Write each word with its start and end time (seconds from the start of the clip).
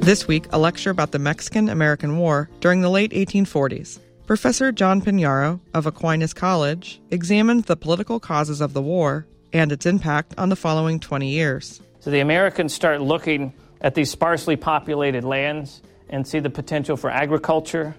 This 0.00 0.26
week, 0.26 0.46
a 0.50 0.58
lecture 0.58 0.88
about 0.88 1.12
the 1.12 1.18
Mexican 1.18 1.68
American 1.68 2.16
War 2.16 2.48
during 2.60 2.80
the 2.80 2.88
late 2.88 3.12
1840s. 3.12 3.98
Professor 4.26 4.72
John 4.72 5.02
Pinheiro 5.02 5.60
of 5.74 5.84
Aquinas 5.84 6.32
College 6.32 7.02
examined 7.10 7.64
the 7.64 7.76
political 7.76 8.18
causes 8.18 8.62
of 8.62 8.72
the 8.72 8.80
war 8.80 9.26
and 9.52 9.70
its 9.70 9.84
impact 9.84 10.34
on 10.38 10.48
the 10.48 10.56
following 10.56 11.00
20 11.00 11.28
years. 11.28 11.82
So 12.00 12.10
the 12.10 12.20
Americans 12.20 12.72
start 12.72 13.02
looking 13.02 13.52
at 13.82 13.94
these 13.94 14.10
sparsely 14.10 14.56
populated 14.56 15.22
lands 15.22 15.82
and 16.08 16.26
see 16.26 16.38
the 16.38 16.50
potential 16.50 16.96
for 16.96 17.10
agriculture 17.10 17.94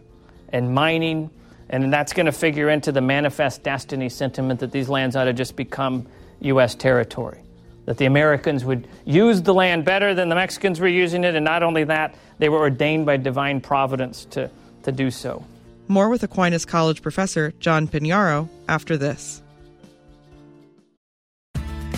and 0.49 0.73
mining, 0.73 1.29
and 1.69 1.93
that's 1.93 2.13
going 2.13 2.25
to 2.25 2.31
figure 2.31 2.69
into 2.69 2.91
the 2.91 3.01
manifest 3.01 3.61
destiny 3.61 4.09
sentiment 4.09 4.59
that 4.61 4.71
these 4.71 4.89
lands 4.89 5.15
ought 5.15 5.25
to 5.25 5.33
just 5.33 5.55
become 5.55 6.07
U.S. 6.39 6.73
territory. 6.73 7.43
That 7.85 7.97
the 7.97 8.05
Americans 8.05 8.63
would 8.63 8.87
use 9.05 9.41
the 9.41 9.53
land 9.53 9.85
better 9.85 10.13
than 10.13 10.29
the 10.29 10.35
Mexicans 10.35 10.79
were 10.79 10.87
using 10.87 11.23
it, 11.23 11.35
and 11.35 11.43
not 11.43 11.63
only 11.63 11.83
that, 11.85 12.15
they 12.37 12.49
were 12.49 12.59
ordained 12.59 13.05
by 13.05 13.17
divine 13.17 13.59
providence 13.61 14.25
to, 14.31 14.49
to 14.83 14.91
do 14.91 15.09
so. 15.11 15.43
More 15.87 16.09
with 16.09 16.23
Aquinas 16.23 16.65
College 16.65 17.01
professor 17.01 17.51
John 17.59 17.87
Pinheiro 17.87 18.47
after 18.69 18.97
this. 18.97 19.41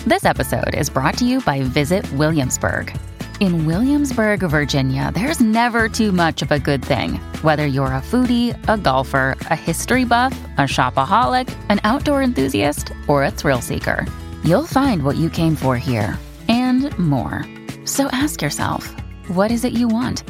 This 0.06 0.24
episode 0.24 0.74
is 0.74 0.90
brought 0.90 1.16
to 1.18 1.24
you 1.24 1.40
by 1.40 1.62
Visit 1.62 2.10
Williamsburg. 2.12 2.94
In 3.40 3.66
Williamsburg, 3.66 4.40
Virginia, 4.40 5.10
there's 5.14 5.40
never 5.40 5.88
too 5.88 6.12
much 6.12 6.42
of 6.42 6.52
a 6.52 6.58
good 6.58 6.84
thing. 6.84 7.14
Whether 7.42 7.66
you're 7.66 7.86
a 7.86 8.00
foodie, 8.00 8.52
a 8.68 8.76
golfer, 8.76 9.34
a 9.50 9.56
history 9.56 10.04
buff, 10.04 10.32
a 10.56 10.62
shopaholic, 10.62 11.52
an 11.68 11.80
outdoor 11.84 12.22
enthusiast, 12.22 12.92
or 13.08 13.24
a 13.24 13.30
thrill 13.30 13.60
seeker, 13.60 14.06
you'll 14.44 14.66
find 14.66 15.02
what 15.02 15.16
you 15.16 15.30
came 15.30 15.56
for 15.56 15.76
here 15.76 16.18
and 16.48 16.96
more. 16.98 17.44
So 17.84 18.06
ask 18.08 18.40
yourself, 18.40 18.94
what 19.28 19.50
is 19.50 19.64
it 19.64 19.72
you 19.72 19.88
want? 19.88 20.22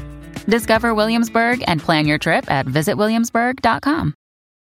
Discover 0.46 0.94
Williamsburg 0.94 1.62
and 1.66 1.80
plan 1.80 2.06
your 2.06 2.18
trip 2.18 2.50
at 2.50 2.66
visitwilliamsburg.com. 2.66 4.14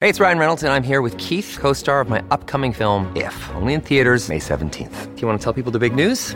Hey, 0.01 0.07
it's 0.07 0.21
Ryan 0.21 0.37
Reynolds, 0.39 0.63
and 0.63 0.71
I'm 0.71 0.83
here 0.83 1.01
with 1.01 1.17
Keith, 1.17 1.57
co 1.59 1.73
star 1.73 1.99
of 1.99 2.09
my 2.09 2.23
upcoming 2.31 2.71
film, 2.71 3.11
If, 3.17 3.35
only 3.55 3.73
in 3.73 3.81
theaters, 3.81 4.29
May 4.29 4.39
17th. 4.39 5.15
Do 5.15 5.21
you 5.21 5.27
want 5.27 5.41
to 5.41 5.43
tell 5.43 5.53
people 5.53 5.73
the 5.73 5.79
big 5.79 5.93
news? 5.93 6.35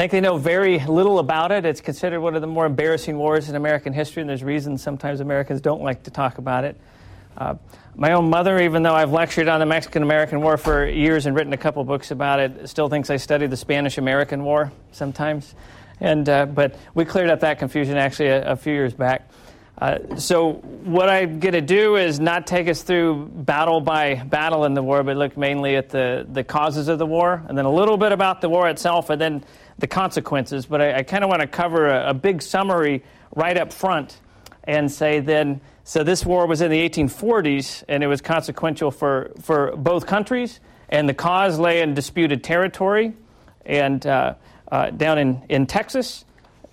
I 0.00 0.04
think 0.04 0.12
they 0.12 0.20
know 0.22 0.38
very 0.38 0.78
little 0.78 1.18
about 1.18 1.52
it. 1.52 1.66
It's 1.66 1.82
considered 1.82 2.22
one 2.22 2.34
of 2.34 2.40
the 2.40 2.46
more 2.46 2.64
embarrassing 2.64 3.18
wars 3.18 3.50
in 3.50 3.54
American 3.54 3.92
history, 3.92 4.22
and 4.22 4.30
there's 4.30 4.42
reasons 4.42 4.82
sometimes 4.82 5.20
Americans 5.20 5.60
don't 5.60 5.82
like 5.82 6.04
to 6.04 6.10
talk 6.10 6.38
about 6.38 6.64
it. 6.64 6.80
Uh, 7.36 7.56
my 7.96 8.12
own 8.12 8.30
mother, 8.30 8.58
even 8.60 8.82
though 8.82 8.94
I've 8.94 9.12
lectured 9.12 9.46
on 9.46 9.60
the 9.60 9.66
Mexican 9.66 10.02
American 10.02 10.40
War 10.40 10.56
for 10.56 10.86
years 10.86 11.26
and 11.26 11.36
written 11.36 11.52
a 11.52 11.58
couple 11.58 11.84
books 11.84 12.12
about 12.12 12.40
it, 12.40 12.66
still 12.66 12.88
thinks 12.88 13.10
I 13.10 13.18
studied 13.18 13.50
the 13.50 13.58
Spanish 13.58 13.98
American 13.98 14.42
War 14.42 14.72
sometimes. 14.90 15.54
And, 16.00 16.26
uh, 16.30 16.46
but 16.46 16.76
we 16.94 17.04
cleared 17.04 17.28
up 17.28 17.40
that 17.40 17.58
confusion 17.58 17.98
actually 17.98 18.28
a, 18.28 18.52
a 18.52 18.56
few 18.56 18.72
years 18.72 18.94
back. 18.94 19.30
Uh, 19.80 20.16
so, 20.16 20.52
what 20.84 21.08
I'm 21.08 21.40
going 21.40 21.54
to 21.54 21.62
do 21.62 21.96
is 21.96 22.20
not 22.20 22.46
take 22.46 22.68
us 22.68 22.82
through 22.82 23.28
battle 23.32 23.80
by 23.80 24.16
battle 24.16 24.66
in 24.66 24.74
the 24.74 24.82
war, 24.82 25.02
but 25.02 25.16
look 25.16 25.38
mainly 25.38 25.76
at 25.76 25.88
the, 25.88 26.26
the 26.30 26.44
causes 26.44 26.88
of 26.88 26.98
the 26.98 27.06
war, 27.06 27.42
and 27.48 27.56
then 27.56 27.64
a 27.64 27.72
little 27.72 27.96
bit 27.96 28.12
about 28.12 28.42
the 28.42 28.50
war 28.50 28.68
itself, 28.68 29.08
and 29.08 29.18
then 29.18 29.42
the 29.80 29.86
consequences, 29.86 30.66
but 30.66 30.80
I, 30.80 30.98
I 30.98 31.02
kind 31.02 31.24
of 31.24 31.30
want 31.30 31.40
to 31.40 31.46
cover 31.46 31.88
a, 31.88 32.10
a, 32.10 32.14
big 32.14 32.42
summary 32.42 33.02
right 33.34 33.56
up 33.56 33.72
front 33.72 34.20
and 34.64 34.92
say 34.92 35.20
then, 35.20 35.60
so 35.84 36.04
this 36.04 36.24
war 36.24 36.46
was 36.46 36.60
in 36.60 36.70
the 36.70 36.88
1840s 36.88 37.84
and 37.88 38.04
it 38.04 38.06
was 38.06 38.20
consequential 38.20 38.90
for, 38.90 39.32
for 39.40 39.74
both 39.76 40.06
countries, 40.06 40.60
and 40.90 41.08
the 41.08 41.14
cause 41.14 41.58
lay 41.58 41.80
in 41.80 41.94
disputed 41.94 42.44
territory 42.44 43.14
and 43.64 44.06
uh, 44.06 44.34
uh, 44.70 44.90
down 44.90 45.18
in, 45.18 45.42
in 45.48 45.66
Texas. 45.66 46.24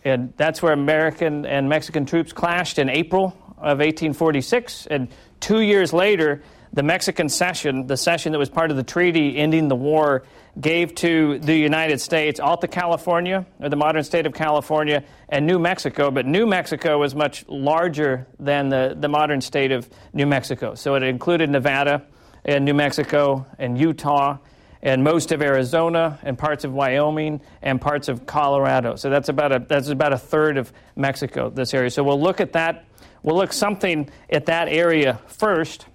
And 0.07 0.34
that's 0.38 0.62
where 0.62 0.73
American 0.73 1.45
and 1.45 1.69
Mexican 1.69 2.06
troops 2.06 2.34
clashed 2.34 2.79
in 2.79 2.90
April 2.90 3.38
of 3.57 3.79
1846. 3.79 4.88
And 4.88 5.09
two 5.40 5.62
years 5.62 5.94
later, 5.94 6.41
the 6.73 6.84
Mexican 6.84 7.29
cession, 7.29 7.88
the 7.88 7.97
cession 7.97 8.31
that 8.34 8.38
was 8.38 8.50
part 8.50 8.72
of 8.72 8.78
the 8.78 8.84
treaty 8.84 9.38
ending 9.38 9.67
the 9.67 9.75
war, 9.75 10.23
gave 10.59 10.96
to 10.96 11.40
the 11.40 11.56
United 11.56 12.01
States 12.01 12.40
Alta 12.40 12.67
California, 12.67 13.46
or 13.59 13.69
the 13.69 13.75
modern 13.75 14.03
state 14.03 14.25
of 14.25 14.34
California, 14.34 15.03
and 15.29 15.46
New 15.46 15.59
Mexico. 15.59 16.12
But 16.12 16.25
New 16.25 16.46
Mexico 16.46 17.00
was 17.00 17.16
much 17.16 17.47
larger 17.47 18.28
than 18.40 18.69
the, 18.69 18.96
the 19.00 19.07
modern 19.07 19.41
state 19.41 19.72
of 19.72 19.90
New 20.13 20.25
Mexico. 20.25 20.75
So 20.75 20.96
it 20.96 21.03
included 21.03 21.50
Nevada 21.50 22.03
and 22.44 22.66
New 22.66 22.73
Mexico 22.73 23.46
and 23.59 23.78
Utah 23.78 24.38
and 24.81 25.03
most 25.03 25.31
of 25.31 25.41
Arizona 25.41 26.19
and 26.23 26.38
parts 26.38 26.63
of 26.63 26.73
Wyoming 26.73 27.41
and 27.61 27.81
parts 27.81 28.07
of 28.07 28.25
Colorado. 28.25 28.95
So 28.95 29.09
that's 29.09 29.29
about 29.29 29.51
a, 29.51 29.59
that's 29.59 29.89
about 29.89 30.13
a 30.13 30.17
third 30.17 30.57
of 30.57 30.71
Mexico, 30.95 31.49
this 31.49 31.73
area. 31.73 31.89
So 31.89 32.03
we'll 32.03 32.21
look 32.21 32.39
at 32.39 32.53
that. 32.53 32.85
We'll 33.23 33.35
look 33.37 33.53
something 33.53 34.09
at 34.29 34.45
that 34.45 34.67
area 34.67 35.19
first. 35.27 35.85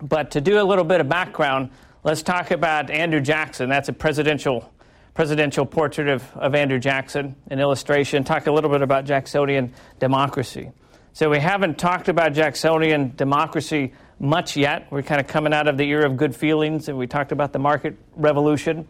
But 0.00 0.32
to 0.32 0.40
do 0.40 0.60
a 0.60 0.64
little 0.64 0.84
bit 0.84 1.00
of 1.00 1.08
background, 1.08 1.70
let's 2.04 2.22
talk 2.22 2.50
about 2.50 2.90
Andrew 2.90 3.20
Jackson. 3.20 3.68
That's 3.68 3.88
a 3.88 3.92
presidential 3.92 4.72
presidential 5.14 5.64
portrait 5.64 6.08
of, 6.08 6.22
of 6.36 6.54
Andrew 6.54 6.78
Jackson, 6.78 7.34
an 7.48 7.58
illustration. 7.58 8.22
Talk 8.22 8.46
a 8.46 8.52
little 8.52 8.68
bit 8.68 8.82
about 8.82 9.06
Jacksonian 9.06 9.72
democracy. 9.98 10.70
So 11.14 11.30
we 11.30 11.38
haven't 11.38 11.78
talked 11.78 12.10
about 12.10 12.34
Jacksonian 12.34 13.14
democracy 13.16 13.94
much 14.18 14.56
yet. 14.56 14.86
We're 14.90 15.02
kind 15.02 15.20
of 15.20 15.26
coming 15.26 15.52
out 15.52 15.68
of 15.68 15.76
the 15.76 15.84
era 15.84 16.06
of 16.06 16.16
good 16.16 16.34
feelings, 16.34 16.88
and 16.88 16.96
we 16.96 17.06
talked 17.06 17.32
about 17.32 17.52
the 17.52 17.58
market 17.58 17.96
revolution. 18.14 18.88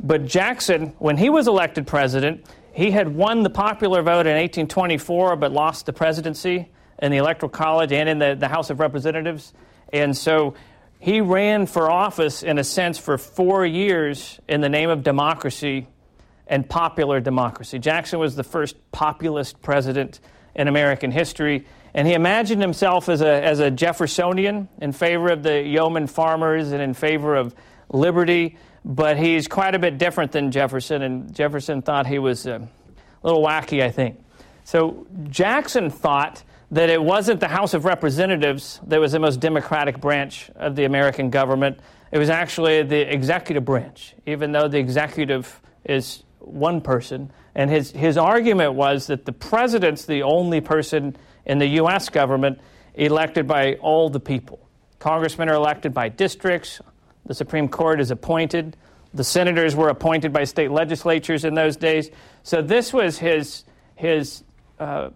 But 0.00 0.26
Jackson, 0.26 0.94
when 0.98 1.16
he 1.16 1.30
was 1.30 1.48
elected 1.48 1.86
president, 1.86 2.46
he 2.72 2.90
had 2.90 3.14
won 3.14 3.42
the 3.42 3.50
popular 3.50 4.02
vote 4.02 4.26
in 4.26 4.36
1824, 4.36 5.36
but 5.36 5.52
lost 5.52 5.86
the 5.86 5.92
presidency 5.92 6.68
in 7.00 7.10
the 7.10 7.18
Electoral 7.18 7.50
College 7.50 7.92
and 7.92 8.08
in 8.08 8.18
the, 8.18 8.36
the 8.38 8.48
House 8.48 8.70
of 8.70 8.78
Representatives. 8.78 9.52
And 9.92 10.16
so 10.16 10.54
he 11.00 11.20
ran 11.20 11.66
for 11.66 11.90
office, 11.90 12.42
in 12.42 12.58
a 12.58 12.64
sense, 12.64 12.98
for 12.98 13.18
four 13.18 13.64
years 13.64 14.38
in 14.48 14.60
the 14.60 14.68
name 14.68 14.90
of 14.90 15.02
democracy 15.02 15.86
and 16.46 16.68
popular 16.68 17.20
democracy. 17.20 17.78
Jackson 17.78 18.18
was 18.18 18.36
the 18.36 18.44
first 18.44 18.76
populist 18.90 19.60
president 19.62 20.20
in 20.54 20.66
American 20.66 21.10
history, 21.10 21.66
and 21.98 22.06
he 22.06 22.14
imagined 22.14 22.62
himself 22.62 23.08
as 23.08 23.22
a, 23.22 23.44
as 23.44 23.58
a 23.58 23.72
Jeffersonian 23.72 24.68
in 24.80 24.92
favor 24.92 25.30
of 25.30 25.42
the 25.42 25.60
yeoman 25.64 26.06
farmers 26.06 26.70
and 26.70 26.80
in 26.80 26.94
favor 26.94 27.34
of 27.34 27.56
liberty, 27.88 28.56
but 28.84 29.16
he's 29.16 29.48
quite 29.48 29.74
a 29.74 29.80
bit 29.80 29.98
different 29.98 30.30
than 30.30 30.52
Jefferson, 30.52 31.02
and 31.02 31.34
Jefferson 31.34 31.82
thought 31.82 32.06
he 32.06 32.20
was 32.20 32.46
uh, 32.46 32.60
a 32.60 33.26
little 33.26 33.44
wacky, 33.44 33.82
I 33.82 33.90
think. 33.90 34.24
So 34.62 35.08
Jackson 35.28 35.90
thought 35.90 36.44
that 36.70 36.88
it 36.88 37.02
wasn't 37.02 37.40
the 37.40 37.48
House 37.48 37.74
of 37.74 37.84
Representatives 37.84 38.78
that 38.86 39.00
was 39.00 39.10
the 39.10 39.18
most 39.18 39.40
democratic 39.40 40.00
branch 40.00 40.52
of 40.54 40.76
the 40.76 40.84
American 40.84 41.30
government. 41.30 41.80
It 42.12 42.18
was 42.18 42.30
actually 42.30 42.84
the 42.84 43.12
executive 43.12 43.64
branch, 43.64 44.14
even 44.24 44.52
though 44.52 44.68
the 44.68 44.78
executive 44.78 45.60
is 45.84 46.22
one 46.38 46.80
person. 46.80 47.32
And 47.56 47.68
his, 47.68 47.90
his 47.90 48.16
argument 48.16 48.74
was 48.74 49.08
that 49.08 49.24
the 49.24 49.32
president's 49.32 50.04
the 50.04 50.22
only 50.22 50.60
person 50.60 51.16
in 51.48 51.58
the 51.58 51.66
U.S. 51.66 52.08
government 52.08 52.60
elected 52.94 53.46
by 53.46 53.74
all 53.74 54.08
the 54.08 54.20
people. 54.20 54.60
Congressmen 54.98 55.48
are 55.48 55.54
elected 55.54 55.94
by 55.94 56.08
districts, 56.08 56.80
the 57.26 57.34
Supreme 57.34 57.68
Court 57.68 58.00
is 58.00 58.10
appointed, 58.10 58.76
the 59.14 59.24
senators 59.24 59.74
were 59.74 59.88
appointed 59.88 60.32
by 60.32 60.44
state 60.44 60.70
legislatures 60.70 61.44
in 61.44 61.54
those 61.54 61.76
days. 61.76 62.10
So 62.42 62.62
this 62.62 62.92
was 62.92 63.18
his, 63.18 63.64
his 63.96 64.44
uh, 64.78 65.10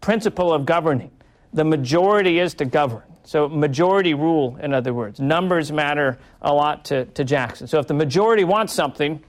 principle 0.00 0.52
of 0.52 0.64
governing. 0.64 1.10
The 1.52 1.64
majority 1.64 2.38
is 2.38 2.54
to 2.54 2.64
govern. 2.64 3.02
So, 3.24 3.46
majority 3.46 4.14
rule, 4.14 4.56
in 4.62 4.72
other 4.72 4.94
words. 4.94 5.20
Numbers 5.20 5.70
matter 5.70 6.18
a 6.40 6.52
lot 6.52 6.86
to, 6.86 7.04
to 7.04 7.24
Jackson. 7.24 7.66
So, 7.66 7.78
if 7.78 7.86
the 7.86 7.92
majority 7.92 8.42
wants 8.44 8.72
something, 8.72 9.22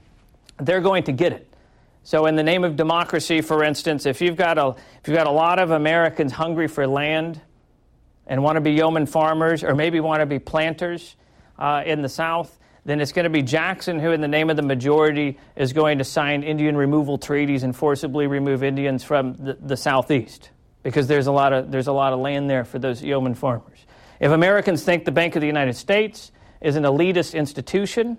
they're 0.58 0.80
going 0.80 1.02
to 1.04 1.12
get 1.12 1.34
it. 1.34 1.49
So, 2.10 2.26
in 2.26 2.34
the 2.34 2.42
name 2.42 2.64
of 2.64 2.74
democracy, 2.74 3.40
for 3.40 3.62
instance, 3.62 4.04
if 4.04 4.20
you've 4.20 4.34
got 4.34 4.58
a, 4.58 4.70
if 4.70 5.06
you've 5.06 5.16
got 5.16 5.28
a 5.28 5.30
lot 5.30 5.60
of 5.60 5.70
Americans 5.70 6.32
hungry 6.32 6.66
for 6.66 6.84
land 6.84 7.40
and 8.26 8.42
want 8.42 8.56
to 8.56 8.60
be 8.60 8.72
yeoman 8.72 9.06
farmers 9.06 9.62
or 9.62 9.76
maybe 9.76 10.00
want 10.00 10.18
to 10.18 10.26
be 10.26 10.40
planters 10.40 11.14
uh, 11.56 11.84
in 11.86 12.02
the 12.02 12.08
South, 12.08 12.58
then 12.84 13.00
it's 13.00 13.12
going 13.12 13.26
to 13.26 13.30
be 13.30 13.42
Jackson 13.42 14.00
who, 14.00 14.10
in 14.10 14.20
the 14.20 14.26
name 14.26 14.50
of 14.50 14.56
the 14.56 14.62
majority, 14.62 15.38
is 15.54 15.72
going 15.72 15.98
to 15.98 16.04
sign 16.04 16.42
Indian 16.42 16.76
removal 16.76 17.16
treaties 17.16 17.62
and 17.62 17.76
forcibly 17.76 18.26
remove 18.26 18.64
Indians 18.64 19.04
from 19.04 19.34
the, 19.34 19.56
the 19.60 19.76
southeast 19.76 20.50
because 20.82 21.06
there's 21.06 21.28
a, 21.28 21.32
lot 21.32 21.52
of, 21.52 21.70
there's 21.70 21.86
a 21.86 21.92
lot 21.92 22.12
of 22.12 22.18
land 22.18 22.50
there 22.50 22.64
for 22.64 22.80
those 22.80 23.04
yeoman 23.04 23.36
farmers. 23.36 23.86
If 24.18 24.32
Americans 24.32 24.82
think 24.82 25.04
the 25.04 25.12
Bank 25.12 25.36
of 25.36 25.42
the 25.42 25.46
United 25.46 25.76
States 25.76 26.32
is 26.60 26.74
an 26.74 26.82
elitist 26.82 27.34
institution 27.34 28.18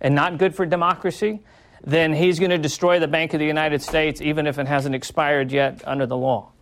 and 0.00 0.14
not 0.14 0.38
good 0.38 0.54
for 0.54 0.64
democracy, 0.64 1.40
then 1.84 2.12
he's 2.12 2.38
going 2.38 2.50
to 2.50 2.58
destroy 2.58 3.00
the 3.00 3.08
Bank 3.08 3.34
of 3.34 3.40
the 3.40 3.46
United 3.46 3.82
States 3.82 4.20
even 4.20 4.46
if 4.46 4.58
it 4.58 4.68
hasn't 4.68 4.94
expired 4.94 5.50
yet 5.50 5.82
under 5.86 6.06
the 6.06 6.16
law. 6.16 6.52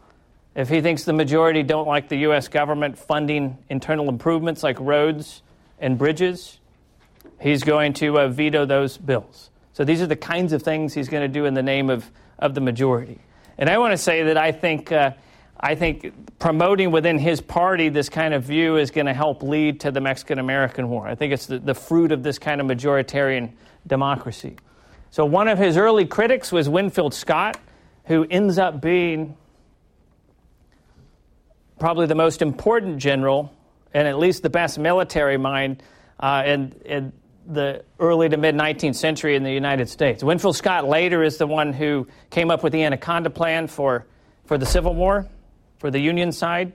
If 0.55 0.69
he 0.69 0.81
thinks 0.81 1.05
the 1.05 1.13
majority 1.13 1.63
don't 1.63 1.87
like 1.87 2.09
the 2.09 2.19
U.S. 2.19 2.49
government 2.49 2.99
funding 2.99 3.59
internal 3.69 4.09
improvements 4.09 4.63
like 4.63 4.81
roads 4.81 5.43
and 5.79 5.97
bridges, 5.97 6.59
he's 7.41 7.63
going 7.63 7.93
to 7.95 8.19
uh, 8.19 8.29
veto 8.29 8.67
those 8.67 8.97
bills. 8.97 9.51
So 9.73 9.85
these 9.85 10.03
are 10.03 10.07
the 10.07 10.17
kinds 10.17 10.53
of 10.53 10.63
things 10.63 10.93
he's 10.93 11.09
going 11.09 11.23
to 11.23 11.29
do 11.29 11.45
in 11.45 11.55
the 11.55 11.63
name 11.63 11.89
of, 11.89 12.11
of 12.39 12.55
the 12.55 12.61
majority. 12.61 13.21
And 13.59 13.69
I 13.69 13.79
want 13.79 13.93
to 13.93 13.99
say 13.99 14.25
that 14.25 14.37
I 14.37 14.53
think, 14.53 14.91
uh, 14.91 15.13
I 15.59 15.75
think 15.75 16.39
promoting 16.39 16.91
within 16.91 17.19
his 17.19 17.41
party 17.41 17.89
this 17.89 18.09
kind 18.09 18.35
of 18.35 18.43
view 18.43 18.77
is 18.77 18.91
going 18.91 19.07
to 19.07 19.15
help 19.15 19.43
lead 19.43 19.81
to 19.81 19.91
the 19.91 20.01
Mexican 20.01 20.39
American 20.39 20.89
War. 20.89 21.07
I 21.07 21.15
think 21.15 21.33
it's 21.33 21.47
the, 21.47 21.59
the 21.59 21.75
fruit 21.75 22.11
of 22.11 22.23
this 22.23 22.39
kind 22.39 22.61
of 22.61 22.67
majoritarian 22.67 23.53
democracy. 23.87 24.57
So 25.12 25.25
one 25.25 25.49
of 25.49 25.59
his 25.59 25.77
early 25.77 26.07
critics 26.07 26.53
was 26.53 26.69
Winfield 26.69 27.15
Scott, 27.15 27.59
who 28.05 28.25
ends 28.31 28.59
up 28.59 28.81
being 28.81 29.37
probably 31.81 32.07
the 32.07 32.15
most 32.15 32.43
important 32.43 32.99
general 32.99 33.53
and 33.93 34.07
at 34.07 34.19
least 34.19 34.45
the 34.45 34.51
best 34.51 34.79
military 34.79 35.37
mind 35.37 35.83
uh, 36.21 36.45
in, 36.47 36.73
in 36.85 37.12
the 37.45 37.83
early 37.99 38.29
to 38.29 38.37
mid 38.37 38.55
19th 38.55 38.95
century 38.95 39.35
in 39.35 39.43
the 39.43 39.51
United 39.51 39.89
States. 39.89 40.23
Winfield 40.23 40.55
Scott 40.55 40.87
later 40.87 41.25
is 41.25 41.39
the 41.39 41.47
one 41.47 41.73
who 41.73 42.07
came 42.31 42.53
up 42.53 42.62
with 42.62 42.73
the 42.73 42.85
Anaconda 42.85 43.31
Plan 43.31 43.67
for, 43.67 44.07
for 44.45 44.59
the 44.59 44.67
Civil 44.67 44.95
War, 44.95 45.27
for 45.79 45.91
the 45.91 45.99
Union 45.99 46.31
side. 46.31 46.73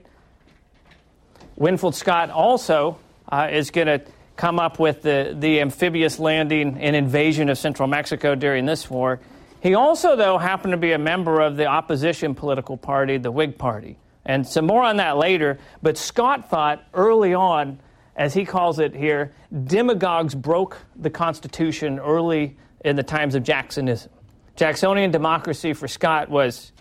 Winfield 1.56 1.94
Scott 1.94 2.28
also 2.28 2.98
uh, 3.30 3.48
is 3.50 3.70
going 3.70 3.86
to 3.86 4.02
come 4.36 4.58
up 4.58 4.78
with 4.78 5.02
the, 5.02 5.34
the 5.38 5.60
amphibious 5.60 6.18
landing 6.18 6.78
and 6.78 6.94
invasion 6.94 7.48
of 7.48 7.58
central 7.58 7.88
Mexico 7.88 8.34
during 8.34 8.66
this 8.66 8.88
war. 8.88 9.18
He 9.62 9.74
also, 9.74 10.14
though, 10.14 10.38
happened 10.38 10.72
to 10.72 10.76
be 10.76 10.92
a 10.92 10.98
member 10.98 11.40
of 11.40 11.56
the 11.56 11.66
opposition 11.66 12.34
political 12.34 12.76
party, 12.76 13.16
the 13.16 13.32
Whig 13.32 13.58
Party. 13.58 13.98
And 14.24 14.46
some 14.46 14.66
more 14.66 14.82
on 14.82 14.98
that 14.98 15.16
later. 15.16 15.58
But 15.82 15.96
Scott 15.96 16.50
thought 16.50 16.84
early 16.92 17.32
on, 17.32 17.80
as 18.14 18.34
he 18.34 18.44
calls 18.44 18.78
it 18.78 18.94
here, 18.94 19.32
demagogues 19.64 20.34
broke 20.34 20.78
the 20.96 21.10
Constitution 21.10 21.98
early 21.98 22.56
in 22.84 22.96
the 22.96 23.02
times 23.02 23.34
of 23.34 23.42
Jacksonism. 23.42 24.08
Jacksonian 24.56 25.10
democracy 25.10 25.72
for 25.72 25.88
Scott 25.88 26.28
was, 26.28 26.72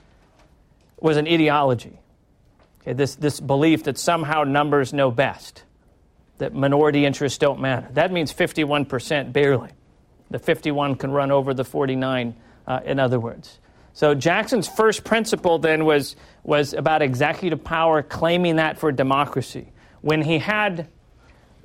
was 0.99 1.17
an 1.17 1.27
ideology. 1.27 1.99
Okay, 2.81 2.93
this, 2.93 3.15
this 3.15 3.39
belief 3.39 3.83
that 3.83 3.97
somehow 3.97 4.43
numbers 4.43 4.93
know 4.93 5.11
best 5.11 5.64
that 6.37 6.53
minority 6.53 7.05
interests 7.05 7.37
don't 7.37 7.59
matter. 7.59 7.87
That 7.93 8.11
means 8.11 8.33
51% 8.33 9.31
barely. 9.31 9.69
The 10.29 10.39
51 10.39 10.95
can 10.95 11.11
run 11.11 11.31
over 11.31 11.53
the 11.53 11.63
49, 11.63 12.35
uh, 12.67 12.79
in 12.85 12.99
other 12.99 13.19
words. 13.19 13.59
So 13.93 14.13
Jackson's 14.13 14.67
first 14.67 15.03
principle 15.05 15.59
then 15.59 15.85
was, 15.85 16.15
was 16.43 16.73
about 16.73 17.01
executive 17.01 17.63
power, 17.63 18.03
claiming 18.03 18.57
that 18.57 18.77
for 18.77 18.91
democracy. 18.91 19.71
When 20.01 20.21
he 20.21 20.39
had 20.39 20.89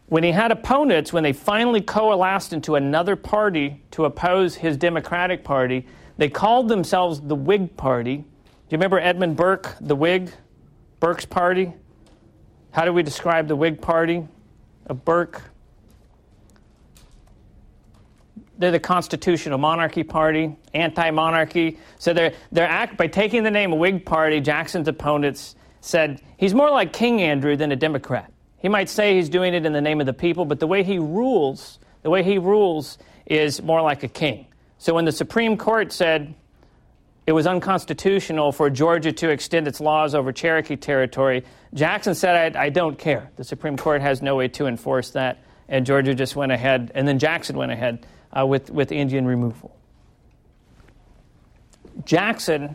when 0.07 0.25
he 0.25 0.33
had 0.33 0.51
opponents, 0.51 1.13
when 1.13 1.23
they 1.23 1.33
finally 1.33 1.81
coalesced 1.81 2.53
into 2.53 2.75
another 2.75 3.15
party 3.15 3.81
to 3.93 4.07
oppose 4.07 4.57
his 4.57 4.77
Democratic 4.77 5.45
Party, 5.45 5.87
they 6.17 6.29
called 6.29 6.67
themselves 6.67 7.21
the 7.21 7.37
Whig 7.37 7.77
Party. 7.77 8.17
Do 8.17 8.25
you 8.71 8.77
remember 8.77 8.99
Edmund 8.99 9.37
Burke, 9.37 9.77
the 9.81 9.95
Whig, 9.95 10.33
Burke's 10.99 11.27
Party? 11.27 11.73
How 12.73 12.85
do 12.85 12.93
we 12.93 13.05
describe 13.05 13.47
the 13.47 13.55
Whig 13.55 13.81
Party? 13.81 14.27
Of 14.87 15.05
Burke. 15.05 15.43
They're 18.59 18.71
the 18.71 18.79
constitutional 18.79 19.57
monarchy 19.57 20.03
party, 20.03 20.55
anti-monarchy. 20.75 21.79
So 21.99 22.13
they're, 22.13 22.35
they're 22.53 22.69
act, 22.69 22.99
by 22.99 23.07
taking 23.07 23.43
the 23.43 23.51
name 23.51 23.79
Whig 23.79 24.05
Party, 24.05 24.41
Jackson's 24.41 24.87
opponents 24.87 25.55
said 25.81 26.21
he's 26.37 26.53
more 26.53 26.71
like 26.71 26.93
King 26.93 27.23
Andrew 27.23 27.57
than 27.57 27.73
a 27.73 27.77
Democrat. 27.77 28.31
He 28.59 28.69
might 28.69 28.91
say 28.91 29.17
he's 29.17 29.31
doing 29.31 29.55
it 29.55 29.65
in 29.65 29.73
the 29.73 29.81
name 29.81 30.01
of 30.01 30.07
the 30.07 30.13
people, 30.13 30.45
but 30.45 30.61
the 30.61 30.67
way 30.67 30.83
he 30.83 30.99
rules, 30.99 31.79
the 32.03 32.11
way 32.11 32.23
he 32.23 32.37
rules 32.37 32.99
is 33.25 33.63
more 33.63 33.81
like 33.81 34.03
a 34.03 34.09
king. 34.09 34.47
So 34.77 34.93
when 34.95 35.07
the 35.07 35.13
Supreme 35.13 35.57
Court 35.57 35.93
said 35.93 36.35
it 37.31 37.33
was 37.33 37.47
unconstitutional 37.47 38.51
for 38.51 38.69
Georgia 38.71 39.13
to 39.13 39.31
extend 39.31 39.69
its 39.69 39.81
laws 39.81 40.17
over 40.17 40.33
Cherokee 40.33 40.75
territory. 40.75 41.45
Jackson 41.73 42.17
said, 42.17 42.57
I, 42.57 42.65
I, 42.65 42.69
don't 42.71 42.99
care. 42.99 43.31
The 43.37 43.45
Supreme 43.45 43.77
Court 43.77 44.03
has 44.03 44.21
no 44.21 44.35
way 44.35 44.49
to 44.49 44.67
enforce 44.67 45.11
that. 45.13 45.39
And 45.69 45.87
Georgia 45.87 46.13
just 46.13 46.35
went 46.35 46.51
ahead, 46.51 46.91
and 46.93 47.07
then 47.07 47.21
Jackson 47.21 47.57
went 47.57 47.71
ahead 47.71 48.05
uh, 48.37 48.45
with, 48.45 48.69
with 48.69 48.91
Indian 48.91 49.27
removal. 49.27 49.77
Jackson, 52.05 52.75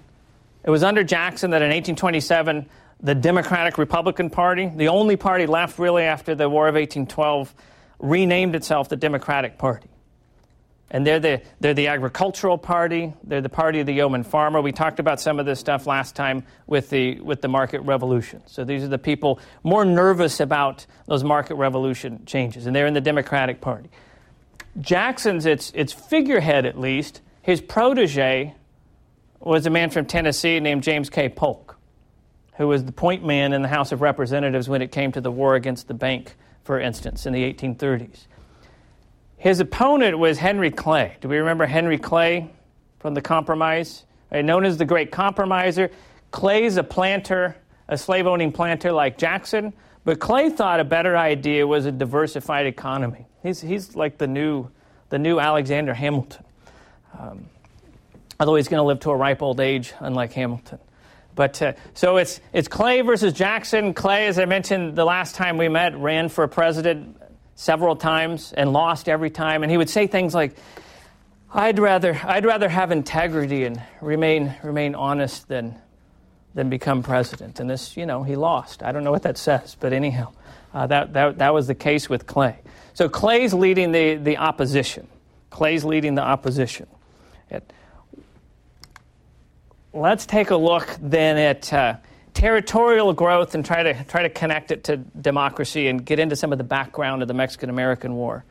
it 0.64 0.70
was 0.70 0.84
under 0.84 1.04
Jackson 1.04 1.52
that 1.52 1.62
in 1.62 1.68
1827, 1.68 2.66
the 3.02 3.14
Democratic 3.14 3.78
Republican 3.78 4.30
Party, 4.30 4.72
the 4.74 4.88
only 4.88 5.18
party 5.18 5.48
left 5.48 5.80
really 5.80 6.04
after 6.04 6.34
the 6.34 6.48
War 6.48 6.70
of 6.70 6.76
1812, 6.76 7.54
renamed 8.00 8.56
itself 8.56 8.88
the 8.88 8.96
Democratic 8.96 9.58
Party. 9.58 9.90
And 10.92 11.06
they're 11.06 11.20
the, 11.20 11.42
they're 11.60 11.74
the 11.74 11.88
agricultural 11.88 12.58
party. 12.58 13.14
They're 13.24 13.42
the 13.42 13.50
party 13.50 13.80
of 13.80 13.88
the 13.88 13.94
yeoman 13.94 14.24
farmer. 14.24 14.62
We 14.62 14.72
talked 14.72 15.00
about 15.00 15.20
some 15.20 15.40
of 15.40 15.46
this 15.46 15.60
stuff 15.60 15.88
last 15.88 16.16
time 16.16 16.46
with 16.68 16.90
the, 16.90 17.20
with 17.22 17.42
the 17.42 17.48
market 17.48 17.82
revolution. 17.82 18.44
So 18.46 18.64
these 18.64 18.84
are 18.84 18.88
the 18.88 19.00
people 19.00 19.40
more 19.64 19.84
nervous 19.84 20.40
about 20.40 20.86
those 21.08 21.24
market 21.24 21.56
revolution 21.56 22.24
changes. 22.26 22.68
And 22.68 22.76
they're 22.76 22.86
in 22.86 22.94
the 22.94 23.02
Democratic 23.02 23.62
Party. 23.62 23.90
Jackson's, 24.80 25.46
its, 25.46 25.72
its 25.74 25.92
figurehead 25.92 26.66
at 26.66 26.80
least, 26.80 27.22
his 27.42 27.62
protege 27.62 28.54
was 29.40 29.66
a 29.66 29.70
man 29.70 29.90
from 29.90 30.06
Tennessee 30.06 30.60
named 30.60 30.84
James 30.84 31.10
K. 31.10 31.30
Polk, 31.30 31.78
who 32.58 32.68
was 32.68 32.84
the 32.84 32.92
point 32.92 33.26
man 33.26 33.54
in 33.54 33.62
the 33.62 33.68
House 33.68 33.92
of 33.92 34.02
Representatives 34.02 34.68
when 34.68 34.82
it 34.82 34.92
came 34.92 35.12
to 35.14 35.22
the 35.22 35.32
war 35.32 35.56
against 35.56 35.88
the 35.88 35.94
bank, 35.94 36.36
for 36.64 36.80
instance, 36.80 37.26
in 37.26 37.34
the 37.34 37.54
1830s. 37.54 38.28
His 39.46 39.60
opponent 39.60 40.18
was 40.18 40.40
Henry 40.40 40.72
Clay. 40.72 41.18
Do 41.22 41.30
we 41.30 41.38
remember 41.38 41.68
Henry 41.68 42.00
Clay 42.00 42.50
from 42.98 43.14
the 43.14 43.22
Compromise? 43.22 44.04
Right, 44.32 44.44
known 44.44 44.66
as 44.66 44.78
the 44.78 44.86
Great 44.86 45.12
Compromiser. 45.12 45.92
Clay's 46.32 46.78
a 46.78 46.84
planter, 46.84 47.56
a 47.88 47.96
slave 47.96 48.26
owning 48.26 48.52
planter 48.52 48.92
like 48.92 49.20
Jackson, 49.20 49.74
but 50.04 50.20
Clay 50.20 50.50
thought 50.50 50.80
a 50.80 50.84
better 50.84 51.16
idea 51.16 51.68
was 51.68 51.86
a 51.86 51.92
diversified 51.92 52.66
economy. 52.66 53.28
He's, 53.44 53.62
he's 53.62 53.96
like 53.96 54.18
the 54.18 54.26
new, 54.26 54.72
the 55.10 55.20
new 55.20 55.40
Alexander 55.40 55.94
Hamilton. 55.94 56.44
Um, 57.16 57.46
although 58.40 58.56
he's 58.56 58.68
going 58.68 58.82
to 58.82 58.88
live 58.88 59.02
to 59.02 59.12
a 59.12 59.16
ripe 59.16 59.44
old 59.44 59.60
age, 59.60 59.94
unlike 60.00 60.34
Hamilton. 60.34 60.80
But 61.36 61.62
uh, 61.62 61.74
so 61.94 62.18
it's, 62.18 62.42
it's 62.52 62.68
Clay 62.68 63.02
versus 63.02 63.32
Jackson. 63.32 63.94
Clay, 63.94 64.26
as 64.26 64.40
I 64.40 64.46
mentioned 64.46 64.96
the 64.96 65.06
last 65.06 65.36
time 65.36 65.60
we 65.60 65.70
met, 65.70 65.96
ran 65.96 66.30
for 66.30 66.48
president 66.48 67.22
several 67.56 67.96
times 67.96 68.54
and 68.54 68.72
lost 68.72 69.10
every 69.10 69.30
time. 69.30 69.64
And 69.64 69.72
he 69.72 69.78
would 69.78 69.90
say 69.90 70.08
things 70.08 70.36
like, 70.36 70.56
I'd 71.54 71.80
rather, 71.80 72.20
I'd 72.24 72.46
rather 72.46 72.68
have 72.68 72.92
integrity 72.92 73.64
and 73.64 73.82
remain, 74.02 74.56
remain 74.62 74.94
honest 74.94 75.48
than, 75.48 75.76
than 76.54 76.70
become 76.70 77.02
president. 77.02 77.60
And 77.60 77.70
this, 77.70 77.96
you 77.96 78.06
know, 78.06 78.24
he 78.24 78.36
lost. 78.36 78.84
I 78.84 78.92
don't 78.92 79.04
know 79.04 79.12
what 79.12 79.24
that 79.24 79.38
says, 79.38 79.76
but 79.80 79.94
anyhow, 79.94 80.34
uh, 80.74 80.88
that, 80.88 81.14
that, 81.14 81.38
that 81.38 81.54
was 81.54 81.68
the 81.68 81.76
case 81.76 82.10
with 82.10 82.28
Clay. 82.28 82.60
So 82.94 83.08
Clay's 83.08 83.54
leading 83.54 83.94
the, 83.94 84.16
the 84.16 84.38
opposition. 84.38 85.08
Clay's 85.50 85.86
leading 85.86 86.16
the 86.16 86.22
opposition. 86.24 86.88
It, 87.50 87.72
let's 89.94 90.26
take 90.26 90.50
a 90.50 90.58
look 90.58 90.98
then 91.00 91.38
at. 91.38 91.72
Uh, 91.72 91.96
territorial 92.36 93.14
growth 93.14 93.56
and 93.56 93.66
try 93.66 93.82
to 93.82 94.04
try 94.04 94.22
to 94.22 94.30
connect 94.30 94.70
it 94.70 94.84
to 94.84 94.98
democracy 94.98 95.88
and 95.88 96.06
get 96.06 96.20
into 96.20 96.36
some 96.36 96.52
of 96.52 96.60
the 96.60 96.64
background 96.64 97.24
of 97.24 97.28
the 97.28 97.34
Mexican 97.34 97.72
American 97.72 98.14
War. 98.14 98.46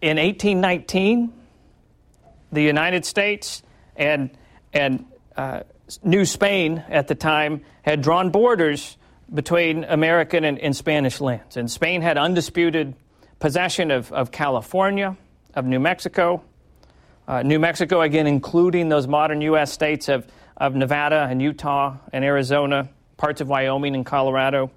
In 0.00 0.18
1819, 0.18 1.32
the 2.52 2.62
United 2.62 3.04
States 3.04 3.62
and 3.96 4.30
and 4.72 5.06
uh, 5.36 5.62
New 6.04 6.24
Spain 6.24 6.84
at 6.88 7.08
the 7.08 7.14
time 7.16 7.62
had 7.82 8.02
drawn 8.02 8.30
borders 8.30 8.96
between 9.32 9.84
American 9.84 10.44
and, 10.44 10.58
and 10.58 10.76
Spanish 10.76 11.20
lands, 11.20 11.56
and 11.56 11.70
Spain 11.70 12.02
had 12.02 12.18
undisputed 12.18 12.94
possession 13.38 13.90
of, 13.90 14.12
of 14.12 14.30
California, 14.30 15.16
of 15.54 15.64
New 15.64 15.80
Mexico. 15.80 16.42
Uh, 17.26 17.42
New 17.42 17.58
Mexico, 17.58 18.02
again, 18.02 18.26
including 18.26 18.88
those 18.88 19.06
modern 19.06 19.40
U.S. 19.42 19.72
states 19.72 20.08
of 20.08 20.26
of 20.60 20.74
Nevada 20.74 21.26
and 21.28 21.40
Utah 21.40 21.96
and 22.12 22.22
Arizona, 22.22 22.90
parts 23.16 23.40
of 23.40 23.48
Wyoming 23.48 23.94
and 23.94 24.04
Colorado. 24.04 24.70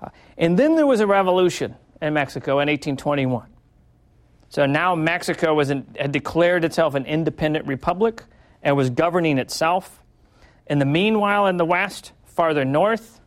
Uh, 0.00 0.08
and 0.38 0.56
then 0.56 0.76
there 0.76 0.86
was 0.86 1.00
a 1.00 1.06
revolution 1.06 1.74
in 2.00 2.14
Mexico 2.14 2.52
in 2.60 2.68
1821. 2.68 3.48
So 4.48 4.64
now 4.66 4.94
Mexico 4.94 5.52
was 5.52 5.70
in, 5.70 5.84
had 5.98 6.12
declared 6.12 6.64
itself 6.64 6.94
an 6.94 7.04
independent 7.06 7.66
republic 7.66 8.22
and 8.62 8.76
was 8.76 8.88
governing 8.88 9.38
itself. 9.38 10.00
In 10.68 10.78
the 10.78 10.84
meanwhile, 10.84 11.48
in 11.48 11.56
the 11.56 11.64
West, 11.64 12.12
farther 12.24 12.64
north, 12.64 13.20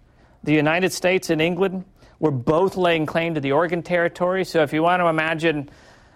the 0.43 0.53
United 0.53 0.93
States 0.93 1.29
and 1.29 1.41
England 1.41 1.83
were 2.19 2.31
both 2.31 2.77
laying 2.77 3.05
claim 3.05 3.33
to 3.33 3.41
the 3.41 3.51
Oregon 3.51 3.83
Territory. 3.83 4.45
So 4.45 4.63
if 4.63 4.71
you 4.71 4.81
want 4.81 5.01
to 5.01 5.07
imagine 5.07 5.69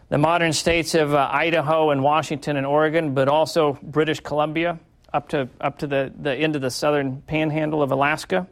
the 0.08 0.18
modern 0.18 0.54
states 0.54 0.96
of 0.96 1.14
uh, 1.14 1.30
Idaho 1.32 1.90
and 1.90 2.04
Washington 2.04 2.56
and 2.56 2.66
Oregon, 2.66 3.14
but 3.14 3.28
also 3.28 3.78
British 3.82 4.22
Columbia 4.22 4.80
up 5.14 5.30
to, 5.30 5.48
up 5.62 5.80
to 5.80 5.88
the, 5.88 6.12
the 6.20 6.34
end 6.34 6.56
of 6.56 6.62
the 6.62 6.72
southern 6.72 7.22
panhandle 7.22 7.84
of 7.84 7.92
Alaska, 7.92 8.48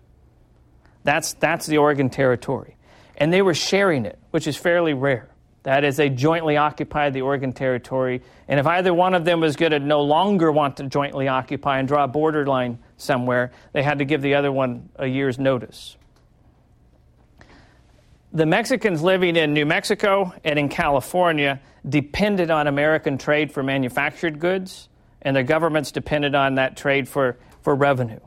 that's, 1.04 1.34
that's 1.34 1.66
the 1.66 1.80
Oregon 1.80 2.10
Territory. 2.10 2.78
And 3.18 3.34
they 3.34 3.42
were 3.42 3.54
sharing 3.54 4.06
it, 4.06 4.20
which 4.32 4.48
is 4.48 4.56
fairly 4.56 4.94
rare. 4.94 5.30
That 5.64 5.84
is, 5.84 5.96
they 5.96 6.10
jointly 6.10 6.58
occupied 6.58 7.14
the 7.14 7.22
Oregon 7.22 7.54
Territory. 7.54 8.22
And 8.48 8.60
if 8.60 8.66
either 8.66 8.94
one 8.94 9.14
of 9.14 9.26
them 9.26 9.42
was 9.42 9.56
going 9.56 9.74
to 9.74 9.80
no 9.80 10.02
longer 10.02 10.52
want 10.52 10.78
to 10.78 10.84
jointly 10.88 11.28
occupy 11.28 11.80
and 11.80 11.88
draw 11.88 12.04
a 12.04 12.08
borderline 12.08 12.80
somewhere, 12.98 13.52
they 13.74 13.84
had 13.84 14.00
to 14.00 14.06
give 14.06 14.22
the 14.22 14.36
other 14.36 14.52
one 14.52 14.90
a 14.96 15.06
year's 15.06 15.38
notice. 15.38 15.98
The 18.34 18.46
Mexicans 18.46 19.04
living 19.04 19.36
in 19.36 19.54
New 19.54 19.66
Mexico 19.66 20.34
and 20.44 20.58
in 20.58 20.70
California 20.70 21.60
depended 21.88 22.50
on 22.50 22.66
American 22.66 23.18
trade 23.18 23.52
for 23.52 23.62
manufactured 23.62 24.40
goods, 24.40 24.88
and 25.22 25.36
their 25.36 25.44
governments 25.44 25.92
depended 25.92 26.36
on 26.36 26.56
that 26.56 26.78
trade 26.78 27.08
for, 27.08 27.38
for 27.62 27.76
revenue. 27.76 28.20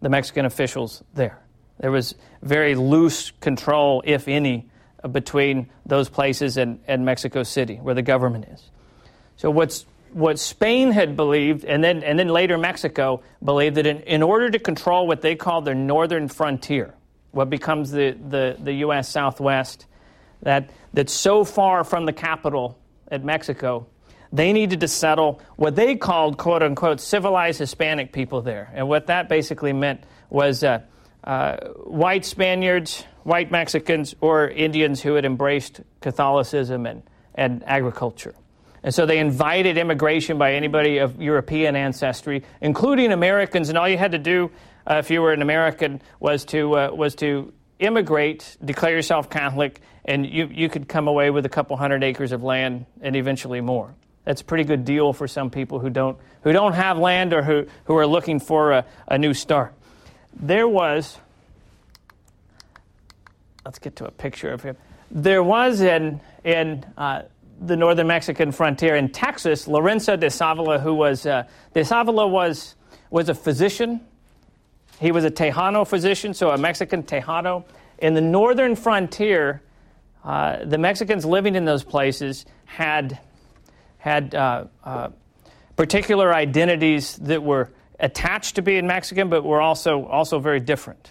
The 0.00 0.08
Mexican 0.08 0.44
officials 0.44 1.02
there. 1.14 1.38
There 1.78 1.90
was 1.90 2.14
very 2.42 2.74
loose 2.74 3.30
control, 3.40 4.02
if 4.04 4.28
any, 4.28 4.68
between 5.12 5.70
those 5.86 6.08
places 6.08 6.56
and, 6.56 6.80
and 6.88 7.04
Mexico 7.04 7.42
City, 7.42 7.76
where 7.76 7.94
the 7.94 8.02
government 8.02 8.46
is. 8.52 8.70
So 9.36 9.50
what's 9.50 9.86
what 10.12 10.38
Spain 10.38 10.90
had 10.90 11.16
believed, 11.16 11.64
and 11.64 11.84
then 11.84 12.02
and 12.02 12.18
then 12.18 12.28
later 12.28 12.58
Mexico 12.58 13.22
believed 13.44 13.76
that 13.76 13.86
in, 13.86 14.00
in 14.00 14.22
order 14.22 14.50
to 14.50 14.58
control 14.58 15.06
what 15.06 15.20
they 15.20 15.36
called 15.36 15.64
their 15.64 15.74
northern 15.74 16.28
frontier, 16.28 16.94
what 17.30 17.50
becomes 17.50 17.90
the, 17.90 18.12
the, 18.12 18.56
the 18.58 18.72
U.S. 18.74 19.08
Southwest, 19.08 19.86
that 20.42 20.70
that's 20.92 21.12
so 21.12 21.44
far 21.44 21.84
from 21.84 22.06
the 22.06 22.12
capital 22.12 22.78
at 23.10 23.22
Mexico, 23.22 23.86
they 24.32 24.52
needed 24.52 24.80
to 24.80 24.88
settle 24.88 25.40
what 25.56 25.76
they 25.76 25.96
called 25.96 26.38
quote 26.38 26.62
unquote 26.62 27.00
civilized 27.00 27.58
Hispanic 27.58 28.12
people 28.12 28.42
there, 28.42 28.70
and 28.74 28.88
what 28.88 29.06
that 29.06 29.28
basically 29.28 29.72
meant 29.72 30.04
was. 30.30 30.62
Uh, 30.62 30.80
uh, 31.24 31.56
white 31.84 32.24
Spaniards, 32.24 33.04
white 33.24 33.50
Mexicans, 33.50 34.14
or 34.20 34.48
Indians 34.48 35.02
who 35.02 35.14
had 35.14 35.26
embraced 35.26 35.80
Catholicism 36.00 36.86
and, 36.86 37.02
and 37.34 37.62
agriculture. 37.66 38.34
And 38.82 38.94
so 38.94 39.04
they 39.04 39.18
invited 39.18 39.76
immigration 39.76 40.38
by 40.38 40.54
anybody 40.54 40.98
of 40.98 41.20
European 41.20 41.76
ancestry, 41.76 42.44
including 42.60 43.12
Americans. 43.12 43.68
And 43.68 43.76
all 43.76 43.88
you 43.88 43.98
had 43.98 44.12
to 44.12 44.18
do, 44.18 44.50
uh, 44.88 44.94
if 44.94 45.10
you 45.10 45.20
were 45.20 45.32
an 45.32 45.42
American, 45.42 46.00
was 46.20 46.44
to, 46.46 46.78
uh, 46.78 46.90
was 46.92 47.16
to 47.16 47.52
immigrate, 47.78 48.56
declare 48.64 48.92
yourself 48.92 49.28
Catholic, 49.28 49.80
and 50.04 50.24
you, 50.24 50.48
you 50.50 50.68
could 50.68 50.88
come 50.88 51.08
away 51.08 51.30
with 51.30 51.44
a 51.44 51.50
couple 51.50 51.76
hundred 51.76 52.02
acres 52.04 52.32
of 52.32 52.42
land 52.42 52.86
and 53.02 53.16
eventually 53.16 53.60
more. 53.60 53.94
That's 54.28 54.42
a 54.42 54.44
pretty 54.44 54.64
good 54.64 54.84
deal 54.84 55.14
for 55.14 55.26
some 55.26 55.48
people 55.48 55.78
who 55.78 55.88
don't, 55.88 56.18
who 56.42 56.52
don't 56.52 56.74
have 56.74 56.98
land 56.98 57.32
or 57.32 57.42
who, 57.42 57.64
who 57.86 57.96
are 57.96 58.06
looking 58.06 58.40
for 58.40 58.72
a, 58.72 58.84
a 59.06 59.16
new 59.16 59.32
start 59.32 59.72
there 60.38 60.68
was, 60.68 61.18
let's 63.64 63.78
get 63.78 63.96
to 63.96 64.06
a 64.06 64.10
picture 64.10 64.50
of 64.50 64.62
him. 64.62 64.76
There 65.10 65.42
was 65.42 65.80
in, 65.80 66.20
in 66.44 66.84
uh, 66.96 67.22
the 67.60 67.76
northern 67.76 68.06
Mexican 68.06 68.52
frontier 68.52 68.96
in 68.96 69.10
Texas, 69.10 69.66
Lorenzo 69.66 70.16
de 70.16 70.26
Zavala, 70.26 70.80
who 70.80 70.94
was, 70.94 71.26
uh, 71.26 71.44
de 71.74 71.80
Zavala 71.80 72.28
was, 72.28 72.76
was 73.10 73.28
a 73.28 73.34
physician. 73.34 74.00
He 75.00 75.12
was 75.12 75.24
a 75.24 75.30
Tejano 75.30 75.86
physician, 75.86 76.34
so 76.34 76.50
a 76.50 76.58
Mexican 76.58 77.02
Tejano. 77.02 77.64
In 77.98 78.14
the 78.14 78.20
northern 78.20 78.76
frontier, 78.76 79.62
uh, 80.24 80.64
the 80.64 80.78
Mexicans 80.78 81.24
living 81.24 81.54
in 81.54 81.64
those 81.64 81.82
places 81.82 82.44
had, 82.64 83.18
had 83.98 84.34
uh, 84.34 84.64
uh, 84.84 85.08
particular 85.76 86.34
identities 86.34 87.16
that 87.16 87.42
were 87.42 87.70
attached 88.00 88.56
to 88.56 88.62
being 88.62 88.86
Mexican, 88.86 89.28
but 89.28 89.44
we're 89.44 89.60
also, 89.60 90.06
also 90.06 90.38
very 90.38 90.60
different. 90.60 91.10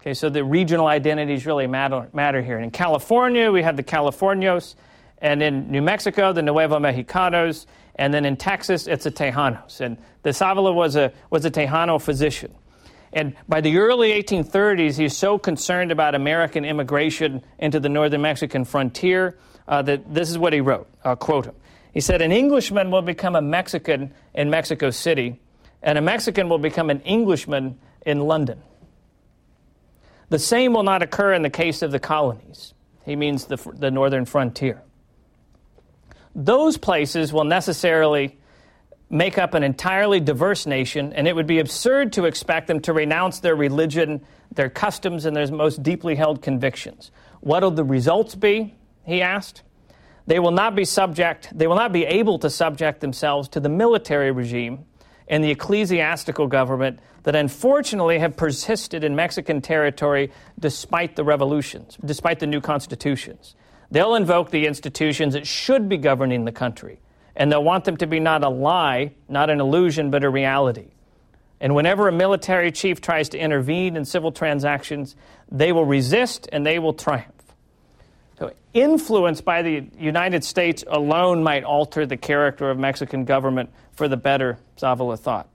Okay, 0.00 0.14
so 0.14 0.28
the 0.28 0.44
regional 0.44 0.86
identities 0.86 1.44
really 1.44 1.66
matter, 1.66 2.08
matter 2.12 2.40
here. 2.40 2.56
And 2.56 2.64
in 2.64 2.70
California, 2.70 3.50
we 3.50 3.62
have 3.62 3.76
the 3.76 3.82
Californios, 3.82 4.74
and 5.18 5.42
in 5.42 5.70
New 5.70 5.82
Mexico, 5.82 6.32
the 6.32 6.42
Nuevo 6.42 6.78
Mexicanos, 6.78 7.66
and 7.96 8.14
then 8.14 8.24
in 8.24 8.36
Texas, 8.36 8.86
it's 8.86 9.04
the 9.04 9.10
Tejanos. 9.10 9.80
And 9.80 9.98
de 10.22 10.30
Zavala 10.30 10.72
was 10.72 10.94
a, 10.94 11.12
was 11.30 11.44
a 11.44 11.50
Tejano 11.50 12.00
physician. 12.00 12.54
And 13.12 13.34
by 13.48 13.60
the 13.60 13.78
early 13.78 14.10
1830s, 14.22 14.96
he's 14.96 15.16
so 15.16 15.38
concerned 15.38 15.90
about 15.90 16.14
American 16.14 16.64
immigration 16.64 17.42
into 17.58 17.80
the 17.80 17.88
northern 17.88 18.22
Mexican 18.22 18.64
frontier 18.64 19.38
uh, 19.66 19.82
that 19.82 20.14
this 20.14 20.30
is 20.30 20.38
what 20.38 20.52
he 20.52 20.60
wrote. 20.60 20.88
I'll 21.04 21.16
quote 21.16 21.46
him. 21.46 21.54
He 21.92 22.00
said, 22.00 22.22
An 22.22 22.32
Englishman 22.32 22.90
will 22.90 23.02
become 23.02 23.34
a 23.34 23.42
Mexican 23.42 24.12
in 24.34 24.50
Mexico 24.50 24.90
City 24.90 25.40
and 25.82 25.96
a 25.96 26.00
Mexican 26.00 26.48
will 26.48 26.58
become 26.58 26.90
an 26.90 27.00
Englishman 27.00 27.78
in 28.04 28.20
London. 28.20 28.60
The 30.28 30.38
same 30.38 30.72
will 30.72 30.82
not 30.82 31.02
occur 31.02 31.32
in 31.32 31.42
the 31.42 31.50
case 31.50 31.82
of 31.82 31.92
the 31.92 31.98
colonies. 31.98 32.74
He 33.04 33.16
means 33.16 33.46
the, 33.46 33.56
the 33.74 33.90
northern 33.90 34.24
frontier. 34.24 34.82
Those 36.34 36.76
places 36.76 37.32
will 37.32 37.44
necessarily 37.44 38.38
make 39.10 39.38
up 39.38 39.54
an 39.54 39.62
entirely 39.62 40.20
diverse 40.20 40.66
nation, 40.66 41.14
and 41.14 41.26
it 41.26 41.34
would 41.34 41.46
be 41.46 41.60
absurd 41.60 42.12
to 42.12 42.26
expect 42.26 42.66
them 42.66 42.80
to 42.80 42.92
renounce 42.92 43.40
their 43.40 43.56
religion, 43.56 44.22
their 44.54 44.68
customs, 44.68 45.24
and 45.24 45.34
their 45.34 45.50
most 45.50 45.82
deeply 45.82 46.14
held 46.14 46.42
convictions. 46.42 47.10
What 47.40 47.62
will 47.62 47.70
the 47.70 47.84
results 47.84 48.34
be? 48.34 48.74
He 49.04 49.22
asked. 49.22 49.62
They 50.28 50.40
will 50.40 50.50
not 50.50 50.74
be 50.74 50.84
subject, 50.84 51.48
they 51.56 51.66
will 51.66 51.76
not 51.76 51.90
be 51.90 52.04
able 52.04 52.38
to 52.40 52.50
subject 52.50 53.00
themselves 53.00 53.48
to 53.48 53.60
the 53.60 53.70
military 53.70 54.30
regime 54.30 54.84
and 55.26 55.42
the 55.42 55.50
ecclesiastical 55.50 56.48
government 56.48 56.98
that 57.22 57.34
unfortunately 57.34 58.18
have 58.18 58.36
persisted 58.36 59.04
in 59.04 59.16
Mexican 59.16 59.62
territory 59.62 60.30
despite 60.58 61.16
the 61.16 61.24
revolutions, 61.24 61.96
despite 62.04 62.40
the 62.40 62.46
new 62.46 62.60
constitutions. 62.60 63.54
They'll 63.90 64.16
invoke 64.16 64.50
the 64.50 64.66
institutions 64.66 65.32
that 65.32 65.46
should 65.46 65.88
be 65.88 65.96
governing 65.96 66.44
the 66.44 66.52
country, 66.52 67.00
and 67.34 67.50
they'll 67.50 67.64
want 67.64 67.86
them 67.86 67.96
to 67.96 68.06
be 68.06 68.20
not 68.20 68.44
a 68.44 68.50
lie, 68.50 69.14
not 69.30 69.48
an 69.48 69.60
illusion, 69.60 70.10
but 70.10 70.24
a 70.24 70.28
reality. 70.28 70.88
And 71.58 71.74
whenever 71.74 72.06
a 72.06 72.12
military 72.12 72.70
chief 72.70 73.00
tries 73.00 73.30
to 73.30 73.38
intervene 73.38 73.96
in 73.96 74.04
civil 74.04 74.30
transactions, 74.30 75.16
they 75.50 75.72
will 75.72 75.86
resist 75.86 76.50
and 76.52 76.66
they 76.66 76.78
will 76.78 76.92
triumph. 76.92 77.32
Influence 78.74 79.40
by 79.40 79.62
the 79.62 79.88
United 79.98 80.44
States 80.44 80.84
alone 80.86 81.42
might 81.42 81.64
alter 81.64 82.06
the 82.06 82.16
character 82.16 82.70
of 82.70 82.78
Mexican 82.78 83.24
government 83.24 83.70
for 83.92 84.06
the 84.08 84.16
better, 84.16 84.58
Zavala 84.76 85.18
thought. 85.18 85.48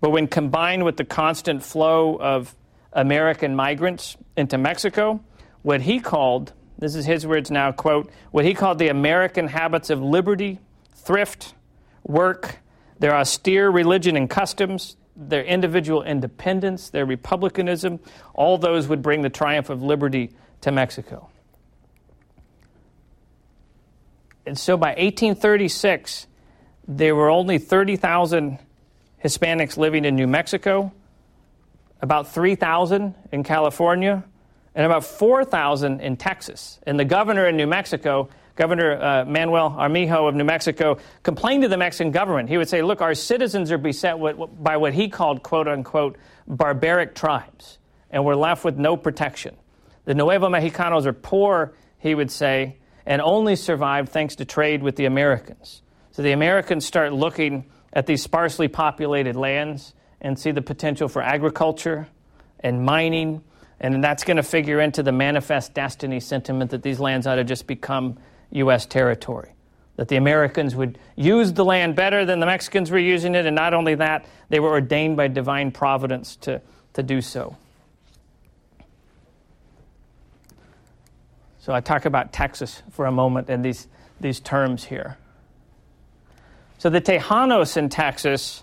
But 0.00 0.10
when 0.10 0.28
combined 0.28 0.84
with 0.84 0.96
the 0.96 1.04
constant 1.04 1.62
flow 1.62 2.16
of 2.16 2.54
American 2.92 3.56
migrants 3.56 4.16
into 4.36 4.58
Mexico, 4.58 5.20
what 5.62 5.80
he 5.80 5.98
called, 5.98 6.52
this 6.78 6.94
is 6.94 7.04
his 7.04 7.26
words 7.26 7.50
now, 7.50 7.72
quote, 7.72 8.10
what 8.30 8.44
he 8.44 8.54
called 8.54 8.78
the 8.78 8.88
American 8.88 9.48
habits 9.48 9.90
of 9.90 10.00
liberty, 10.00 10.60
thrift, 10.94 11.54
work, 12.04 12.58
their 13.00 13.16
austere 13.16 13.70
religion 13.70 14.16
and 14.16 14.30
customs, 14.30 14.96
their 15.16 15.42
individual 15.42 16.04
independence, 16.04 16.90
their 16.90 17.04
republicanism, 17.04 17.98
all 18.34 18.58
those 18.58 18.86
would 18.86 19.02
bring 19.02 19.22
the 19.22 19.30
triumph 19.30 19.70
of 19.70 19.82
liberty 19.82 20.30
to 20.60 20.70
Mexico. 20.70 21.28
And 24.48 24.58
so 24.58 24.78
by 24.78 24.88
1836, 24.88 26.26
there 26.88 27.14
were 27.14 27.28
only 27.28 27.58
30,000 27.58 28.58
Hispanics 29.22 29.76
living 29.76 30.06
in 30.06 30.16
New 30.16 30.26
Mexico, 30.26 30.90
about 32.00 32.32
3,000 32.32 33.14
in 33.30 33.44
California, 33.44 34.24
and 34.74 34.86
about 34.86 35.04
4,000 35.04 36.00
in 36.00 36.16
Texas. 36.16 36.80
And 36.86 36.98
the 36.98 37.04
governor 37.04 37.46
in 37.46 37.58
New 37.58 37.66
Mexico, 37.66 38.30
Governor 38.56 39.00
uh, 39.00 39.24
Manuel 39.26 39.76
Armijo 39.78 40.26
of 40.26 40.34
New 40.34 40.44
Mexico, 40.44 40.96
complained 41.22 41.64
to 41.64 41.68
the 41.68 41.76
Mexican 41.76 42.10
government. 42.10 42.48
He 42.48 42.56
would 42.56 42.70
say, 42.70 42.80
Look, 42.80 43.02
our 43.02 43.14
citizens 43.14 43.70
are 43.70 43.76
beset 43.76 44.18
with, 44.18 44.38
by 44.62 44.78
what 44.78 44.94
he 44.94 45.10
called, 45.10 45.42
quote 45.42 45.68
unquote, 45.68 46.16
barbaric 46.46 47.14
tribes, 47.14 47.78
and 48.10 48.24
we're 48.24 48.34
left 48.34 48.64
with 48.64 48.78
no 48.78 48.96
protection. 48.96 49.56
The 50.06 50.14
Nuevo 50.14 50.48
Mexicanos 50.48 51.04
are 51.04 51.12
poor, 51.12 51.74
he 51.98 52.14
would 52.14 52.30
say, 52.30 52.77
and 53.08 53.22
only 53.22 53.56
survived 53.56 54.10
thanks 54.10 54.36
to 54.36 54.44
trade 54.44 54.82
with 54.82 54.94
the 54.96 55.06
Americans. 55.06 55.80
So 56.12 56.20
the 56.20 56.32
Americans 56.32 56.84
start 56.84 57.14
looking 57.14 57.64
at 57.90 58.06
these 58.06 58.22
sparsely 58.22 58.68
populated 58.68 59.34
lands 59.34 59.94
and 60.20 60.38
see 60.38 60.50
the 60.50 60.60
potential 60.60 61.08
for 61.08 61.22
agriculture 61.22 62.06
and 62.60 62.84
mining. 62.84 63.42
And 63.80 64.04
that's 64.04 64.24
going 64.24 64.36
to 64.36 64.42
figure 64.42 64.78
into 64.78 65.02
the 65.02 65.12
manifest 65.12 65.72
destiny 65.72 66.20
sentiment 66.20 66.70
that 66.72 66.82
these 66.82 67.00
lands 67.00 67.26
ought 67.26 67.36
to 67.36 67.44
just 67.44 67.66
become 67.66 68.18
U.S. 68.50 68.84
territory. 68.84 69.52
That 69.96 70.08
the 70.08 70.16
Americans 70.16 70.76
would 70.76 70.98
use 71.16 71.54
the 71.54 71.64
land 71.64 71.96
better 71.96 72.26
than 72.26 72.40
the 72.40 72.46
Mexicans 72.46 72.90
were 72.90 72.98
using 72.98 73.34
it, 73.34 73.46
and 73.46 73.56
not 73.56 73.72
only 73.72 73.94
that, 73.94 74.26
they 74.50 74.60
were 74.60 74.70
ordained 74.70 75.16
by 75.16 75.28
divine 75.28 75.72
providence 75.72 76.36
to, 76.36 76.60
to 76.92 77.02
do 77.02 77.22
so. 77.22 77.56
So 81.60 81.72
I 81.72 81.80
talk 81.80 82.04
about 82.04 82.32
Texas 82.32 82.82
for 82.90 83.06
a 83.06 83.12
moment 83.12 83.50
and 83.50 83.64
these, 83.64 83.88
these 84.20 84.40
terms 84.40 84.84
here. 84.84 85.18
So 86.78 86.90
the 86.90 87.00
Tejanos 87.00 87.76
in 87.76 87.88
Texas 87.88 88.62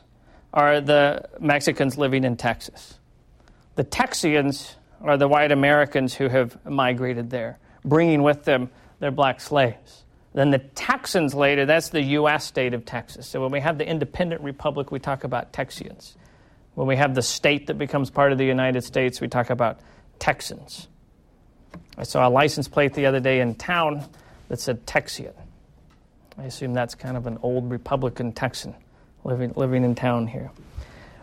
are 0.53 0.79
the 0.79 1.27
Mexicans 1.39 1.97
living 1.97 2.23
in 2.23 2.37
Texas. 2.37 2.97
The 3.75 3.83
Texians 3.83 4.75
are 5.01 5.17
the 5.17 5.27
white 5.27 5.51
Americans 5.51 6.13
who 6.13 6.29
have 6.29 6.57
migrated 6.65 7.29
there, 7.29 7.59
bringing 7.83 8.23
with 8.23 8.45
them 8.45 8.69
their 8.99 9.11
black 9.11 9.41
slaves. 9.41 10.05
Then 10.33 10.51
the 10.51 10.59
Texans 10.59 11.33
later, 11.33 11.65
that's 11.65 11.89
the 11.89 12.01
U.S. 12.01 12.45
state 12.45 12.73
of 12.73 12.85
Texas. 12.85 13.27
So 13.27 13.41
when 13.41 13.51
we 13.51 13.59
have 13.59 13.77
the 13.77 13.87
independent 13.87 14.41
republic, 14.41 14.91
we 14.91 14.99
talk 14.99 15.23
about 15.23 15.53
Texians. 15.53 16.15
When 16.73 16.87
we 16.87 16.95
have 16.97 17.15
the 17.15 17.21
state 17.21 17.67
that 17.67 17.77
becomes 17.77 18.09
part 18.09 18.31
of 18.31 18.37
the 18.37 18.45
United 18.45 18.83
States, 18.83 19.21
we 19.21 19.27
talk 19.27 19.49
about 19.49 19.79
Texans. 20.19 20.87
I 21.97 22.03
saw 22.03 22.27
a 22.27 22.29
license 22.29 22.67
plate 22.67 22.93
the 22.93 23.05
other 23.05 23.19
day 23.19 23.39
in 23.39 23.55
town 23.55 24.05
that 24.49 24.59
said 24.59 24.85
Texian. 24.85 25.33
I 26.37 26.43
assume 26.43 26.73
that's 26.73 26.95
kind 26.95 27.15
of 27.15 27.27
an 27.27 27.39
old 27.41 27.69
Republican 27.69 28.33
Texan 28.33 28.75
living, 29.23 29.53
living 29.55 29.83
in 29.83 29.95
town 29.95 30.27
here. 30.27 30.51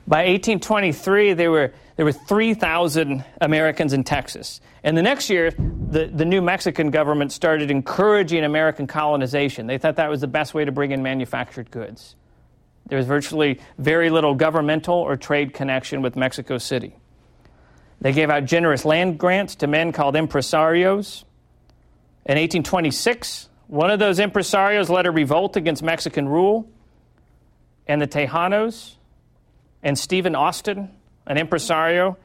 By 0.07 0.27
1823, 0.27 1.35
there 1.35 1.51
were, 1.51 1.73
there 1.97 2.05
were 2.05 2.13
3,000 2.13 3.25
Americans 3.41 3.93
in 3.93 4.03
Texas. 4.03 4.61
And 4.83 4.97
the 4.97 5.03
next 5.03 5.31
year, 5.31 5.53
the, 5.53 6.11
the 6.13 6.25
new 6.25 6.43
Mexican 6.43 6.91
government 6.91 7.31
started 7.31 7.71
encouraging 7.71 8.43
American 8.43 8.89
colonization. 8.89 9.69
They 9.69 9.79
thought 9.79 9.97
that 9.97 10.11
was 10.11 10.21
the 10.21 10.27
best 10.27 10.55
way 10.55 10.65
to 10.65 10.73
bring 10.73 10.91
in 10.91 11.03
manufactured 11.05 11.71
goods. 11.71 12.17
There 12.87 12.99
was 12.99 13.07
virtually 13.07 13.61
very 13.79 14.11
little 14.11 14.35
governmental 14.35 14.97
or 14.97 15.17
trade 15.17 15.55
connection 15.55 16.03
with 16.03 16.17
Mexico 16.17 16.59
City. 16.59 16.97
They 18.03 18.13
gave 18.13 18.31
out 18.31 18.47
generous 18.47 18.85
land 18.85 19.17
grants 19.17 19.55
to 19.57 19.69
men 19.69 19.93
called 19.93 20.17
impresarios. 20.17 21.23
In 22.27 22.37
1826, 22.37 23.49
one 23.69 23.93
of 23.93 24.01
those 24.01 24.19
impresarios 24.19 24.89
led 24.89 25.07
a 25.07 25.13
revolt 25.13 25.57
against 25.57 25.85
Mexican 25.85 26.29
rule, 26.29 26.69
and 27.87 28.03
the 28.03 28.09
Tejanos 28.09 28.97
and 29.85 29.97
Stephen 29.97 30.35
Austin, 30.35 30.91
an 31.29 31.39
impresario, 31.39 32.19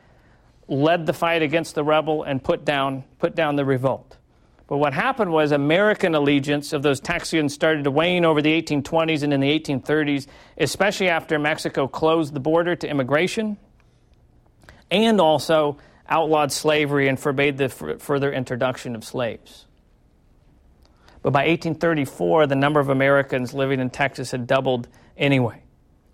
led 0.68 1.06
the 1.06 1.14
fight 1.14 1.44
against 1.44 1.76
the 1.76 1.84
rebel 1.84 2.24
and 2.24 2.44
put 2.44 2.66
down, 2.66 3.04
put 3.20 3.36
down 3.36 3.56
the 3.56 3.64
revolt. 3.64 4.18
But 4.66 4.78
what 4.78 4.94
happened 4.94 5.32
was 5.32 5.52
American 5.52 6.16
allegiance 6.16 6.74
of 6.74 6.82
those 6.82 7.00
Texians 7.00 7.52
started 7.52 7.84
to 7.84 7.92
wane 7.92 8.26
over 8.26 8.42
the 8.42 8.62
1820s 8.62 9.22
and 9.22 9.32
in 9.32 9.42
the 9.42 9.60
1830s, 9.60 10.26
especially 10.58 11.08
after 11.08 11.38
Mexico 11.38 11.88
closed 11.88 12.34
the 12.34 12.40
border 12.40 12.76
to 12.76 12.90
immigration 12.90 13.58
and 14.90 15.20
also 15.20 15.78
outlawed 16.08 16.52
slavery 16.52 17.08
and 17.08 17.20
forbade 17.20 17.58
the 17.58 17.66
f- 17.66 18.00
further 18.00 18.32
introduction 18.32 18.96
of 18.96 19.04
slaves. 19.04 19.66
But 21.22 21.32
by 21.32 21.48
1834, 21.48 22.48
the 22.48 22.56
number 22.56 22.80
of 22.80 22.90
Americans 22.90 23.54
living 23.54 23.80
in 23.80 23.90
Texas 23.90 24.32
had 24.32 24.48
doubled 24.48 24.88
anyway. 25.18 25.62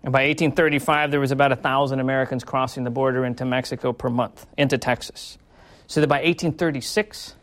And 0.02 0.12
by 0.12 0.26
1835, 0.26 1.10
there 1.10 1.20
was 1.20 1.30
about 1.30 1.50
1,000 1.50 2.00
Americans 2.00 2.44
crossing 2.44 2.84
the 2.84 2.90
border 2.90 3.24
into 3.24 3.44
Mexico 3.44 3.92
per 3.92 4.10
month, 4.10 4.46
into 4.58 4.76
Texas. 4.76 5.38
So 5.86 6.00
that 6.00 6.08
by 6.08 6.16
1836, 6.16 7.34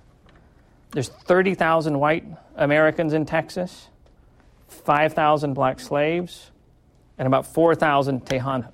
there's 0.91 1.09
30,000 1.09 1.99
white 1.99 2.25
Americans 2.55 3.13
in 3.13 3.25
Texas, 3.25 3.87
5,000 4.67 5.53
black 5.53 5.79
slaves, 5.79 6.51
and 7.17 7.25
about 7.25 7.47
4,000 7.47 8.25
Tejanos. 8.25 8.71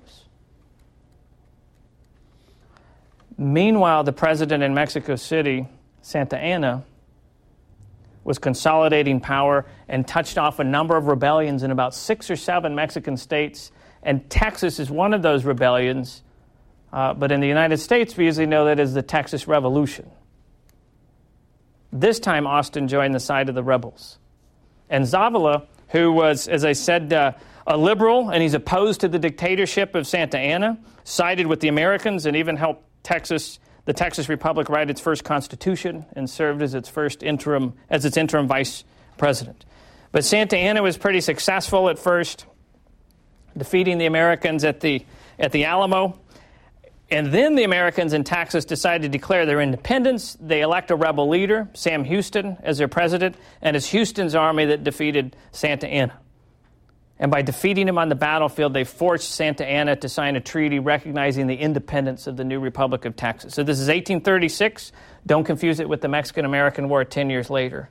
Meanwhile, 3.38 4.02
the 4.02 4.12
president 4.12 4.64
in 4.64 4.74
Mexico 4.74 5.14
City, 5.14 5.68
Santa 6.02 6.36
Anna, 6.36 6.84
was 8.24 8.38
consolidating 8.38 9.20
power 9.20 9.64
and 9.88 10.06
touched 10.06 10.36
off 10.36 10.58
a 10.58 10.64
number 10.64 10.96
of 10.96 11.06
rebellions 11.06 11.62
in 11.62 11.70
about 11.70 11.94
six 11.94 12.30
or 12.30 12.36
seven 12.36 12.74
Mexican 12.74 13.16
states. 13.16 13.70
And 14.02 14.28
Texas 14.28 14.80
is 14.80 14.90
one 14.90 15.14
of 15.14 15.22
those 15.22 15.44
rebellions. 15.44 16.22
Uh, 16.92 17.14
but 17.14 17.30
in 17.30 17.40
the 17.40 17.46
United 17.46 17.78
States, 17.78 18.16
we 18.16 18.24
usually 18.24 18.46
know 18.46 18.64
that 18.64 18.80
as 18.80 18.92
the 18.92 19.02
Texas 19.02 19.46
Revolution. 19.46 20.10
This 21.92 22.18
time, 22.18 22.46
Austin 22.46 22.88
joined 22.88 23.14
the 23.14 23.20
side 23.20 23.48
of 23.48 23.54
the 23.54 23.62
rebels. 23.62 24.18
And 24.90 25.04
Zavala, 25.04 25.66
who 25.88 26.12
was, 26.12 26.48
as 26.48 26.64
I 26.64 26.72
said, 26.72 27.12
uh, 27.12 27.32
a 27.66 27.76
liberal, 27.76 28.30
and 28.30 28.42
he's 28.42 28.54
opposed 28.54 29.02
to 29.02 29.08
the 29.08 29.18
dictatorship 29.18 29.94
of 29.94 30.06
Santa 30.06 30.38
Anna, 30.38 30.78
sided 31.04 31.46
with 31.46 31.60
the 31.60 31.68
Americans 31.68 32.26
and 32.26 32.36
even 32.36 32.56
helped 32.56 32.84
Texas 33.08 33.58
the 33.86 33.94
Texas 33.94 34.28
Republic 34.28 34.68
write 34.68 34.90
its 34.90 35.00
first 35.00 35.24
constitution 35.24 36.04
and 36.14 36.28
served 36.28 36.60
as 36.60 36.74
its 36.74 36.90
first 36.90 37.22
interim 37.22 37.72
as 37.88 38.04
its 38.04 38.18
interim 38.18 38.46
vice 38.46 38.84
president. 39.16 39.64
But 40.12 40.26
Santa 40.26 40.58
Anna 40.58 40.82
was 40.82 40.98
pretty 40.98 41.22
successful 41.22 41.88
at 41.88 41.98
first, 41.98 42.44
defeating 43.56 43.96
the 43.96 44.04
Americans 44.04 44.62
at 44.62 44.80
the 44.80 45.06
at 45.38 45.52
the 45.52 45.64
Alamo. 45.64 46.20
And 47.10 47.32
then 47.32 47.54
the 47.54 47.64
Americans 47.64 48.12
in 48.12 48.24
Texas 48.24 48.66
decided 48.66 49.10
to 49.10 49.18
declare 49.18 49.46
their 49.46 49.62
independence. 49.62 50.36
They 50.38 50.60
elect 50.60 50.90
a 50.90 50.94
rebel 50.94 51.30
leader, 51.30 51.66
Sam 51.72 52.04
Houston, 52.04 52.58
as 52.62 52.76
their 52.76 52.88
president, 52.88 53.36
and 53.62 53.74
it's 53.74 53.86
Houston's 53.86 54.34
army 54.34 54.66
that 54.66 54.84
defeated 54.84 55.34
Santa 55.50 55.88
Anna. 55.88 56.18
And 57.20 57.30
by 57.32 57.42
defeating 57.42 57.88
him 57.88 57.98
on 57.98 58.08
the 58.08 58.14
battlefield, 58.14 58.74
they 58.74 58.84
forced 58.84 59.32
Santa 59.32 59.66
Anna 59.66 59.96
to 59.96 60.08
sign 60.08 60.36
a 60.36 60.40
treaty 60.40 60.78
recognizing 60.78 61.48
the 61.48 61.56
independence 61.56 62.26
of 62.28 62.36
the 62.36 62.44
new 62.44 62.60
Republic 62.60 63.04
of 63.04 63.16
Texas. 63.16 63.54
So 63.54 63.64
this 63.64 63.80
is 63.80 63.88
1836. 63.88 64.92
Don't 65.26 65.44
confuse 65.44 65.80
it 65.80 65.88
with 65.88 66.00
the 66.00 66.08
Mexican 66.08 66.44
American 66.44 66.88
War 66.88 67.04
10 67.04 67.28
years 67.28 67.50
later. 67.50 67.90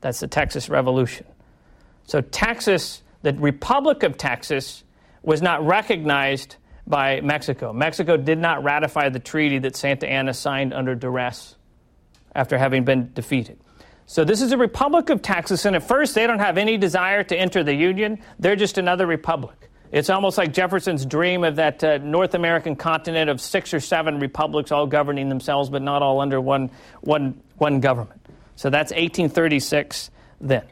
That's 0.00 0.20
the 0.20 0.28
Texas 0.28 0.68
Revolution. 0.70 1.26
So 2.04 2.20
Texas, 2.20 3.02
the 3.22 3.34
Republic 3.34 4.02
of 4.02 4.16
Texas, 4.16 4.82
was 5.22 5.42
not 5.42 5.66
recognized 5.66 6.56
by 6.86 7.20
Mexico. 7.22 7.72
Mexico 7.72 8.16
did 8.16 8.38
not 8.38 8.62
ratify 8.62 9.08
the 9.08 9.18
treaty 9.18 9.58
that 9.60 9.76
Santa 9.76 10.06
Anna 10.06 10.34
signed 10.34 10.74
under 10.74 10.94
duress 10.94 11.56
after 12.34 12.58
having 12.58 12.84
been 12.84 13.12
defeated. 13.14 13.58
So 14.06 14.24
this 14.24 14.42
is 14.42 14.52
a 14.52 14.58
republic 14.58 15.08
of 15.10 15.22
Texas, 15.22 15.64
and 15.64 15.74
at 15.74 15.82
first 15.82 16.14
they 16.14 16.26
don't 16.26 16.38
have 16.38 16.58
any 16.58 16.76
desire 16.76 17.22
to 17.24 17.36
enter 17.36 17.64
the 17.64 17.74
Union. 17.74 18.18
They're 18.38 18.56
just 18.56 18.76
another 18.76 19.06
republic. 19.06 19.70
It's 19.92 20.10
almost 20.10 20.36
like 20.36 20.52
Jefferson's 20.52 21.06
dream 21.06 21.44
of 21.44 21.56
that 21.56 21.82
uh, 21.84 21.98
North 21.98 22.34
American 22.34 22.74
continent 22.74 23.30
of 23.30 23.40
six 23.40 23.72
or 23.72 23.80
seven 23.80 24.18
republics 24.18 24.72
all 24.72 24.86
governing 24.86 25.28
themselves, 25.28 25.70
but 25.70 25.82
not 25.82 26.02
all 26.02 26.20
under 26.20 26.40
one, 26.40 26.70
one, 27.00 27.40
one 27.58 27.80
government. 27.80 28.20
So 28.56 28.70
that's 28.70 28.90
1836 28.90 30.10
then. 30.40 30.64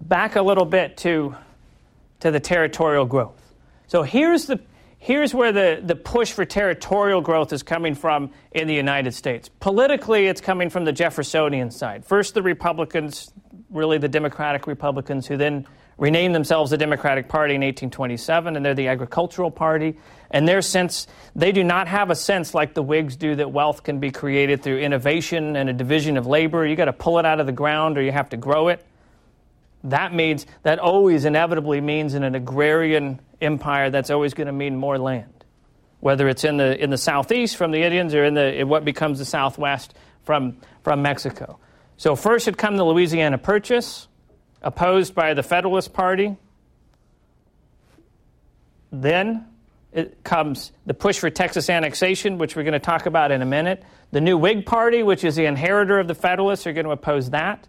Back 0.00 0.36
a 0.36 0.42
little 0.42 0.64
bit 0.64 0.96
to, 0.98 1.34
to 2.20 2.30
the 2.30 2.40
territorial 2.40 3.04
growth. 3.04 3.40
So 3.88 4.02
here's 4.02 4.46
the, 4.46 4.60
Here's 5.04 5.34
where 5.34 5.50
the, 5.50 5.82
the 5.84 5.96
push 5.96 6.30
for 6.30 6.44
territorial 6.44 7.22
growth 7.22 7.52
is 7.52 7.64
coming 7.64 7.96
from 7.96 8.30
in 8.52 8.68
the 8.68 8.74
United 8.74 9.14
States. 9.14 9.48
Politically, 9.58 10.28
it's 10.28 10.40
coming 10.40 10.70
from 10.70 10.84
the 10.84 10.92
Jeffersonian 10.92 11.72
side. 11.72 12.04
First, 12.04 12.34
the 12.34 12.42
Republicans, 12.42 13.32
really 13.68 13.98
the 13.98 14.08
Democratic 14.08 14.68
Republicans, 14.68 15.26
who 15.26 15.36
then 15.36 15.66
renamed 15.98 16.36
themselves 16.36 16.70
the 16.70 16.76
Democratic 16.76 17.28
Party 17.28 17.56
in 17.56 17.62
1827, 17.62 18.54
and 18.54 18.64
they're 18.64 18.74
the 18.74 18.86
agricultural 18.86 19.50
party. 19.50 19.98
And 20.30 20.46
their 20.46 20.62
sense, 20.62 21.08
they 21.34 21.50
do 21.50 21.64
not 21.64 21.88
have 21.88 22.10
a 22.10 22.14
sense 22.14 22.54
like 22.54 22.74
the 22.74 22.82
Whigs 22.82 23.16
do 23.16 23.34
that 23.34 23.50
wealth 23.50 23.82
can 23.82 23.98
be 23.98 24.12
created 24.12 24.62
through 24.62 24.78
innovation 24.78 25.56
and 25.56 25.68
a 25.68 25.72
division 25.72 26.16
of 26.16 26.28
labor. 26.28 26.64
You 26.64 26.76
got 26.76 26.84
to 26.84 26.92
pull 26.92 27.18
it 27.18 27.26
out 27.26 27.40
of 27.40 27.46
the 27.46 27.52
ground 27.52 27.98
or 27.98 28.02
you 28.02 28.12
have 28.12 28.28
to 28.28 28.36
grow 28.36 28.68
it. 28.68 28.86
That 29.84 30.14
means, 30.14 30.46
that 30.62 30.78
always 30.78 31.24
inevitably 31.24 31.80
means 31.80 32.14
in 32.14 32.22
an 32.22 32.34
agrarian 32.34 33.20
empire, 33.40 33.90
that's 33.90 34.10
always 34.10 34.34
going 34.34 34.46
to 34.46 34.52
mean 34.52 34.76
more 34.76 34.98
land. 34.98 35.44
Whether 36.00 36.28
it's 36.28 36.44
in 36.44 36.56
the, 36.56 36.80
in 36.80 36.90
the 36.90 36.98
southeast 36.98 37.56
from 37.56 37.70
the 37.70 37.82
Indians 37.82 38.14
or 38.14 38.24
in, 38.24 38.34
the, 38.34 38.60
in 38.60 38.68
what 38.68 38.84
becomes 38.84 39.18
the 39.18 39.24
southwest 39.24 39.94
from, 40.24 40.56
from 40.82 41.02
Mexico. 41.02 41.58
So, 41.96 42.16
first 42.16 42.46
had 42.46 42.56
come 42.56 42.76
the 42.76 42.84
Louisiana 42.84 43.38
Purchase, 43.38 44.08
opposed 44.62 45.14
by 45.14 45.34
the 45.34 45.42
Federalist 45.42 45.92
Party. 45.92 46.36
Then 48.90 49.46
it 49.92 50.24
comes 50.24 50.72
the 50.86 50.94
push 50.94 51.18
for 51.18 51.30
Texas 51.30 51.68
annexation, 51.68 52.38
which 52.38 52.56
we're 52.56 52.62
going 52.62 52.72
to 52.72 52.78
talk 52.78 53.06
about 53.06 53.30
in 53.30 53.42
a 53.42 53.46
minute. 53.46 53.84
The 54.10 54.20
new 54.20 54.38
Whig 54.38 54.66
Party, 54.66 55.02
which 55.02 55.22
is 55.24 55.36
the 55.36 55.44
inheritor 55.44 55.98
of 55.98 56.08
the 56.08 56.14
Federalists, 56.14 56.66
are 56.66 56.72
going 56.72 56.86
to 56.86 56.92
oppose 56.92 57.30
that. 57.30 57.68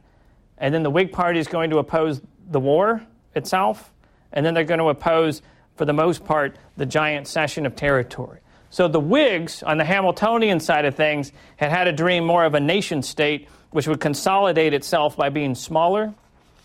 And 0.64 0.74
then 0.74 0.82
the 0.82 0.90
Whig 0.90 1.12
Party 1.12 1.40
is 1.40 1.48
going 1.50 1.72
to 1.72 1.78
oppose 1.80 2.22
the 2.50 2.60
war 2.60 3.06
itself. 3.36 3.92
And 4.32 4.46
then 4.46 4.54
they're 4.54 4.64
going 4.64 4.80
to 4.80 4.88
oppose 4.88 5.42
for 5.76 5.84
the 5.84 5.92
most 5.92 6.24
part, 6.24 6.56
the 6.78 6.86
giant 6.86 7.28
cession 7.28 7.66
of 7.66 7.76
territory. 7.76 8.40
So 8.70 8.88
the 8.88 9.00
Whigs, 9.00 9.62
on 9.62 9.78
the 9.78 9.84
Hamiltonian 9.84 10.62
side 10.62 10.86
of 10.86 10.96
things, 10.96 11.34
had 11.58 11.70
had 11.70 11.90
a 11.90 11.92
dream 11.92 12.24
more 12.24 12.46
of 12.46 12.54
a 12.54 12.62
nation 12.62 13.04
state 13.04 13.50
which 13.72 13.90
would 13.90 14.00
consolidate 14.00 14.74
itself 14.74 15.18
by 15.18 15.28
being 15.28 15.54
smaller 15.54 16.14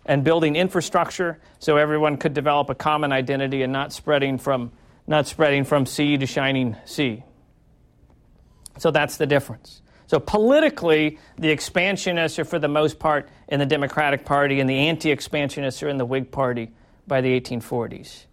and 0.07 0.23
building 0.23 0.55
infrastructure 0.55 1.41
so 1.59 1.77
everyone 1.77 2.19
could 2.19 2.35
develop 2.35 2.71
a 2.71 2.77
common 2.77 3.11
identity 3.11 3.63
and 3.63 3.73
not 3.73 3.93
spreading 3.93 4.39
from, 4.39 4.71
not 5.09 5.27
spreading 5.27 5.65
from 5.65 5.87
sea 5.87 6.17
to 6.17 6.25
shining 6.25 6.77
sea. 6.85 7.25
So 8.79 8.93
that's 8.93 9.17
the 9.17 9.27
difference. 9.27 9.83
So 10.09 10.19
politically, 10.19 11.19
the 11.39 11.51
expansionists 11.51 12.39
are 12.39 12.45
for 12.47 12.59
the 12.59 12.67
most 12.67 12.99
part 12.99 13.29
in 13.47 13.61
the 13.61 13.67
Democratic 13.67 14.25
Party, 14.25 14.59
and 14.59 14.69
the 14.69 14.89
anti-expansionists 14.89 15.83
are 15.83 15.89
in 15.89 15.99
the 15.99 16.07
Whig 16.07 16.33
Party 16.33 16.71
by 17.07 17.21
the 17.21 17.39
1840s. 17.39 18.25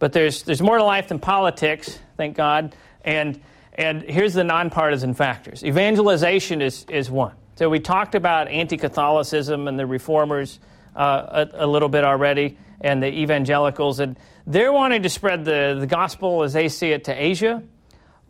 But 0.00 0.12
there's, 0.12 0.42
there's 0.42 0.60
more 0.60 0.76
to 0.76 0.84
life 0.84 1.08
than 1.08 1.20
politics, 1.20 2.00
thank 2.16 2.36
God. 2.36 2.74
And, 3.04 3.40
and 3.74 4.02
here's 4.02 4.34
the 4.34 4.42
nonpartisan 4.42 5.14
factors. 5.14 5.64
Evangelization 5.64 6.60
is, 6.60 6.84
is 6.90 7.12
one. 7.12 7.34
So 7.54 7.70
we 7.70 7.78
talked 7.78 8.16
about 8.16 8.48
anti-Catholicism 8.48 9.68
and 9.68 9.78
the 9.78 9.86
reformers 9.86 10.58
uh, 10.96 11.46
a, 11.54 11.64
a, 11.64 11.66
little 11.66 11.88
bit 11.88 12.02
already, 12.02 12.58
and 12.80 13.00
the 13.00 13.06
evangelicals, 13.20 14.00
and 14.00 14.18
they're 14.48 14.72
wanting 14.72 15.04
to 15.04 15.08
spread 15.08 15.44
the, 15.44 15.76
the 15.78 15.86
gospel 15.86 16.42
as 16.42 16.54
they 16.54 16.68
see 16.68 16.90
it 16.90 17.04
to 17.04 17.12
Asia. 17.12 17.62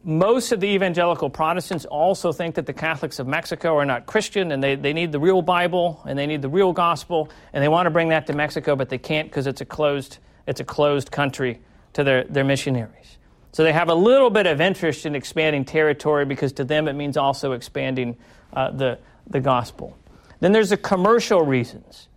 Most 0.06 0.52
of 0.52 0.60
the 0.60 0.66
evangelical 0.66 1.30
Protestants 1.30 1.86
also 1.86 2.30
think 2.30 2.56
that 2.56 2.66
the 2.66 2.74
Catholics 2.74 3.18
of 3.18 3.26
Mexico 3.26 3.78
are 3.78 3.86
not 3.86 4.04
Christian 4.04 4.52
and 4.52 4.62
they, 4.62 4.74
they 4.74 4.92
need 4.92 5.12
the 5.12 5.18
real 5.18 5.40
Bible 5.40 6.02
and 6.06 6.18
they 6.18 6.26
need 6.26 6.42
the 6.42 6.48
real 6.50 6.74
gospel 6.74 7.30
and 7.54 7.64
they 7.64 7.68
want 7.68 7.86
to 7.86 7.90
bring 7.90 8.10
that 8.10 8.26
to 8.26 8.34
Mexico, 8.34 8.76
but 8.76 8.90
they 8.90 8.98
can't 8.98 9.30
because 9.30 9.46
it's 9.46 9.62
a 9.62 9.64
closed, 9.64 10.18
it's 10.46 10.60
a 10.60 10.64
closed 10.64 11.10
country 11.10 11.62
to 11.94 12.04
their, 12.04 12.24
their 12.24 12.44
missionaries. 12.44 13.16
So 13.52 13.64
they 13.64 13.72
have 13.72 13.88
a 13.88 13.94
little 13.94 14.28
bit 14.28 14.46
of 14.46 14.60
interest 14.60 15.06
in 15.06 15.14
expanding 15.14 15.64
territory 15.64 16.26
because 16.26 16.52
to 16.54 16.64
them 16.64 16.86
it 16.86 16.92
means 16.92 17.16
also 17.16 17.52
expanding 17.52 18.18
uh, 18.52 18.72
the, 18.72 18.98
the 19.26 19.40
gospel. 19.40 19.96
Then 20.40 20.52
there's 20.52 20.68
the 20.68 20.76
commercial 20.76 21.40
reasons. 21.40 22.08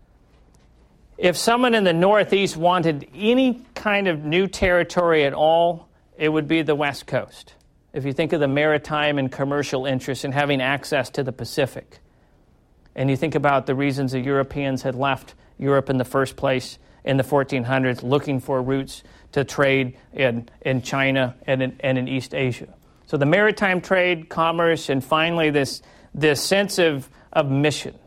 If 1.18 1.38
someone 1.38 1.74
in 1.74 1.86
the 1.86 1.94
Northeast 1.94 2.58
wanted 2.58 3.08
any 3.16 3.62
kind 3.76 4.10
of 4.10 4.26
new 4.26 4.48
territory 4.48 5.24
at 5.24 5.34
all, 5.34 5.88
it 6.18 6.28
would 6.28 6.50
be 6.50 6.64
the 6.64 6.76
West 6.76 7.08
Coast 7.08 7.54
if 7.94 8.06
you 8.06 8.14
think 8.14 8.34
of 8.34 8.40
the 8.40 8.48
maritime 8.48 9.18
and 9.18 9.32
commercial 9.32 9.86
interests 9.86 10.24
and 10.24 10.34
having 10.34 10.62
access 10.62 11.10
to 11.12 11.24
the 11.24 11.32
Pacific, 11.32 12.00
and 12.96 13.10
you 13.10 13.16
think 13.16 13.36
about 13.36 13.66
the 13.66 13.76
reasons 13.76 14.12
the 14.12 14.20
Europeans 14.20 14.82
had 14.82 14.96
left 14.96 15.36
Europe 15.58 15.90
in 15.90 15.98
the 15.98 16.06
first 16.06 16.36
place 16.36 16.80
in 17.04 17.18
the 17.18 17.24
1400s, 17.24 18.04
looking 18.04 18.40
for 18.40 18.62
routes 18.62 19.04
to 19.32 19.44
trade 19.44 19.98
in, 20.14 20.50
in 20.62 20.82
China 20.82 21.36
and 21.46 21.62
in, 21.62 21.78
and 21.80 21.98
in 21.98 22.08
East 22.08 22.34
Asia. 22.34 22.68
So 23.06 23.16
the 23.16 23.26
maritime 23.26 23.80
trade, 23.82 24.28
commerce, 24.28 24.90
and 24.90 25.04
finally 25.04 25.50
this, 25.50 25.82
this 26.14 26.44
sense 26.44 26.78
of, 26.80 27.10
of 27.32 27.50
mission, 27.50 27.98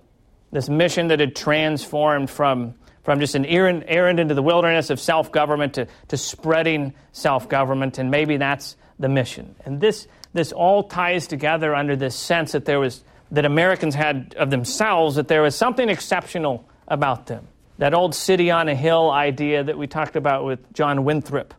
this 0.53 0.69
mission 0.69 1.09
that 1.09 1.21
had 1.21 1.35
transformed 1.35 2.29
from, 2.29 2.75
from 3.03 3.21
just 3.21 3.35
an 3.35 3.47
errand, 3.47 3.85
errand 3.87 4.21
into 4.21 4.35
the 4.35 4.43
wilderness 4.43 4.90
of 4.90 5.01
self 5.01 5.33
government 5.33 5.75
to, 5.75 5.87
to 6.09 6.16
spreading 6.19 6.93
self 7.12 7.49
government, 7.49 7.99
and 7.99 8.11
maybe 8.11 8.37
that's 8.37 8.77
the 9.01 9.09
mission. 9.09 9.57
And 9.65 9.81
this, 9.81 10.07
this 10.33 10.53
all 10.53 10.85
ties 10.85 11.27
together 11.27 11.75
under 11.75 11.97
this 11.97 12.15
sense 12.15 12.53
that 12.53 12.67
there 12.67 12.79
was 12.79 13.03
that 13.33 13.45
Americans 13.45 13.95
had 13.95 14.35
of 14.37 14.51
themselves 14.51 15.17
that 15.17 15.29
there 15.29 15.43
was 15.43 15.55
something 15.55 15.89
exceptional 15.89 16.69
about 16.89 17.27
them. 17.27 17.47
That 17.79 17.95
old 17.95 18.15
city 18.15 18.51
on 18.51 18.69
a 18.69 18.75
hill 18.75 19.11
idea 19.11 19.65
that 19.65 19.79
we 19.79 19.87
talked 19.87 20.17
about 20.17 20.45
with 20.45 20.73
John 20.73 21.05
Winthrop. 21.05 21.55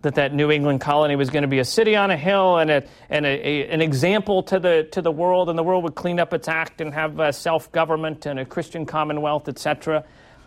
That 0.00 0.16
that 0.16 0.34
New 0.34 0.50
England 0.50 0.80
colony 0.80 1.14
was 1.14 1.30
going 1.30 1.42
to 1.42 1.48
be 1.48 1.60
a 1.60 1.64
city 1.64 1.94
on 1.94 2.10
a 2.10 2.16
hill 2.16 2.56
and, 2.56 2.70
a, 2.70 2.82
and 3.08 3.24
a, 3.24 3.28
a, 3.28 3.68
an 3.68 3.80
example 3.80 4.42
to 4.44 4.58
the, 4.58 4.88
to 4.92 5.02
the 5.02 5.12
world, 5.12 5.48
and 5.48 5.56
the 5.56 5.62
world 5.62 5.84
would 5.84 5.94
clean 5.94 6.18
up 6.18 6.32
its 6.32 6.48
act 6.48 6.80
and 6.80 6.92
have 6.92 7.36
self 7.36 7.70
government 7.70 8.26
and 8.26 8.40
a 8.40 8.44
Christian 8.44 8.84
commonwealth, 8.84 9.48
etc. 9.48 10.04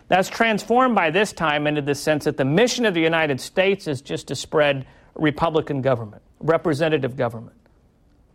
That's 0.08 0.28
transformed 0.28 0.94
by 0.94 1.10
this 1.10 1.32
time 1.32 1.66
into 1.66 1.80
the 1.80 1.94
sense 1.94 2.24
that 2.24 2.36
the 2.36 2.44
mission 2.44 2.84
of 2.84 2.92
the 2.92 3.00
United 3.00 3.40
States 3.40 3.86
is 3.86 4.02
just 4.02 4.28
to 4.28 4.34
spread 4.34 4.86
Republican 5.16 5.82
government, 5.82 6.22
representative 6.40 7.16
government. 7.16 7.56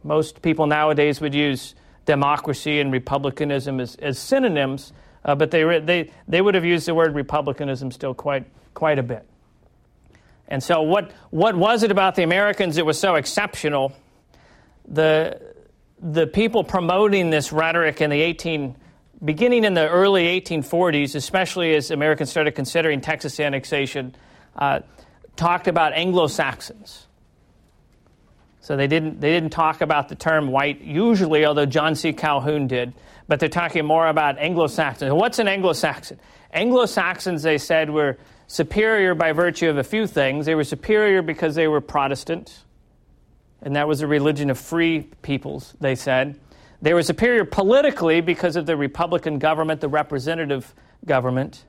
Most 0.04 0.42
people 0.42 0.68
nowadays 0.68 1.22
would 1.22 1.36
use 1.36 1.76
democracy 2.06 2.80
and 2.80 2.92
republicanism 2.92 3.80
as, 3.80 3.96
as 3.96 4.18
synonyms, 4.18 4.94
uh, 5.24 5.36
but 5.36 5.52
they, 5.52 5.80
they, 5.80 6.12
they 6.28 6.42
would 6.42 6.56
have 6.56 6.66
used 6.66 6.88
the 6.88 6.96
word 6.96 7.14
republicanism 7.14 7.92
still 7.92 8.14
quite, 8.14 8.46
quite 8.74 8.98
a 8.98 9.04
bit. 9.04 9.26
And 10.48 10.62
so, 10.62 10.82
what, 10.82 11.12
what 11.30 11.56
was 11.56 11.84
it 11.84 11.92
about 11.92 12.16
the 12.16 12.24
Americans 12.24 12.76
that 12.76 12.86
was 12.86 13.00
so 13.00 13.16
exceptional? 13.16 13.94
The, 14.86 15.40
the 16.02 16.28
people 16.28 16.64
promoting 16.64 17.30
this 17.30 17.54
rhetoric 17.54 18.02
in 18.02 18.10
the 18.10 18.20
18, 18.20 18.76
beginning 19.24 19.64
in 19.64 19.76
the 19.76 19.88
early 19.88 20.42
1840s, 20.42 21.16
especially 21.16 21.74
as 21.76 21.92
Americans 21.92 22.32
started 22.32 22.52
considering 22.52 23.00
Texas 23.00 23.40
annexation, 23.40 24.14
uh, 24.58 24.82
talked 25.36 25.68
about 25.68 25.94
Anglo 25.94 26.28
Saxons. 26.28 27.08
So 28.60 28.78
they 28.78 28.88
didn't, 28.88 29.20
they 29.20 29.32
didn't 29.32 29.50
talk 29.50 29.82
about 29.82 30.08
the 30.08 30.16
term 30.16 30.48
white 30.48 30.82
usually, 30.82 31.46
although 31.46 31.66
John 31.66 31.96
C. 31.96 32.14
Calhoun 32.14 32.68
did, 32.68 32.94
but 33.28 33.40
they're 33.40 33.50
talking 33.50 33.86
more 33.86 34.08
about 34.08 34.38
Anglo 34.38 34.68
Saxons. 34.68 35.12
What's 35.12 35.40
an 35.40 35.48
Anglo 35.48 35.74
Saxon? 35.74 36.20
Anglo 36.54 36.86
Saxons, 36.86 37.42
they 37.42 37.58
said, 37.58 37.90
were 37.90 38.18
superior 38.48 39.16
by 39.16 39.32
virtue 39.32 39.70
of 39.70 39.78
a 39.78 39.84
few 39.84 40.06
things. 40.06 40.46
They 40.46 40.56
were 40.56 40.64
superior 40.64 41.22
because 41.22 41.56
they 41.56 41.68
were 41.68 41.82
Protestant, 41.82 42.64
and 43.62 43.76
that 43.76 43.88
was 43.88 44.02
a 44.02 44.08
religion 44.08 44.50
of 44.50 44.60
free 44.60 45.10
peoples, 45.22 45.74
they 45.80 45.96
said. 45.96 46.40
They 46.82 46.94
were 46.94 47.04
superior 47.04 47.46
politically 47.46 48.22
because 48.22 48.56
of 48.56 48.66
the 48.66 48.76
Republican 48.76 49.40
government, 49.40 49.82
the 49.82 49.88
representative 49.88 50.74
government. 51.06 51.66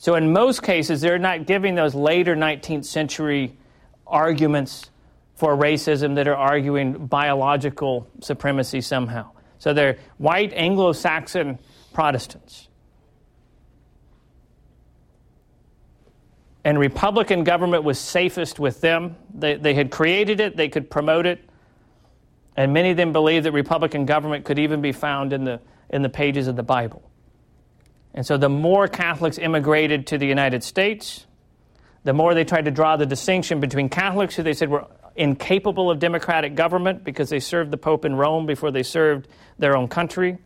So, 0.00 0.14
in 0.14 0.32
most 0.32 0.62
cases, 0.62 1.00
they're 1.00 1.18
not 1.18 1.44
giving 1.44 1.74
those 1.74 1.92
later 1.92 2.36
19th 2.36 2.84
century 2.84 3.56
arguments 4.06 4.90
for 5.34 5.56
racism 5.56 6.14
that 6.14 6.28
are 6.28 6.36
arguing 6.36 7.06
biological 7.06 8.06
supremacy 8.20 8.80
somehow. 8.80 9.32
So, 9.58 9.74
they're 9.74 9.98
white 10.16 10.52
Anglo 10.52 10.92
Saxon 10.92 11.58
Protestants. 11.92 12.68
And 16.62 16.78
Republican 16.78 17.42
government 17.42 17.82
was 17.82 17.98
safest 17.98 18.60
with 18.60 18.80
them. 18.80 19.16
They, 19.34 19.56
they 19.56 19.74
had 19.74 19.90
created 19.90 20.38
it, 20.38 20.56
they 20.56 20.68
could 20.68 20.90
promote 20.90 21.26
it. 21.26 21.42
And 22.56 22.72
many 22.72 22.92
of 22.92 22.96
them 22.96 23.12
believed 23.12 23.46
that 23.46 23.52
Republican 23.52 24.06
government 24.06 24.44
could 24.44 24.60
even 24.60 24.80
be 24.80 24.92
found 24.92 25.32
in 25.32 25.42
the, 25.42 25.60
in 25.90 26.02
the 26.02 26.08
pages 26.08 26.46
of 26.46 26.54
the 26.54 26.62
Bible. 26.62 27.07
And 28.18 28.26
so 28.26 28.36
the 28.36 28.48
more 28.48 28.88
Catholics 28.88 29.38
immigrated 29.38 30.08
to 30.08 30.18
the 30.18 30.26
United 30.26 30.64
States, 30.64 31.24
the 32.02 32.12
more 32.12 32.34
they 32.34 32.42
tried 32.42 32.64
to 32.64 32.72
draw 32.72 32.96
the 32.96 33.06
distinction 33.06 33.60
between 33.60 33.88
Catholics 33.88 34.34
who 34.34 34.42
they 34.42 34.54
said 34.54 34.70
were 34.70 34.88
incapable 35.14 35.88
of 35.88 36.00
democratic 36.00 36.56
government 36.56 37.04
because 37.04 37.30
they 37.30 37.38
served 37.38 37.70
the 37.70 37.76
Pope 37.76 38.04
in 38.04 38.16
Rome 38.16 38.44
before 38.44 38.72
they 38.72 38.82
served 38.82 39.28
their 39.60 39.76
own 39.76 39.86
country, 39.86 40.36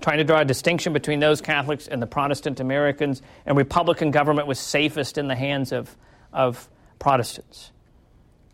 trying 0.00 0.18
to 0.18 0.24
draw 0.24 0.38
a 0.38 0.44
distinction 0.44 0.92
between 0.92 1.18
those 1.18 1.40
Catholics 1.40 1.88
and 1.88 2.00
the 2.00 2.06
Protestant 2.06 2.60
Americans, 2.60 3.22
and 3.44 3.56
Republican 3.56 4.12
government 4.12 4.46
was 4.46 4.60
safest 4.60 5.18
in 5.18 5.26
the 5.26 5.34
hands 5.34 5.72
of, 5.72 5.96
of 6.32 6.68
Protestants. 7.00 7.72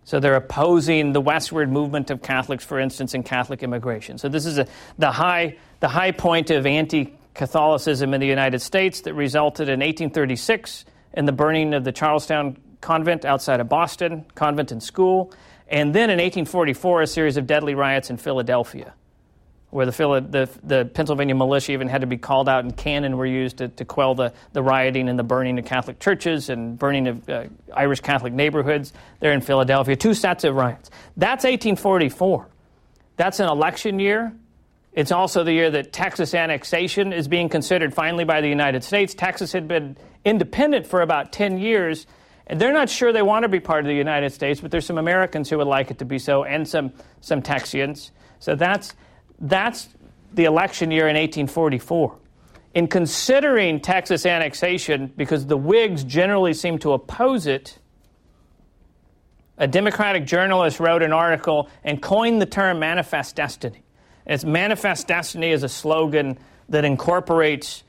So 0.05 0.19
they're 0.19 0.37
opposing 0.37 1.13
the 1.13 1.21
westward 1.21 1.71
movement 1.71 2.11
of 2.11 2.23
Catholics, 2.23 2.65
for 2.65 2.81
instance, 2.81 3.13
in 3.13 3.23
Catholic 3.23 3.63
immigration. 3.63 4.17
So 4.17 4.31
this 4.31 4.47
is 4.47 4.57
a, 4.57 4.67
the, 4.97 5.13
high, 5.13 5.59
the 5.81 5.89
high 5.89 6.13
point 6.13 6.49
of 6.49 6.65
anti 6.65 7.13
Catholicism 7.35 8.15
in 8.15 8.21
the 8.21 8.27
United 8.27 8.61
States 8.61 9.03
that 9.03 9.15
resulted 9.15 9.69
in 9.69 9.81
1836 9.81 10.85
in 11.15 11.25
the 11.25 11.33
burning 11.33 11.75
of 11.75 11.85
the 11.85 11.93
Charlestown 11.93 12.57
convent 12.81 13.25
outside 13.25 13.61
of 13.61 13.69
Boston, 13.69 14.25
convent 14.35 14.71
and 14.71 14.83
school, 14.83 15.33
and 15.69 15.95
then 15.95 16.11
in 16.11 16.19
1844 16.19 17.03
a 17.03 17.07
series 17.07 17.37
of 17.37 17.47
deadly 17.47 17.75
riots 17.75 18.11
in 18.11 18.17
Philadelphia, 18.17 18.93
where 19.71 19.87
the, 19.87 19.93
the, 19.93 20.49
the 20.63 20.85
Pennsylvania 20.85 21.35
militia 21.35 21.73
even 21.73 21.89
had 21.89 22.03
to 22.03 22.07
be 22.07 22.19
called 22.19 22.49
out 22.49 22.63
and 22.63 22.77
cannon 22.77 23.17
were 23.17 23.27
used 23.27 23.57
to, 23.57 23.69
to 23.69 23.85
quell 23.85 24.15
the, 24.15 24.33
the 24.53 24.63
rioting 24.63 25.09
and 25.09 25.19
the 25.19 25.25
burning 25.25 25.59
of 25.59 25.65
Catholic 25.65 25.99
churches 25.99 26.51
and 26.51 26.79
burning 26.79 27.09
of 27.09 27.29
uh, 27.29 27.45
Irish 27.73 28.01
Catholic 28.01 28.33
neighborhoods 28.33 28.93
there 29.21 29.33
in 29.33 29.41
Philadelphia. 29.41 29.97
Two 29.97 30.15
sets 30.15 30.45
of 30.45 30.55
riots. 30.55 30.91
That's 31.17 31.45
1844. 31.45 32.49
That's 33.17 33.41
an 33.41 33.49
election 33.49 33.99
year. 33.99 34.35
It's 34.95 35.11
also 35.11 35.43
the 35.43 35.53
year 35.53 35.71
that 35.73 35.93
Texas 35.93 36.35
annexation 36.35 37.13
is 37.13 37.27
being 37.27 37.49
considered 37.49 37.93
finally 37.93 38.25
by 38.25 38.41
the 38.41 38.49
United 38.49 38.85
States. 38.85 39.13
Texas 39.13 39.53
had 39.53 39.67
been 39.67 39.97
independent 40.25 40.87
for 40.87 41.03
about 41.03 41.33
10 41.33 41.59
years, 41.59 42.07
and 42.47 42.61
they're 42.61 42.73
not 42.73 42.89
sure 42.89 43.13
they 43.13 43.23
want 43.23 43.43
to 43.43 43.49
be 43.49 43.59
part 43.59 43.81
of 43.81 43.87
the 43.87 43.95
United 43.95 44.33
States, 44.33 44.61
but 44.61 44.71
there's 44.71 44.87
some 44.87 44.99
Americans 44.99 45.51
who 45.51 45.59
would 45.59 45.67
like 45.67 45.91
it 45.91 45.99
to 45.99 46.05
be 46.05 46.19
so, 46.19 46.45
and 46.45 46.69
some, 46.69 46.93
some 47.21 47.43
Texians. 47.43 48.13
So 48.39 48.55
that's, 48.55 48.95
that's 49.41 49.89
the 50.33 50.45
election 50.45 50.93
year 50.93 51.09
in 51.09 51.17
1844. 51.17 52.19
in 52.75 52.89
considering 52.89 53.81
Texas 53.81 54.27
annexation, 54.27 55.13
because 55.17 55.47
the 55.47 55.57
Whigs 55.57 56.03
generally 56.05 56.53
seem 56.53 56.79
to 56.81 56.93
oppose 56.93 57.47
it, 57.47 57.79
a 59.57 59.69
Democratic 59.69 60.27
journalist 60.27 60.81
wrote 60.81 61.03
an 61.03 61.13
article 61.13 61.69
and 61.85 62.03
coined 62.03 62.43
the 62.43 62.47
term 62.47 62.81
manifest 62.81 63.37
destiny. 63.37 63.85
It's 64.27 64.45
manifest 64.45 65.07
destiny 65.07 65.51
is 65.51 65.63
a 65.63 65.69
slogan 65.69 66.39
that 66.69 66.85
incorporates 66.85 67.85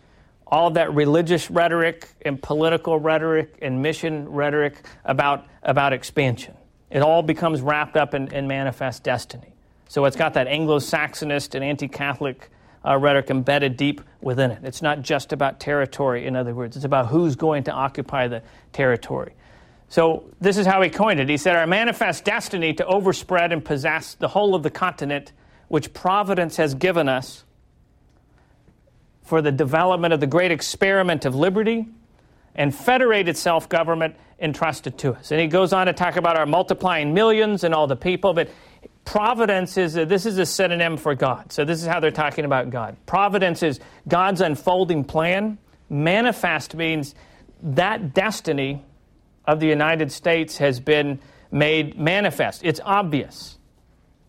all 0.48 0.72
that 0.72 0.94
religious 0.94 1.50
rhetoric 1.50 2.08
and 2.24 2.42
political 2.42 3.00
rhetoric 3.00 3.58
and 3.62 3.82
mission 3.82 4.30
rhetoric 4.30 4.86
about, 5.04 5.46
about 5.64 5.94
expansion. 5.94 6.56
It 6.92 7.02
all 7.02 7.24
becomes 7.24 7.62
wrapped 7.62 7.98
up 7.98 8.14
in, 8.14 8.32
in 8.34 8.48
manifest 8.48 9.04
destiny. 9.04 9.54
So 9.88 10.06
it's 10.06 10.16
got 10.16 10.34
that 10.34 10.48
Anglo 10.48 10.80
Saxonist 10.80 11.56
and 11.56 11.64
anti 11.64 11.88
Catholic 11.88 12.50
uh, 12.86 12.98
rhetoric 12.98 13.30
embedded 13.30 13.78
deep 13.78 14.02
within 14.22 14.52
it. 14.52 14.60
It's 14.64 14.82
not 14.82 15.02
just 15.02 15.34
about 15.34 15.60
territory, 15.60 16.28
in 16.28 16.36
other 16.36 16.54
words, 16.54 16.76
it's 16.76 16.86
about 16.86 17.08
who's 17.08 17.36
going 17.36 17.64
to 17.64 17.72
occupy 17.72 18.28
the 18.28 18.44
territory. 18.74 19.34
So 19.90 20.26
this 20.42 20.58
is 20.58 20.66
how 20.66 20.82
he 20.82 20.90
coined 20.90 21.20
it. 21.20 21.30
He 21.30 21.38
said, 21.38 21.56
Our 21.56 21.68
manifest 21.68 22.26
destiny 22.26 22.74
to 22.74 22.86
overspread 22.86 23.52
and 23.52 23.64
possess 23.64 24.16
the 24.16 24.28
whole 24.28 24.56
of 24.56 24.64
the 24.64 24.70
continent 24.70 25.32
which 25.76 25.94
providence 25.94 26.56
has 26.56 26.74
given 26.74 27.10
us 27.10 27.44
for 29.24 29.42
the 29.42 29.52
development 29.52 30.14
of 30.14 30.22
the 30.22 30.28
great 30.28 30.50
experiment 30.50 31.26
of 31.26 31.36
liberty 31.36 31.86
and 32.56 32.74
federated 32.74 33.36
self 33.36 33.68
government 33.68 34.16
entrusted 34.40 34.98
to 34.98 35.12
us. 35.14 35.32
And 35.32 35.42
he 35.42 35.48
goes 35.48 35.74
on 35.74 35.88
to 35.88 35.94
talk 35.94 36.16
about 36.16 36.38
our 36.38 36.46
multiplying 36.46 37.14
millions 37.14 37.66
and 37.66 37.76
all 37.76 37.88
the 37.88 37.98
people, 37.98 38.34
but 38.34 38.48
Providence 39.04 39.78
is 39.78 39.98
a, 39.98 40.06
this 40.06 40.26
is 40.26 40.38
a 40.38 40.46
synonym 40.46 40.96
for 40.96 41.14
God. 41.14 41.52
So 41.52 41.66
this 41.66 41.82
is 41.82 41.88
how 41.88 42.00
they're 42.00 42.10
talking 42.10 42.46
about 42.46 42.70
God. 42.70 42.96
Providence 43.06 43.62
is 43.62 43.82
God's 44.08 44.40
unfolding 44.40 45.04
plan. 45.04 45.58
Manifest 45.90 46.74
means 46.74 47.14
that 47.62 48.14
destiny 48.14 48.82
of 49.46 49.60
the 49.60 49.68
United 49.68 50.12
States 50.12 50.58
has 50.58 50.80
been 50.80 51.20
made 51.52 52.00
manifest. 52.00 52.62
It's 52.64 52.80
obvious. 52.84 53.55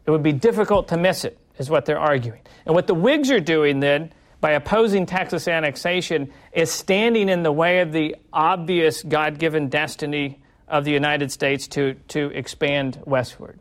It 0.07 0.11
would 0.11 0.23
be 0.23 0.33
difficult 0.33 0.89
to 0.89 0.97
miss 0.97 1.25
it, 1.25 1.39
is 1.59 1.69
what 1.69 1.85
they're 1.85 1.99
arguing. 1.99 2.41
And 2.65 2.75
what 2.75 2.87
the 2.87 2.95
Whigs 2.95 3.31
are 3.31 3.41
doing 3.41 3.81
then, 3.81 4.13
by 4.41 4.53
opposing 4.53 5.07
Texas 5.07 5.49
annexation, 5.49 6.33
is 6.53 6.71
standing 6.71 7.29
in 7.29 7.43
the 7.43 7.53
way 7.53 7.81
of 7.81 7.93
the 7.93 8.17
obvious 8.33 9.03
God 9.03 9.39
given 9.39 9.69
destiny 9.69 10.41
of 10.69 10.85
the 10.85 10.93
United 10.93 11.33
States 11.33 11.69
to, 11.69 11.95
to 12.09 12.27
expand 12.31 13.01
westward. 13.05 13.59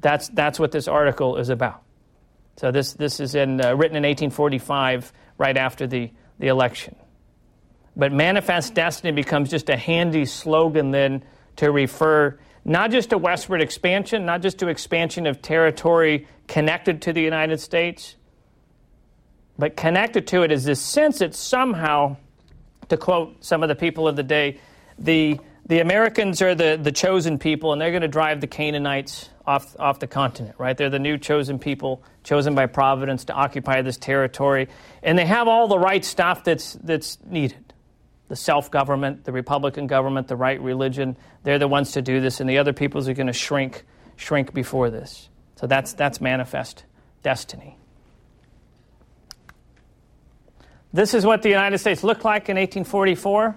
That's, 0.00 0.28
that's 0.28 0.58
what 0.58 0.72
this 0.72 0.88
article 0.88 1.36
is 1.36 1.48
about. 1.50 1.82
So 2.56 2.70
this, 2.70 2.92
this 2.94 3.20
is 3.20 3.34
in, 3.34 3.60
uh, 3.60 3.74
written 3.74 3.96
in 3.96 4.02
1845, 4.02 5.12
right 5.38 5.56
after 5.56 5.86
the, 5.86 6.10
the 6.38 6.48
election. 6.48 6.94
But 7.96 8.12
manifest 8.12 8.74
destiny 8.74 9.12
becomes 9.12 9.50
just 9.50 9.68
a 9.68 9.76
handy 9.76 10.24
slogan 10.24 10.90
then 10.90 11.24
to 11.56 11.70
refer 11.70 12.38
not 12.64 12.90
just 12.90 13.10
to 13.10 13.18
westward 13.18 13.60
expansion, 13.60 14.26
not 14.26 14.42
just 14.42 14.58
to 14.58 14.68
expansion 14.68 15.26
of 15.26 15.40
territory 15.40 16.26
connected 16.46 17.02
to 17.02 17.12
the 17.12 17.22
United 17.22 17.60
States, 17.60 18.16
but 19.58 19.76
connected 19.76 20.26
to 20.28 20.42
it 20.42 20.52
is 20.52 20.64
this 20.64 20.80
sense 20.80 21.18
that 21.18 21.34
somehow, 21.34 22.16
to 22.88 22.96
quote 22.96 23.44
some 23.44 23.62
of 23.62 23.68
the 23.68 23.74
people 23.74 24.08
of 24.08 24.16
the 24.16 24.22
day, 24.22 24.58
the, 24.98 25.38
the 25.66 25.80
Americans 25.80 26.42
are 26.42 26.54
the, 26.54 26.78
the 26.80 26.92
chosen 26.92 27.38
people 27.38 27.72
and 27.72 27.80
they're 27.80 27.90
going 27.90 28.02
to 28.02 28.08
drive 28.08 28.40
the 28.40 28.46
Canaanites 28.46 29.28
off, 29.46 29.74
off 29.78 29.98
the 29.98 30.06
continent, 30.06 30.54
right? 30.58 30.76
They're 30.76 30.90
the 30.90 30.98
new 30.98 31.18
chosen 31.18 31.58
people, 31.58 32.02
chosen 32.24 32.54
by 32.54 32.66
Providence 32.66 33.24
to 33.26 33.32
occupy 33.32 33.82
this 33.82 33.96
territory. 33.96 34.68
And 35.02 35.18
they 35.18 35.26
have 35.26 35.48
all 35.48 35.68
the 35.68 35.78
right 35.78 36.04
stuff 36.04 36.44
that's, 36.44 36.74
that's 36.74 37.18
needed 37.24 37.69
the 38.30 38.36
self 38.36 38.70
government, 38.70 39.24
the 39.24 39.32
Republican 39.32 39.88
government, 39.88 40.28
the 40.28 40.36
right 40.36 40.60
religion. 40.62 41.16
They're 41.42 41.58
the 41.58 41.66
ones 41.66 41.90
to 41.92 42.00
do 42.00 42.20
this, 42.20 42.38
and 42.38 42.48
the 42.48 42.58
other 42.58 42.72
peoples 42.72 43.08
are 43.08 43.12
going 43.12 43.26
to 43.26 43.32
shrink, 43.32 43.84
shrink 44.14 44.54
before 44.54 44.88
this. 44.88 45.28
So 45.56 45.66
that's, 45.66 45.94
that's 45.94 46.20
manifest 46.20 46.84
destiny. 47.24 47.76
This 50.92 51.12
is 51.12 51.26
what 51.26 51.42
the 51.42 51.48
United 51.48 51.78
States 51.78 52.04
looked 52.04 52.24
like 52.24 52.48
in 52.48 52.56
1844, 52.56 53.56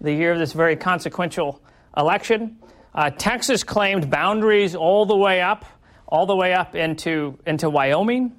the 0.00 0.12
year 0.12 0.32
of 0.32 0.40
this 0.40 0.52
very 0.52 0.74
consequential 0.74 1.62
election. 1.96 2.58
Uh, 2.92 3.10
Texas 3.10 3.62
claimed 3.62 4.10
boundaries 4.10 4.74
all 4.74 5.06
the 5.06 5.16
way 5.16 5.40
up, 5.40 5.64
all 6.08 6.26
the 6.26 6.34
way 6.34 6.54
up 6.54 6.74
into, 6.74 7.38
into 7.46 7.70
Wyoming. 7.70 8.32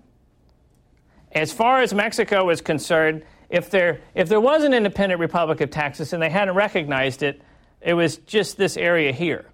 As 1.31 1.53
far 1.53 1.81
as 1.81 1.93
Mexico 1.93 2.49
is 2.49 2.59
concerned, 2.59 3.23
if 3.49 3.69
there, 3.69 4.01
if 4.13 4.29
there 4.29 4.39
was 4.39 4.63
an 4.63 4.73
independent 4.73 5.19
Republic 5.19 5.61
of 5.61 5.69
Texas 5.71 6.13
and 6.13 6.21
they 6.21 6.29
hadn't 6.29 6.55
recognized 6.55 7.23
it, 7.23 7.41
it 7.81 7.93
was 7.93 8.17
just 8.17 8.57
this 8.57 8.77
area 8.77 9.11
here. 9.11 9.45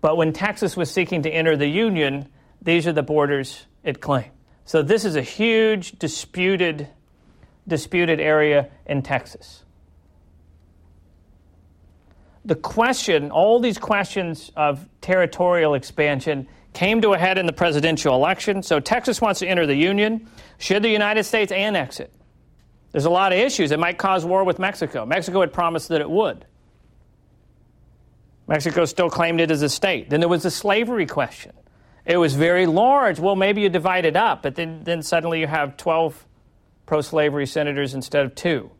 But 0.00 0.16
when 0.16 0.32
Texas 0.32 0.76
was 0.76 0.90
seeking 0.90 1.22
to 1.22 1.30
enter 1.30 1.56
the 1.56 1.68
Union, 1.68 2.28
these 2.60 2.86
are 2.86 2.92
the 2.92 3.02
borders 3.02 3.66
it 3.84 4.00
claimed. 4.00 4.30
So 4.64 4.82
this 4.82 5.04
is 5.04 5.16
a 5.16 5.22
huge 5.22 5.92
disputed, 5.98 6.88
disputed 7.68 8.20
area 8.20 8.70
in 8.86 9.02
Texas 9.02 9.62
the 12.44 12.54
question, 12.54 13.30
all 13.30 13.60
these 13.60 13.78
questions 13.78 14.50
of 14.56 14.88
territorial 15.00 15.74
expansion 15.74 16.48
came 16.72 17.02
to 17.02 17.12
a 17.12 17.18
head 17.18 17.38
in 17.38 17.46
the 17.46 17.52
presidential 17.52 18.14
election. 18.14 18.62
So 18.62 18.80
Texas 18.80 19.20
wants 19.20 19.40
to 19.40 19.46
enter 19.46 19.66
the 19.66 19.74
Union. 19.74 20.28
Should 20.58 20.82
the 20.82 20.88
United 20.88 21.24
States 21.24 21.52
annex 21.52 22.00
it? 22.00 22.12
There's 22.92 23.04
a 23.04 23.10
lot 23.10 23.32
of 23.32 23.38
issues. 23.38 23.72
It 23.72 23.78
might 23.78 23.98
cause 23.98 24.24
war 24.24 24.44
with 24.44 24.58
Mexico. 24.58 25.06
Mexico 25.06 25.40
had 25.40 25.52
promised 25.52 25.88
that 25.88 26.00
it 26.00 26.10
would. 26.10 26.44
Mexico 28.46 28.84
still 28.84 29.08
claimed 29.08 29.40
it 29.40 29.50
as 29.50 29.62
a 29.62 29.68
state. 29.68 30.10
Then 30.10 30.20
there 30.20 30.28
was 30.28 30.42
the 30.42 30.50
slavery 30.50 31.06
question. 31.06 31.52
It 32.04 32.16
was 32.16 32.34
very 32.34 32.66
large. 32.66 33.18
Well, 33.18 33.36
maybe 33.36 33.62
you 33.62 33.68
divide 33.68 34.04
it 34.04 34.16
up, 34.16 34.42
but 34.42 34.56
then, 34.56 34.82
then 34.84 35.02
suddenly 35.02 35.40
you 35.40 35.46
have 35.46 35.76
12 35.76 36.26
pro 36.84 37.00
slavery 37.00 37.46
senators 37.46 37.94
instead 37.94 38.26
of 38.26 38.34
two. 38.34 38.70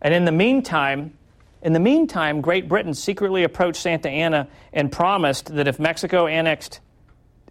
And 0.00 0.14
in 0.14 0.24
the 0.24 0.32
meantime, 0.32 1.18
in 1.64 1.72
the 1.72 1.80
meantime, 1.80 2.42
Great 2.42 2.68
Britain 2.68 2.92
secretly 2.92 3.42
approached 3.42 3.80
Santa 3.80 4.10
Anna 4.10 4.48
and 4.74 4.92
promised 4.92 5.46
that 5.54 5.66
if 5.66 5.80
Mexico 5.80 6.26
annexed, 6.26 6.80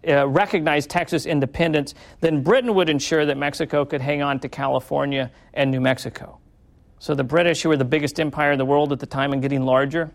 uh, 0.06 0.28
recognized 0.28 0.88
Texas 0.88 1.26
independence, 1.26 1.94
then 2.20 2.44
Britain 2.44 2.74
would 2.76 2.88
ensure 2.88 3.26
that 3.26 3.36
Mexico 3.36 3.84
could 3.84 4.00
hang 4.00 4.22
on 4.22 4.38
to 4.38 4.48
California 4.48 5.32
and 5.52 5.72
New 5.72 5.80
Mexico. 5.80 6.38
So 7.00 7.16
the 7.16 7.24
British, 7.24 7.62
who 7.62 7.70
were 7.70 7.76
the 7.76 7.84
biggest 7.84 8.20
empire 8.20 8.52
in 8.52 8.58
the 8.58 8.64
world 8.64 8.92
at 8.92 9.00
the 9.00 9.06
time 9.06 9.32
and 9.32 9.42
getting 9.42 9.62
larger, 9.62 10.12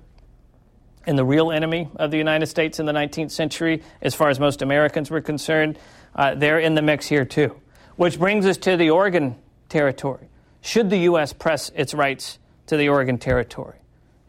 and 1.05 1.17
the 1.17 1.25
real 1.25 1.51
enemy 1.51 1.89
of 1.97 2.09
the 2.09 2.17
United 2.17 2.47
States 2.47 2.79
in 2.79 2.85
the 2.85 2.93
19th 2.93 3.31
century, 3.31 3.83
as 4.01 4.15
far 4.15 4.29
as 4.29 4.39
most 4.39 4.61
Americans 4.61 5.11
were 5.11 5.21
concerned, 5.21 5.77
uh, 6.15 6.35
they're 6.35 6.59
in 6.59 6.73
the 6.73 6.81
mix 6.81 7.05
here 7.05 7.25
too. 7.25 7.59
Which 7.97 8.17
brings 8.17 8.45
us 8.45 8.55
to 8.57 8.77
the 8.77 8.91
Oregon 8.91 9.35
Territory. 9.67 10.29
Should 10.61 10.89
the 10.89 10.99
U.S. 10.99 11.33
press 11.33 11.69
its 11.75 11.93
rights 11.93 12.39
to 12.67 12.77
the 12.77 12.87
Oregon 12.87 13.17
Territory? 13.17 13.78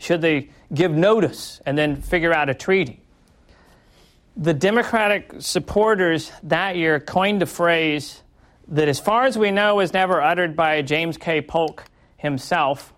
Should 0.01 0.23
they 0.23 0.49
give 0.73 0.93
notice 0.93 1.61
and 1.67 1.77
then 1.77 2.01
figure 2.01 2.33
out 2.33 2.49
a 2.49 2.55
treaty? 2.55 3.03
The 4.35 4.55
Democratic 4.55 5.35
supporters 5.41 6.33
that 6.45 6.77
year 6.77 6.99
coined 6.99 7.43
a 7.43 7.47
phrase 7.47 8.23
that, 8.69 8.89
as 8.89 8.99
far 8.99 9.25
as 9.25 9.37
we 9.37 9.51
know, 9.51 9.75
was 9.77 9.93
never 9.93 10.23
uttered 10.23 10.57
by 10.57 10.81
James 10.81 11.19
K. 11.19 11.43
Polk 11.43 11.85
himself, 12.17 12.95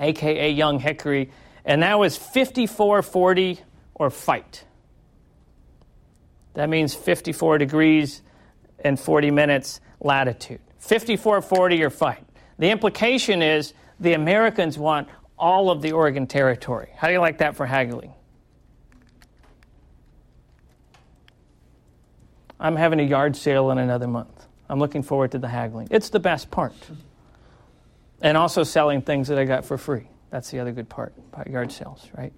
aka 0.00 0.50
Young 0.50 0.78
Hickory, 0.78 1.30
and 1.66 1.82
that 1.82 1.98
was 1.98 2.16
5440 2.16 3.60
or 3.94 4.08
fight. 4.08 4.64
That 6.54 6.70
means 6.70 6.94
54 6.94 7.58
degrees 7.58 8.22
and 8.78 8.98
40 8.98 9.30
minutes 9.30 9.80
latitude. 10.00 10.60
5440 10.78 11.82
or 11.82 11.90
fight. 11.90 12.24
The 12.58 12.70
implication 12.70 13.42
is 13.42 13.74
the 14.00 14.14
Americans 14.14 14.78
want 14.78 15.08
all 15.38 15.70
of 15.70 15.82
the 15.82 15.92
Oregon 15.92 16.26
Territory. 16.26 16.90
How 16.96 17.08
do 17.08 17.12
you 17.12 17.20
like 17.20 17.38
that 17.38 17.56
for 17.56 17.66
haggling? 17.66 18.12
I'm 22.60 22.76
having 22.76 23.00
a 23.00 23.02
yard 23.02 23.36
sale 23.36 23.70
in 23.70 23.78
another 23.78 24.06
month. 24.06 24.46
I'm 24.68 24.78
looking 24.78 25.02
forward 25.02 25.32
to 25.32 25.38
the 25.38 25.48
haggling. 25.48 25.88
It's 25.90 26.08
the 26.08 26.20
best 26.20 26.50
part. 26.50 26.74
And 28.22 28.36
also 28.36 28.62
selling 28.62 29.02
things 29.02 29.28
that 29.28 29.38
I 29.38 29.44
got 29.44 29.64
for 29.64 29.76
free. 29.76 30.08
That's 30.30 30.50
the 30.50 30.60
other 30.60 30.72
good 30.72 30.88
part 30.88 31.12
about 31.32 31.48
yard 31.48 31.70
sales, 31.70 32.08
right? 32.16 32.32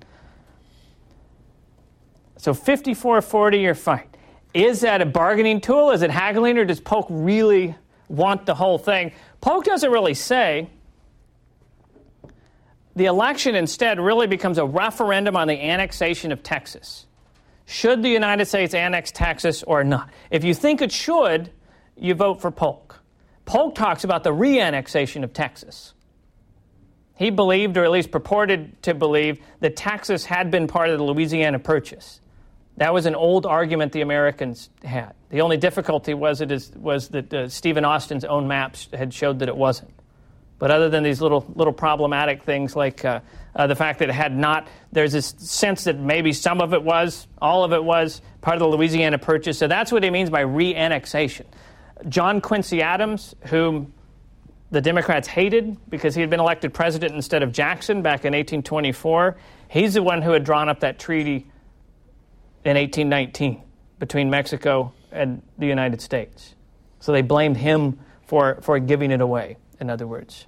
So 2.39 2.53
5440 2.53 3.59
your 3.59 3.75
fight. 3.75 4.17
Is 4.53 4.81
that 4.81 5.01
a 5.01 5.07
bargaining 5.07 5.61
tool? 5.61 5.91
Is 5.91 6.03
it 6.03 6.11
haggling 6.11 6.59
or 6.59 6.65
does 6.65 6.81
Polk 6.81 7.07
really 7.11 7.75
want 8.09 8.47
the 8.47 8.55
whole 8.55 8.79
thing? 8.79 9.13
Polk 9.41 9.65
doesn't 9.65 9.91
really 9.91 10.15
say 10.15 10.69
the 12.97 13.05
election 13.05 13.55
instead 13.55 14.01
really 14.01 14.27
becomes 14.27 14.59
a 14.59 14.65
referendum 14.65 15.37
on 15.37 15.47
the 15.47 15.55
annexation 15.55 16.33
of 16.33 16.43
Texas. 16.43 17.07
Should 17.67 18.03
the 18.03 18.09
United 18.09 18.47
States 18.47 18.75
annex 18.75 19.13
Texas 19.13 19.63
or 19.63 19.85
not? 19.85 20.11
If 20.31 20.45
you 20.45 20.55
think 20.55 20.81
it 20.81 20.91
should, 20.91 21.51
you 21.97 22.15
vote 22.15 22.41
for 22.41 22.51
Polk. 22.51 23.01
Polk 23.45 23.75
talks 23.75 24.03
about 24.03 24.25
the 24.25 24.33
reannexation 24.33 25.25
of 25.25 25.33
Texas. 25.33 25.93
He 27.17 27.31
believed, 27.31 27.77
or 27.77 27.85
at 27.85 27.91
least 27.91 28.11
purported 28.11 28.83
to 28.83 28.95
believe, 28.95 29.41
that 29.61 29.77
Texas 29.77 30.25
had 30.25 30.51
been 30.51 30.67
part 30.67 30.91
of 30.91 30.99
the 30.99 31.05
Louisiana 31.05 31.59
Purchase. 31.59 32.21
That 32.79 32.93
was 32.93 33.07
an 33.07 33.15
old 33.15 33.47
argument 33.47 33.93
the 33.93 34.03
Americans 34.03 34.69
had. 34.85 35.15
The 35.31 35.41
only 35.41 35.57
difficulty 35.57 36.15
was, 36.15 36.41
it 36.41 36.53
is, 36.53 36.71
was 36.73 37.09
that 37.09 37.33
uh, 37.33 37.49
Stephen 37.49 37.85
Austin's 37.85 38.25
own 38.25 38.49
maps 38.49 38.89
had 38.93 39.15
showed 39.15 39.39
that 39.39 39.49
it 39.49 39.57
wasn't. 39.57 39.93
But 40.59 40.71
other 40.71 40.89
than 40.89 41.03
these 41.03 41.21
little, 41.21 41.47
little 41.55 41.73
problematic 41.73 42.43
things 42.43 42.75
like 42.75 43.05
uh, 43.05 43.21
uh, 43.55 43.67
the 43.67 43.75
fact 43.75 43.99
that 43.99 44.09
it 44.09 44.15
had 44.15 44.37
not, 44.37 44.69
there's 44.91 45.13
this 45.13 45.35
sense 45.39 45.85
that 45.85 45.99
maybe 45.99 46.33
some 46.33 46.61
of 46.61 46.73
it 46.73 46.83
was, 46.83 47.27
all 47.41 47.65
of 47.65 47.73
it 47.73 47.85
was 47.85 48.23
part 48.41 48.57
of 48.57 48.61
the 48.61 48.69
Louisiana 48.69 49.19
Purchase. 49.19 49.59
So 49.59 49.69
that's 49.69 49.93
what 49.93 50.03
he 50.03 50.11
means 50.11 50.31
by 50.31 50.45
reannexation. 50.45 51.45
John 52.09 52.41
Quincy 52.41 52.83
Adams, 52.83 53.35
whom 53.47 53.93
the 54.71 54.81
Democrats 54.81 55.29
hated 55.29 55.77
because 55.91 56.15
he 56.15 56.21
had 56.21 56.31
been 56.31 56.41
elected 56.41 56.75
president 56.75 57.15
instead 57.15 57.43
of 57.43 57.53
Jackson 57.53 58.03
back 58.03 58.25
in 58.25 58.33
1824, 58.33 59.37
he's 59.69 59.95
the 59.95 60.03
one 60.03 60.23
who 60.23 60.33
had 60.33 60.45
drawn 60.45 60.69
up 60.69 60.81
that 60.81 60.99
treaty 60.99 61.47
in 62.65 62.77
1819 62.77 63.63
between 63.99 64.29
Mexico 64.29 64.93
and 65.13 65.43
the 65.59 65.67
United 65.67 66.01
States. 66.01 66.55
So 67.01 67.13
they 67.13 67.23
blamed 67.23 67.57
him 67.57 68.01
for, 68.27 68.59
for 68.63 68.79
giving 68.79 69.13
it 69.13 69.21
away, 69.21 69.57
in 69.81 69.91
other 69.91 70.07
words. 70.07 70.47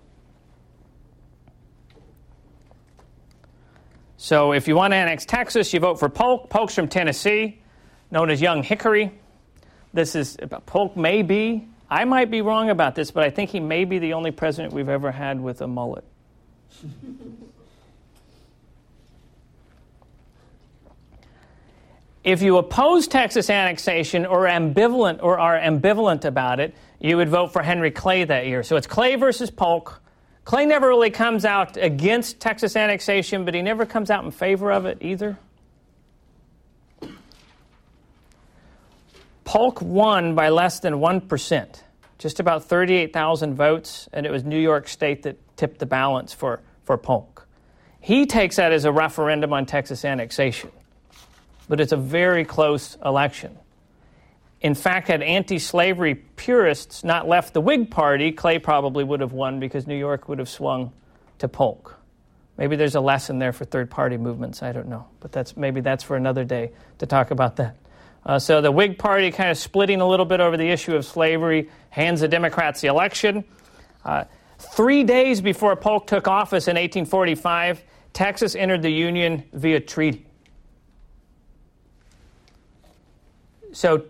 So 4.17 4.53
if 4.53 4.67
you 4.67 4.75
want 4.75 4.93
to 4.93 4.97
annex 4.97 5.25
Texas, 5.25 5.73
you 5.73 5.79
vote 5.79 6.01
for 6.01 6.09
Polk. 6.09 6.51
Polk's 6.51 6.75
from 6.75 6.89
Tennessee, 6.89 7.61
known 8.11 8.31
as 8.31 8.41
Young 8.41 8.65
Hickory. 8.65 9.13
This 9.93 10.17
is 10.17 10.37
Polk 10.67 10.97
may 10.97 11.23
be. 11.23 11.69
I 11.89 12.05
might 12.05 12.31
be 12.31 12.43
wrong 12.43 12.69
about 12.69 12.95
this, 12.95 13.11
but 13.11 13.25
I 13.25 13.31
think 13.31 13.51
he 13.51 13.61
may 13.61 13.85
be 13.85 13.99
the 13.99 14.13
only 14.15 14.31
president 14.31 14.75
we've 14.75 14.89
ever 14.89 15.11
had 15.13 15.41
with 15.41 15.61
a 15.63 15.69
mullet. 15.69 16.05
if 22.25 22.43
you 22.43 22.59
oppose 22.59 23.09
Texas 23.09 23.49
annexation 23.49 24.27
or 24.27 24.47
ambivalent 24.47 25.23
or 25.23 25.39
are 25.39 25.59
ambivalent 25.59 26.27
about 26.27 26.61
it, 26.61 26.75
you 27.01 27.17
would 27.17 27.29
vote 27.29 27.53
for 27.53 27.63
Henry 27.63 27.91
Clay 27.91 28.25
that 28.25 28.47
year. 28.47 28.63
So 28.63 28.77
it's 28.77 28.87
Clay 28.87 29.15
versus 29.17 29.51
Polk. 29.51 30.03
Clay 30.45 30.67
never 30.67 30.89
really 30.89 31.11
comes 31.11 31.45
out 31.45 31.77
against 31.77 32.41
Texas 32.41 32.75
annexation, 32.75 33.45
but 33.45 33.55
he 33.55 33.63
never 33.63 33.87
comes 33.87 34.11
out 34.11 34.25
in 34.25 34.31
favor 34.31 34.73
of 34.73 34.87
it 34.87 34.99
either. 35.01 35.39
Polk 39.45 39.81
won 39.81 40.35
by 40.35 40.51
less 40.51 40.81
than 40.81 40.95
1%, 40.95 41.83
just 42.19 42.41
about 42.41 42.65
38,000 42.65 43.55
votes, 43.55 44.09
and 44.13 44.27
it 44.27 44.31
was 44.31 44.45
New 44.45 44.59
York 44.59 44.89
State 44.89 45.23
that 45.23 45.39
tipped 45.57 45.79
the 45.79 45.87
balance 45.87 46.35
for, 46.35 46.61
for 46.85 46.99
Polk. 46.99 47.47
He 48.01 48.27
takes 48.27 48.57
that 48.57 48.73
as 48.73 48.85
a 48.85 48.93
referendum 48.93 49.53
on 49.53 49.65
Texas 49.67 50.05
annexation, 50.05 50.71
but 51.69 51.81
it's 51.81 51.93
a 51.93 51.97
very 51.97 52.45
close 52.45 52.97
election. 53.05 53.59
In 54.61 54.75
fact, 54.75 55.09
had 55.09 55.23
anti 55.23 55.59
slavery 55.59 56.15
purists 56.15 57.05
not 57.05 57.29
left 57.29 57.55
the 57.55 57.61
Whig 57.61 57.91
Party, 57.91 58.33
Clay 58.33 58.59
probably 58.59 59.05
would 59.05 59.21
have 59.21 59.33
won 59.33 59.61
because 59.61 59.87
New 59.87 59.97
York 59.97 60.29
would 60.29 60.39
have 60.39 60.49
swung 60.49 60.93
to 61.39 61.49
Polk. 61.49 61.97
Maybe 62.57 62.75
there's 62.75 62.97
a 62.97 63.01
lesson 63.01 63.39
there 63.39 63.53
for 63.53 63.65
third 63.65 63.89
party 63.89 64.17
movements, 64.17 64.65
I 64.65 64.73
don't 64.73 64.89
know. 64.89 65.07
But 65.21 65.31
that's, 65.31 65.57
maybe 65.57 65.81
that's 65.81 66.03
for 66.03 66.17
another 66.17 66.43
day 66.45 66.73
to 66.99 67.07
talk 67.07 67.31
about 67.31 67.57
that. 67.57 67.77
Uh, 68.27 68.39
so 68.41 68.61
the 68.61 68.73
Whig 68.73 68.99
Party 68.99 69.31
kind 69.31 69.49
of 69.49 69.57
splitting 69.57 70.01
a 70.01 70.09
little 70.09 70.27
bit 70.27 70.41
over 70.41 70.57
the 70.57 70.69
issue 70.69 70.97
of 70.97 71.05
slavery, 71.05 71.71
hands 71.91 72.21
the 72.21 72.29
Democrats 72.29 72.81
the 72.81 72.89
election. 72.89 73.45
Uh, 74.05 74.25
three 74.59 75.05
days 75.05 75.41
before 75.41 75.77
Polk 75.77 76.09
took 76.09 76.27
office 76.27 76.67
in 76.67 76.75
1845, 76.75 77.85
Texas 78.13 78.57
entered 78.57 78.83
the 78.83 78.91
Union 78.91 79.45
via 79.53 79.79
treaty. 79.79 80.27
So 83.73 84.07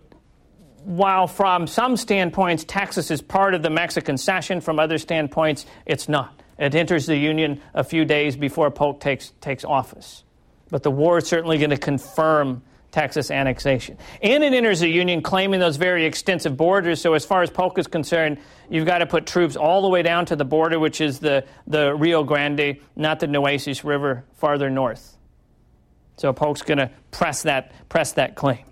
while 0.83 1.27
from 1.27 1.67
some 1.67 1.97
standpoints 1.97 2.63
Texas 2.63 3.11
is 3.11 3.21
part 3.21 3.53
of 3.53 3.61
the 3.61 3.69
Mexican 3.69 4.17
cession, 4.17 4.61
from 4.61 4.79
other 4.79 4.97
standpoints 4.97 5.65
it's 5.85 6.09
not. 6.09 6.39
It 6.57 6.75
enters 6.75 7.05
the 7.05 7.15
Union 7.15 7.61
a 7.73 7.83
few 7.83 8.03
days 8.05 8.35
before 8.35 8.69
Polk 8.69 8.99
takes, 8.99 9.31
takes 9.39 9.63
office. 9.63 10.23
But 10.69 10.83
the 10.83 10.91
war 10.91 11.17
is 11.17 11.27
certainly 11.27 11.57
going 11.57 11.69
to 11.69 11.77
confirm 11.77 12.61
Texas 12.91 13.31
annexation. 13.31 13.97
And 14.21 14.43
it 14.43 14.53
enters 14.53 14.79
the 14.79 14.89
Union 14.89 15.21
claiming 15.21 15.59
those 15.59 15.77
very 15.77 16.05
extensive 16.05 16.57
borders. 16.57 17.01
So, 17.01 17.13
as 17.13 17.25
far 17.25 17.43
as 17.43 17.49
Polk 17.49 17.77
is 17.77 17.87
concerned, 17.87 18.39
you've 18.69 18.85
got 18.85 18.99
to 18.99 19.05
put 19.05 19.25
troops 19.25 19.55
all 19.55 19.81
the 19.81 19.89
way 19.89 20.01
down 20.01 20.25
to 20.27 20.35
the 20.35 20.45
border, 20.45 20.79
which 20.79 21.01
is 21.01 21.19
the, 21.19 21.45
the 21.67 21.93
Rio 21.95 22.23
Grande, 22.23 22.77
not 22.95 23.19
the 23.19 23.27
Nueces 23.27 23.83
River 23.83 24.25
farther 24.35 24.69
north. 24.69 25.17
So, 26.17 26.33
Polk's 26.33 26.63
going 26.63 26.79
to 26.79 26.91
press 27.11 27.43
that, 27.43 27.71
press 27.89 28.13
that 28.13 28.35
claim. 28.35 28.65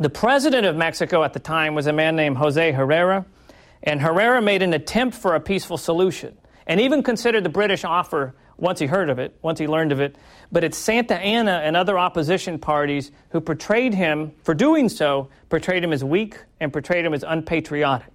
The 0.00 0.10
president 0.10 0.64
of 0.64 0.76
Mexico 0.76 1.24
at 1.24 1.32
the 1.32 1.40
time 1.40 1.74
was 1.74 1.88
a 1.88 1.92
man 1.92 2.14
named 2.14 2.36
Jose 2.36 2.70
Herrera, 2.70 3.26
and 3.82 4.00
Herrera 4.00 4.40
made 4.40 4.62
an 4.62 4.72
attempt 4.72 5.16
for 5.16 5.34
a 5.34 5.40
peaceful 5.40 5.76
solution 5.76 6.38
and 6.68 6.80
even 6.80 7.02
considered 7.02 7.42
the 7.42 7.48
British 7.48 7.84
offer 7.84 8.36
once 8.58 8.78
he 8.78 8.86
heard 8.86 9.10
of 9.10 9.18
it, 9.18 9.36
once 9.42 9.58
he 9.58 9.66
learned 9.66 9.90
of 9.90 10.00
it. 10.00 10.14
But 10.52 10.62
it's 10.62 10.78
Santa 10.78 11.16
Anna 11.16 11.62
and 11.64 11.76
other 11.76 11.98
opposition 11.98 12.60
parties 12.60 13.10
who 13.30 13.40
portrayed 13.40 13.92
him, 13.92 14.32
for 14.44 14.54
doing 14.54 14.88
so, 14.88 15.30
portrayed 15.48 15.82
him 15.82 15.92
as 15.92 16.04
weak 16.04 16.36
and 16.60 16.72
portrayed 16.72 17.04
him 17.04 17.12
as 17.12 17.24
unpatriotic, 17.26 18.12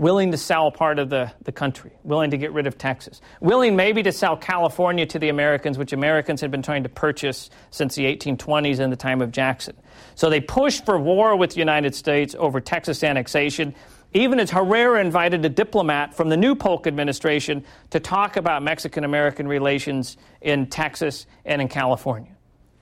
willing 0.00 0.30
to 0.30 0.38
sell 0.38 0.70
part 0.70 0.98
of 0.98 1.10
the, 1.10 1.30
the 1.42 1.52
country, 1.52 1.92
willing 2.04 2.30
to 2.30 2.38
get 2.38 2.52
rid 2.52 2.66
of 2.66 2.78
Texas, 2.78 3.20
willing 3.40 3.76
maybe 3.76 4.02
to 4.02 4.10
sell 4.10 4.34
California 4.34 5.04
to 5.04 5.18
the 5.18 5.28
Americans, 5.28 5.76
which 5.76 5.92
Americans 5.92 6.40
had 6.40 6.50
been 6.50 6.62
trying 6.62 6.82
to 6.82 6.88
purchase 6.88 7.50
since 7.70 7.94
the 7.94 8.04
1820s 8.04 8.80
and 8.80 8.90
the 8.90 8.96
time 8.96 9.20
of 9.20 9.30
Jackson. 9.30 9.76
So 10.14 10.30
they 10.30 10.40
pushed 10.40 10.86
for 10.86 10.98
war 10.98 11.36
with 11.36 11.50
the 11.50 11.58
United 11.58 11.94
States 11.94 12.34
over 12.38 12.60
Texas 12.60 13.04
annexation 13.04 13.74
even 14.12 14.40
as 14.40 14.50
Herrera 14.50 15.00
invited 15.00 15.44
a 15.44 15.48
diplomat 15.48 16.14
from 16.14 16.30
the 16.30 16.36
new 16.36 16.56
Polk 16.56 16.88
administration 16.88 17.64
to 17.90 18.00
talk 18.00 18.36
about 18.36 18.60
Mexican 18.60 19.04
American 19.04 19.46
relations 19.46 20.16
in 20.40 20.66
Texas 20.66 21.26
and 21.44 21.62
in 21.62 21.68
California. 21.68 22.32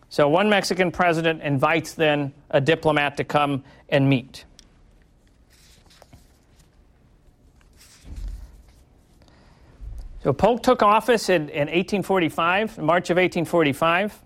So 0.08 0.30
one 0.30 0.48
Mexican 0.48 0.90
president 0.90 1.42
invites 1.42 1.92
then 1.92 2.32
a 2.48 2.62
diplomat 2.62 3.18
to 3.18 3.24
come 3.24 3.64
and 3.90 4.08
meet. 4.08 4.46
So 10.24 10.32
Polk 10.32 10.64
took 10.64 10.82
office 10.82 11.28
in, 11.28 11.48
in 11.48 11.68
1845, 11.68 12.78
March 12.78 13.10
of 13.10 13.18
1845. 13.18 14.18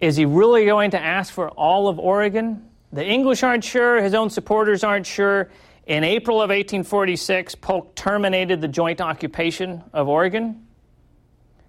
Is 0.00 0.16
he 0.16 0.24
really 0.24 0.64
going 0.64 0.92
to 0.92 0.98
ask 0.98 1.32
for 1.32 1.50
all 1.50 1.88
of 1.88 1.98
Oregon? 1.98 2.70
The 2.90 3.04
English 3.04 3.42
aren't 3.42 3.64
sure, 3.64 4.02
his 4.02 4.14
own 4.14 4.30
supporters 4.30 4.82
aren't 4.82 5.06
sure. 5.06 5.50
In 5.86 6.04
April 6.04 6.38
of 6.38 6.48
1846, 6.48 7.54
Polk 7.56 7.94
terminated 7.94 8.62
the 8.62 8.68
joint 8.68 9.02
occupation 9.02 9.82
of 9.92 10.08
Oregon, 10.08 10.66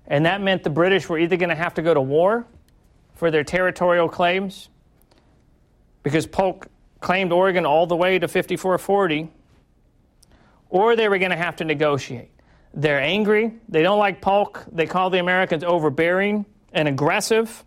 and 0.08 0.26
that 0.26 0.42
meant 0.42 0.64
the 0.64 0.70
British 0.70 1.10
were 1.10 1.20
either 1.20 1.36
going 1.36 1.50
to 1.50 1.56
have 1.56 1.74
to 1.74 1.82
go 1.82 1.94
to 1.94 2.02
war 2.02 2.46
for 3.16 3.32
their 3.32 3.44
territorial 3.44 4.08
claims, 4.08 4.70
because 6.04 6.26
Polk 6.26 6.68
claimed 7.02 7.34
Oregon 7.34 7.66
all 7.66 7.86
the 7.86 7.96
way 7.96 8.18
to 8.18 8.28
5440, 8.28 9.30
or 10.72 10.96
they 10.96 11.08
were 11.08 11.20
going 11.20 11.32
to 11.32 11.38
have 11.38 11.58
to 11.58 11.66
negotiate. 11.66 12.32
They're 12.74 13.02
angry. 13.02 13.54
They 13.70 13.84
don't 13.84 14.00
like 14.00 14.22
Polk. 14.22 14.66
They 14.72 14.88
call 14.88 15.10
the 15.10 15.20
Americans 15.20 15.64
overbearing 15.64 16.46
and 16.74 16.88
aggressive 16.88 17.64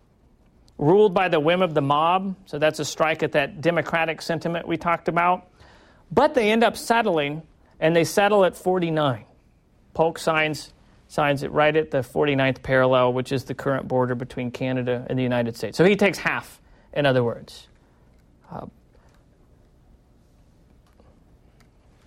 ruled 0.78 1.14
by 1.14 1.28
the 1.28 1.38
whim 1.38 1.62
of 1.62 1.74
the 1.74 1.82
mob. 1.82 2.34
So 2.46 2.58
that's 2.58 2.80
a 2.80 2.84
strike 2.84 3.22
at 3.22 3.32
that 3.32 3.60
democratic 3.60 4.22
sentiment 4.22 4.66
we 4.66 4.76
talked 4.76 5.08
about. 5.08 5.46
But 6.10 6.34
they 6.34 6.50
end 6.50 6.64
up 6.64 6.76
settling, 6.76 7.42
and 7.78 7.94
they 7.94 8.04
settle 8.04 8.44
at 8.44 8.56
49. 8.56 9.24
Polk 9.92 10.18
signs, 10.18 10.72
signs 11.06 11.42
it 11.42 11.52
right 11.52 11.74
at 11.76 11.90
the 11.90 11.98
49th 11.98 12.62
parallel, 12.62 13.12
which 13.12 13.30
is 13.30 13.44
the 13.44 13.54
current 13.54 13.86
border 13.86 14.14
between 14.14 14.50
Canada 14.50 15.06
and 15.08 15.18
the 15.18 15.22
United 15.22 15.56
States. 15.56 15.76
So 15.76 15.84
he 15.84 15.96
takes 15.96 16.18
half, 16.18 16.60
in 16.92 17.06
other 17.06 17.22
words. 17.22 17.68
Uh, 18.50 18.66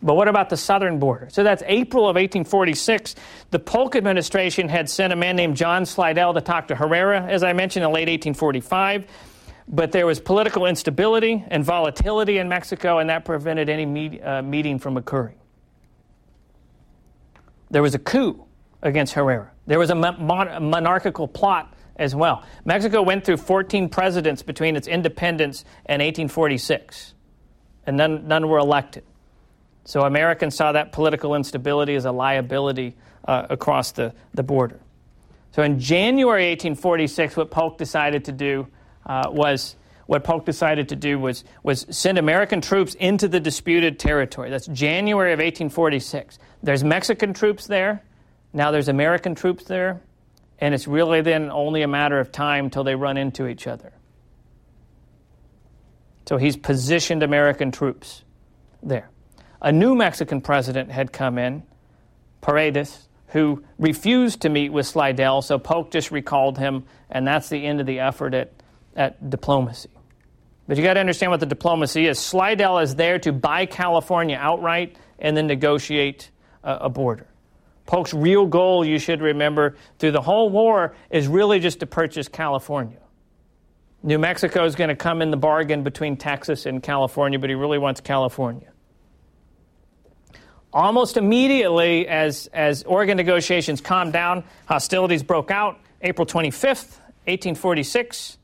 But 0.02 0.14
what 0.14 0.28
about 0.28 0.50
the 0.50 0.58
southern 0.58 1.00
border? 1.00 1.28
So 1.32 1.44
that's 1.44 1.64
April 1.66 2.04
of 2.04 2.16
1846. 2.16 3.16
The 3.50 3.60
Polk 3.60 3.96
administration 3.96 4.70
had 4.70 4.90
sent 4.90 5.12
a 5.12 5.16
man 5.16 5.36
named 5.36 5.58
John 5.58 5.86
Slidell 5.86 6.36
to 6.36 6.42
talk 6.42 6.68
to 6.68 6.76
Herrera, 6.76 7.24
as 7.24 7.44
I 7.44 7.54
mentioned, 7.54 7.84
in 7.84 7.92
late 7.92 8.08
1845. 8.08 9.08
But 9.68 9.92
there 9.92 10.06
was 10.06 10.20
political 10.20 10.66
instability 10.66 11.44
and 11.48 11.64
volatility 11.66 12.38
in 12.38 12.48
Mexico, 12.48 13.00
and 13.00 13.10
that 13.10 13.26
prevented 13.26 13.70
any 13.70 13.86
meet, 13.86 14.24
uh, 14.24 14.42
meeting 14.42 14.80
from 14.80 14.98
occurring. 14.98 15.36
There 17.70 17.82
was 17.82 17.96
a 17.96 18.00
coup 18.00 18.46
against 18.82 19.14
Herrera. 19.14 19.52
There 19.66 19.80
was 19.80 19.90
a 19.90 19.96
mon- 19.96 20.70
monarchical 20.70 21.28
plot 21.28 21.74
as 21.98 22.16
well. 22.16 22.44
Mexico 22.64 23.02
went 23.02 23.26
through 23.26 23.38
14 23.38 23.90
presidents 23.90 24.44
between 24.44 24.76
its 24.76 24.88
independence 24.88 25.66
and 25.88 26.02
1846, 26.02 27.16
and 27.86 27.98
none, 27.98 28.28
none 28.28 28.48
were 28.48 28.60
elected. 28.60 29.04
So 29.88 30.02
Americans 30.02 30.54
saw 30.54 30.74
that 30.74 30.92
political 30.92 31.34
instability 31.34 31.96
as 31.96 32.04
a 32.04 32.12
liability 32.12 32.98
uh, 33.26 33.48
across 33.50 33.94
the, 33.94 34.14
the 34.34 34.44
border. 34.44 34.82
So 35.54 35.64
in 35.64 35.80
January 35.80 36.50
1846, 36.50 37.38
what 37.38 37.52
Polk 37.52 37.78
decided 37.78 38.26
to 38.26 38.34
do 38.34 38.68
uh, 39.06 39.30
was 39.30 39.78
what 40.06 40.26
Polk 40.26 40.44
decided 40.44 40.90
to 40.90 40.98
do 40.98 41.18
was, 41.18 41.46
was 41.64 41.86
send 41.90 42.18
American 42.18 42.60
troops 42.60 42.96
into 42.96 43.30
the 43.30 43.40
disputed 43.40 43.98
territory. 43.98 44.50
That's 44.50 44.68
January 44.68 45.32
of 45.32 45.40
1846. 45.40 46.38
There's 46.62 46.84
Mexican 46.84 47.34
troops 47.34 47.66
there. 47.66 48.04
Now 48.52 48.72
there's 48.72 48.90
American 48.90 49.36
troops 49.36 49.64
there. 49.64 50.02
And 50.60 50.74
it's 50.74 50.86
really 50.86 51.22
then 51.22 51.50
only 51.50 51.82
a 51.84 51.88
matter 51.88 52.20
of 52.20 52.34
time 52.34 52.66
until 52.66 52.84
they 52.84 52.96
run 52.96 53.16
into 53.16 53.48
each 53.48 53.68
other. 53.68 53.94
So 56.28 56.36
he's 56.36 56.58
positioned 56.58 57.24
American 57.24 57.72
troops 57.72 58.26
there. 58.84 59.10
A 59.62 59.72
new 59.72 59.96
Mexican 59.96 60.42
president 60.42 60.92
had 60.92 61.12
come 61.12 61.38
in, 61.38 61.64
Paredes, 62.42 63.08
who 63.28 63.64
refused 63.78 64.42
to 64.42 64.50
meet 64.50 64.70
with 64.70 64.86
Slidell, 64.86 65.42
so 65.42 65.60
Polk 65.60 65.92
just 65.92 66.12
recalled 66.12 66.58
him, 66.58 66.86
and 67.10 67.28
that's 67.28 67.50
the 67.50 67.66
end 67.66 67.80
of 67.80 67.86
the 67.86 68.00
effort 68.00 68.34
at, 68.34 68.54
at 68.96 69.30
diplomacy. 69.30 69.90
But 70.68 70.78
you 70.78 70.84
got 70.84 70.96
to 70.96 71.00
understand 71.00 71.32
what 71.32 71.40
the 71.40 71.46
diplomacy 71.46 72.08
is. 72.08 72.20
Slidell 72.20 72.80
is 72.80 72.96
there 72.96 73.20
to 73.20 73.32
buy 73.32 73.66
California 73.66 74.38
outright 74.40 74.98
and 75.18 75.36
then 75.36 75.48
negotiate 75.48 76.30
a, 76.64 76.74
a 76.82 76.90
border. 76.90 77.28
Polk's 77.86 78.14
real 78.14 78.46
goal, 78.46 78.86
you 78.86 79.00
should 79.00 79.22
remember, 79.22 79.78
through 79.98 80.12
the 80.12 80.22
whole 80.22 80.50
war 80.50 80.96
is 81.10 81.28
really 81.28 81.60
just 81.60 81.80
to 81.80 81.86
purchase 81.88 82.28
California. 82.28 83.00
New 84.04 84.20
Mexico 84.20 84.66
is 84.66 84.76
going 84.76 84.90
to 84.90 84.96
come 84.96 85.22
in 85.22 85.32
the 85.32 85.38
bargain 85.38 85.84
between 85.84 86.18
Texas 86.18 86.66
and 86.66 86.84
California, 86.84 87.40
but 87.40 87.50
he 87.50 87.56
really 87.56 87.78
wants 87.78 88.02
California. 88.02 88.72
Almost 90.78 91.18
immediately, 91.18 92.08
as, 92.08 92.46
as 92.54 92.84
Oregon 92.84 93.18
negotiations 93.18 93.82
calmed 93.82 94.14
down, 94.14 94.44
hostilities 94.68 95.24
broke 95.24 95.50
out. 95.50 95.80
April 96.04 96.24
25th, 96.24 97.00
1846. 97.26 98.38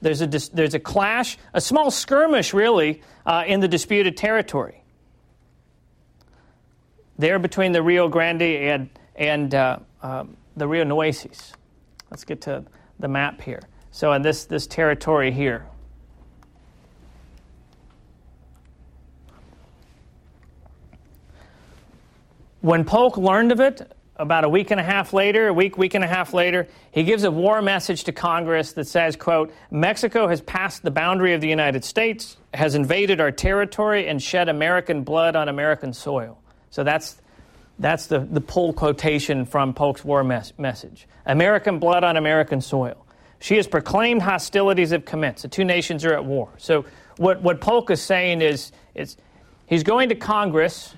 There's 0.00 0.22
a, 0.22 0.26
there's 0.26 0.72
a 0.72 0.78
clash, 0.78 1.36
a 1.52 1.60
small 1.60 1.90
skirmish, 1.90 2.54
really, 2.54 3.02
uh, 3.26 3.44
in 3.46 3.60
the 3.60 3.68
disputed 3.68 4.16
territory. 4.16 4.82
There 7.18 7.38
between 7.38 7.72
the 7.72 7.82
Rio 7.82 8.08
Grande 8.08 8.40
and, 8.40 8.88
and 9.14 9.54
uh, 9.54 9.80
um, 10.00 10.38
the 10.56 10.66
Rio 10.66 10.84
Nueces. 10.84 11.52
Let's 12.10 12.24
get 12.24 12.40
to 12.42 12.64
the 13.00 13.08
map 13.08 13.42
here. 13.42 13.60
So, 13.90 14.14
in 14.14 14.22
this, 14.22 14.46
this 14.46 14.66
territory 14.66 15.30
here. 15.30 15.66
When 22.66 22.84
Polk 22.84 23.16
learned 23.16 23.52
of 23.52 23.60
it, 23.60 23.92
about 24.16 24.42
a 24.42 24.48
week 24.48 24.72
and 24.72 24.80
a 24.80 24.82
half 24.82 25.12
later, 25.12 25.46
a 25.46 25.52
week, 25.52 25.78
week 25.78 25.94
and 25.94 26.02
a 26.02 26.08
half 26.08 26.34
later, 26.34 26.66
he 26.90 27.04
gives 27.04 27.22
a 27.22 27.30
war 27.30 27.62
message 27.62 28.02
to 28.02 28.12
Congress 28.12 28.72
that 28.72 28.88
says, 28.88 29.14
quote, 29.14 29.54
Mexico 29.70 30.26
has 30.26 30.40
passed 30.40 30.82
the 30.82 30.90
boundary 30.90 31.32
of 31.32 31.40
the 31.40 31.46
United 31.46 31.84
States, 31.84 32.36
has 32.52 32.74
invaded 32.74 33.20
our 33.20 33.30
territory, 33.30 34.08
and 34.08 34.20
shed 34.20 34.48
American 34.48 35.04
blood 35.04 35.36
on 35.36 35.48
American 35.48 35.92
soil. 35.92 36.42
So 36.70 36.82
that's, 36.82 37.22
that's 37.78 38.08
the, 38.08 38.18
the 38.18 38.40
pull 38.40 38.72
quotation 38.72 39.44
from 39.44 39.72
Polk's 39.72 40.04
war 40.04 40.24
mes- 40.24 40.52
message. 40.58 41.06
American 41.24 41.78
blood 41.78 42.02
on 42.02 42.16
American 42.16 42.60
soil. 42.60 43.06
She 43.38 43.54
has 43.58 43.68
proclaimed 43.68 44.22
hostilities 44.22 44.90
have 44.90 45.04
commenced. 45.04 45.42
The 45.42 45.48
two 45.48 45.64
nations 45.64 46.04
are 46.04 46.14
at 46.14 46.24
war. 46.24 46.48
So 46.58 46.84
what, 47.16 47.42
what 47.42 47.60
Polk 47.60 47.92
is 47.92 48.02
saying 48.02 48.42
is, 48.42 48.72
is 48.96 49.16
he's 49.66 49.84
going 49.84 50.08
to 50.08 50.16
Congress 50.16 50.96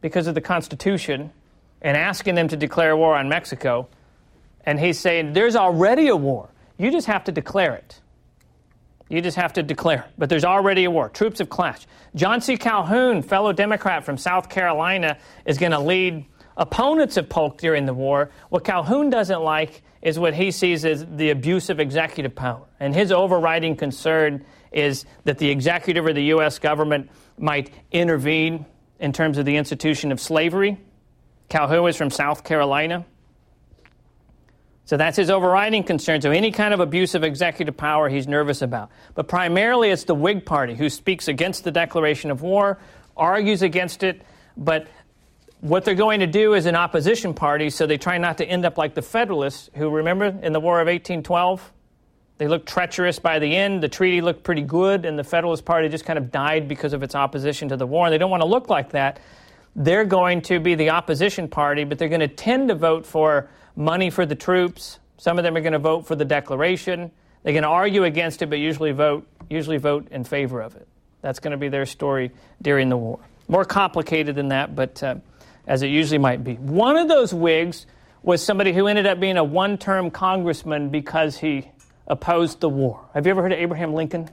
because 0.00 0.26
of 0.26 0.34
the 0.34 0.40
Constitution 0.40 1.32
and 1.82 1.96
asking 1.96 2.34
them 2.34 2.48
to 2.48 2.56
declare 2.56 2.96
war 2.96 3.14
on 3.14 3.28
Mexico. 3.28 3.88
And 4.64 4.78
he's 4.78 4.98
saying, 4.98 5.32
there's 5.32 5.56
already 5.56 6.08
a 6.08 6.16
war. 6.16 6.50
You 6.78 6.90
just 6.90 7.06
have 7.06 7.24
to 7.24 7.32
declare 7.32 7.74
it. 7.74 8.00
You 9.08 9.20
just 9.20 9.36
have 9.36 9.54
to 9.54 9.62
declare. 9.62 10.06
But 10.16 10.28
there's 10.28 10.44
already 10.44 10.84
a 10.84 10.90
war. 10.90 11.08
Troops 11.08 11.40
have 11.40 11.48
clashed. 11.48 11.86
John 12.14 12.40
C. 12.40 12.56
Calhoun, 12.56 13.22
fellow 13.22 13.52
Democrat 13.52 14.04
from 14.04 14.16
South 14.16 14.48
Carolina, 14.48 15.18
is 15.44 15.58
going 15.58 15.72
to 15.72 15.80
lead 15.80 16.24
opponents 16.56 17.16
of 17.16 17.28
Polk 17.28 17.58
during 17.58 17.86
the 17.86 17.94
war. 17.94 18.30
What 18.50 18.64
Calhoun 18.64 19.10
doesn't 19.10 19.42
like 19.42 19.82
is 20.02 20.18
what 20.18 20.34
he 20.34 20.50
sees 20.50 20.84
as 20.84 21.04
the 21.04 21.30
abuse 21.30 21.70
of 21.70 21.80
executive 21.80 22.34
power. 22.34 22.62
And 22.78 22.94
his 22.94 23.10
overriding 23.10 23.76
concern 23.76 24.44
is 24.72 25.04
that 25.24 25.38
the 25.38 25.50
executive 25.50 26.06
or 26.06 26.12
the 26.12 26.24
U.S. 26.24 26.58
government 26.58 27.10
might 27.36 27.72
intervene 27.90 28.64
in 29.00 29.12
terms 29.12 29.38
of 29.38 29.44
the 29.44 29.56
institution 29.56 30.12
of 30.12 30.20
slavery 30.20 30.78
Calhoun 31.50 31.88
is 31.88 31.96
from 31.96 32.10
South 32.10 32.44
Carolina. 32.44 33.04
So 34.84 34.96
that's 34.96 35.16
his 35.16 35.30
overriding 35.30 35.84
concern. 35.84 36.20
So 36.20 36.30
any 36.30 36.52
kind 36.52 36.72
of 36.72 36.80
abuse 36.80 37.14
of 37.14 37.22
executive 37.22 37.76
power 37.76 38.08
he's 38.08 38.26
nervous 38.26 38.62
about. 38.62 38.90
But 39.14 39.28
primarily 39.28 39.90
it's 39.90 40.04
the 40.04 40.14
Whig 40.14 40.46
Party 40.46 40.74
who 40.74 40.88
speaks 40.88 41.28
against 41.28 41.64
the 41.64 41.70
declaration 41.70 42.30
of 42.30 42.40
war, 42.40 42.78
argues 43.16 43.62
against 43.62 44.02
it, 44.02 44.22
but 44.56 44.88
what 45.60 45.84
they're 45.84 45.94
going 45.94 46.20
to 46.20 46.26
do 46.26 46.54
is 46.54 46.66
an 46.66 46.74
opposition 46.74 47.34
party, 47.34 47.68
so 47.68 47.86
they 47.86 47.98
try 47.98 48.16
not 48.16 48.38
to 48.38 48.46
end 48.46 48.64
up 48.64 48.78
like 48.78 48.94
the 48.94 49.02
Federalists, 49.02 49.68
who 49.74 49.90
remember 49.90 50.26
in 50.42 50.52
the 50.52 50.60
War 50.60 50.80
of 50.80 50.86
1812? 50.86 51.72
They 52.40 52.48
looked 52.48 52.66
treacherous 52.66 53.18
by 53.18 53.38
the 53.38 53.54
end. 53.54 53.82
The 53.82 53.88
treaty 53.90 54.22
looked 54.22 54.44
pretty 54.44 54.62
good, 54.62 55.04
and 55.04 55.18
the 55.18 55.24
Federalist 55.24 55.66
Party 55.66 55.90
just 55.90 56.06
kind 56.06 56.18
of 56.18 56.32
died 56.32 56.68
because 56.68 56.94
of 56.94 57.02
its 57.02 57.14
opposition 57.14 57.68
to 57.68 57.76
the 57.76 57.86
war. 57.86 58.06
And 58.06 58.14
they 58.14 58.16
don't 58.16 58.30
want 58.30 58.40
to 58.40 58.48
look 58.48 58.70
like 58.70 58.92
that 58.92 59.20
they're 59.76 60.04
going 60.04 60.42
to 60.42 60.58
be 60.58 60.74
the 60.74 60.90
opposition 60.90 61.48
party, 61.48 61.84
but 61.84 61.98
they're 61.98 62.08
going 62.08 62.20
to 62.20 62.28
tend 62.28 62.68
to 62.68 62.74
vote 62.74 63.06
for 63.06 63.48
money 63.76 64.10
for 64.10 64.26
the 64.26 64.34
troops. 64.34 64.98
Some 65.16 65.38
of 65.38 65.44
them 65.44 65.56
are 65.56 65.60
going 65.60 65.74
to 65.74 65.78
vote 65.78 66.06
for 66.06 66.16
the 66.16 66.24
declaration. 66.24 67.10
They're 67.42 67.52
going 67.52 67.62
to 67.62 67.68
argue 67.68 68.04
against 68.04 68.42
it, 68.42 68.50
but 68.50 68.58
usually 68.58 68.92
vote 68.92 69.26
usually 69.48 69.78
vote 69.78 70.08
in 70.10 70.22
favor 70.22 70.60
of 70.60 70.76
it. 70.76 70.86
That's 71.22 71.40
going 71.40 71.52
to 71.52 71.56
be 71.56 71.68
their 71.68 71.86
story 71.86 72.30
during 72.62 72.88
the 72.88 72.96
war. 72.96 73.18
More 73.48 73.64
complicated 73.64 74.36
than 74.36 74.48
that, 74.48 74.76
but 74.76 75.02
uh, 75.02 75.16
as 75.66 75.82
it 75.82 75.88
usually 75.88 76.18
might 76.18 76.44
be. 76.44 76.54
One 76.54 76.96
of 76.96 77.08
those 77.08 77.34
Whigs 77.34 77.86
was 78.22 78.42
somebody 78.44 78.72
who 78.72 78.86
ended 78.86 79.06
up 79.06 79.18
being 79.18 79.36
a 79.36 79.44
one-term 79.44 80.10
congressman 80.12 80.90
because 80.90 81.38
he 81.38 81.68
opposed 82.06 82.60
the 82.60 82.68
war. 82.68 83.00
Have 83.14 83.26
you 83.26 83.30
ever 83.30 83.42
heard 83.42 83.52
of 83.52 83.58
Abraham 83.58 83.94
Lincoln? 83.94 84.28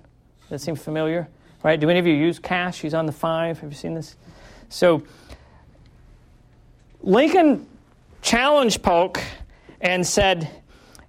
That 0.50 0.60
seems 0.60 0.82
familiar, 0.82 1.28
right? 1.64 1.80
Do 1.80 1.90
any 1.90 2.00
of 2.00 2.08
you 2.08 2.14
use 2.14 2.40
cash? 2.40 2.80
He's 2.82 2.94
on 2.94 3.06
the 3.06 3.12
five. 3.12 3.60
Have 3.60 3.72
you 3.72 3.78
seen 3.78 3.94
this? 3.94 4.16
So 4.70 5.04
Lincoln 7.02 7.68
challenged 8.22 8.82
Polk 8.82 9.22
and 9.80 10.06
said, 10.06 10.50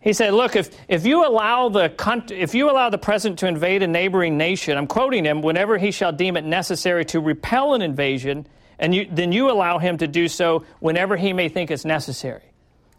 he 0.01 0.13
said, 0.13 0.33
"Look, 0.33 0.55
if, 0.57 0.71
if 0.89 1.05
you 1.05 1.27
allow 1.27 1.69
the 1.69 1.93
if 2.31 2.55
you 2.55 2.71
allow 2.71 2.89
the 2.89 2.99
president 2.99 3.41
to 3.41 3.47
invade 3.49 3.83
a 3.83 3.87
neighboring 3.87 4.37
nation, 4.37 4.79
I'm 4.79 4.87
quoting 4.87 5.25
him, 5.25 5.43
whenever 5.43 5.77
he 5.77 5.91
shall 5.91 6.13
deem 6.13 6.37
it 6.37 6.45
necessary 6.45 7.05
to 7.07 7.21
repel 7.21 7.75
an 7.75 7.83
invasion, 7.83 8.47
and 8.79 8.95
you, 8.95 9.09
then 9.11 9.33
you 9.33 9.51
allow 9.51 9.79
him 9.79 9.99
to 9.99 10.07
do 10.07 10.29
so 10.29 10.65
whenever 10.79 11.17
he 11.17 11.33
may 11.33 11.49
think 11.49 11.71
it's 11.71 11.85
necessary." 11.85 12.43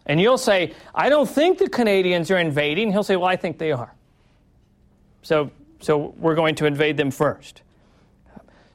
And 0.05 0.19
you'll 0.19 0.37
say, 0.37 0.73
"I 0.93 1.09
don't 1.09 1.29
think 1.29 1.57
the 1.57 1.69
Canadians 1.69 2.31
are 2.31 2.37
invading." 2.37 2.91
He'll 2.91 3.03
say, 3.03 3.15
"Well, 3.15 3.29
I 3.29 3.35
think 3.35 3.57
they 3.57 3.71
are." 3.71 3.93
So, 5.21 5.51
so 5.79 6.13
we're 6.17 6.35
going 6.35 6.55
to 6.55 6.65
invade 6.65 6.97
them 6.97 7.11
first. 7.11 7.61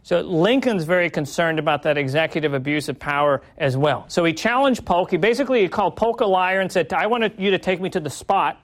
So 0.04 0.20
Lincoln's 0.20 0.84
very 0.84 1.08
concerned 1.08 1.58
about 1.58 1.84
that 1.84 1.96
executive 1.96 2.52
abuse 2.52 2.90
of 2.90 2.98
power 2.98 3.40
as 3.56 3.74
well. 3.74 4.04
So 4.08 4.22
he 4.22 4.34
challenged 4.34 4.84
Polk. 4.84 5.10
He 5.10 5.16
basically 5.16 5.66
called 5.68 5.96
Polk 5.96 6.20
a 6.20 6.26
liar 6.26 6.60
and 6.60 6.70
said, 6.70 6.92
I 6.92 7.06
want 7.06 7.40
you 7.40 7.52
to 7.52 7.58
take 7.58 7.80
me 7.80 7.88
to 7.88 8.00
the 8.00 8.10
spot 8.10 8.62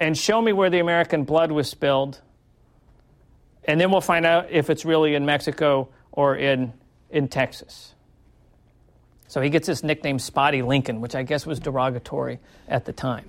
and 0.00 0.16
show 0.16 0.40
me 0.40 0.54
where 0.54 0.70
the 0.70 0.80
American 0.80 1.24
blood 1.24 1.52
was 1.52 1.68
spilled. 1.68 2.22
And 3.64 3.78
then 3.78 3.90
we'll 3.90 4.00
find 4.00 4.24
out 4.24 4.50
if 4.50 4.70
it's 4.70 4.86
really 4.86 5.14
in 5.14 5.26
Mexico 5.26 5.90
or 6.10 6.36
in, 6.36 6.72
in 7.10 7.28
Texas. 7.28 7.93
So 9.34 9.40
he 9.40 9.50
gets 9.50 9.66
this 9.66 9.82
nickname 9.82 10.20
Spotty 10.20 10.62
Lincoln, 10.62 11.00
which 11.00 11.16
I 11.16 11.24
guess 11.24 11.44
was 11.44 11.58
derogatory 11.58 12.38
at 12.68 12.84
the 12.84 12.92
time. 12.92 13.28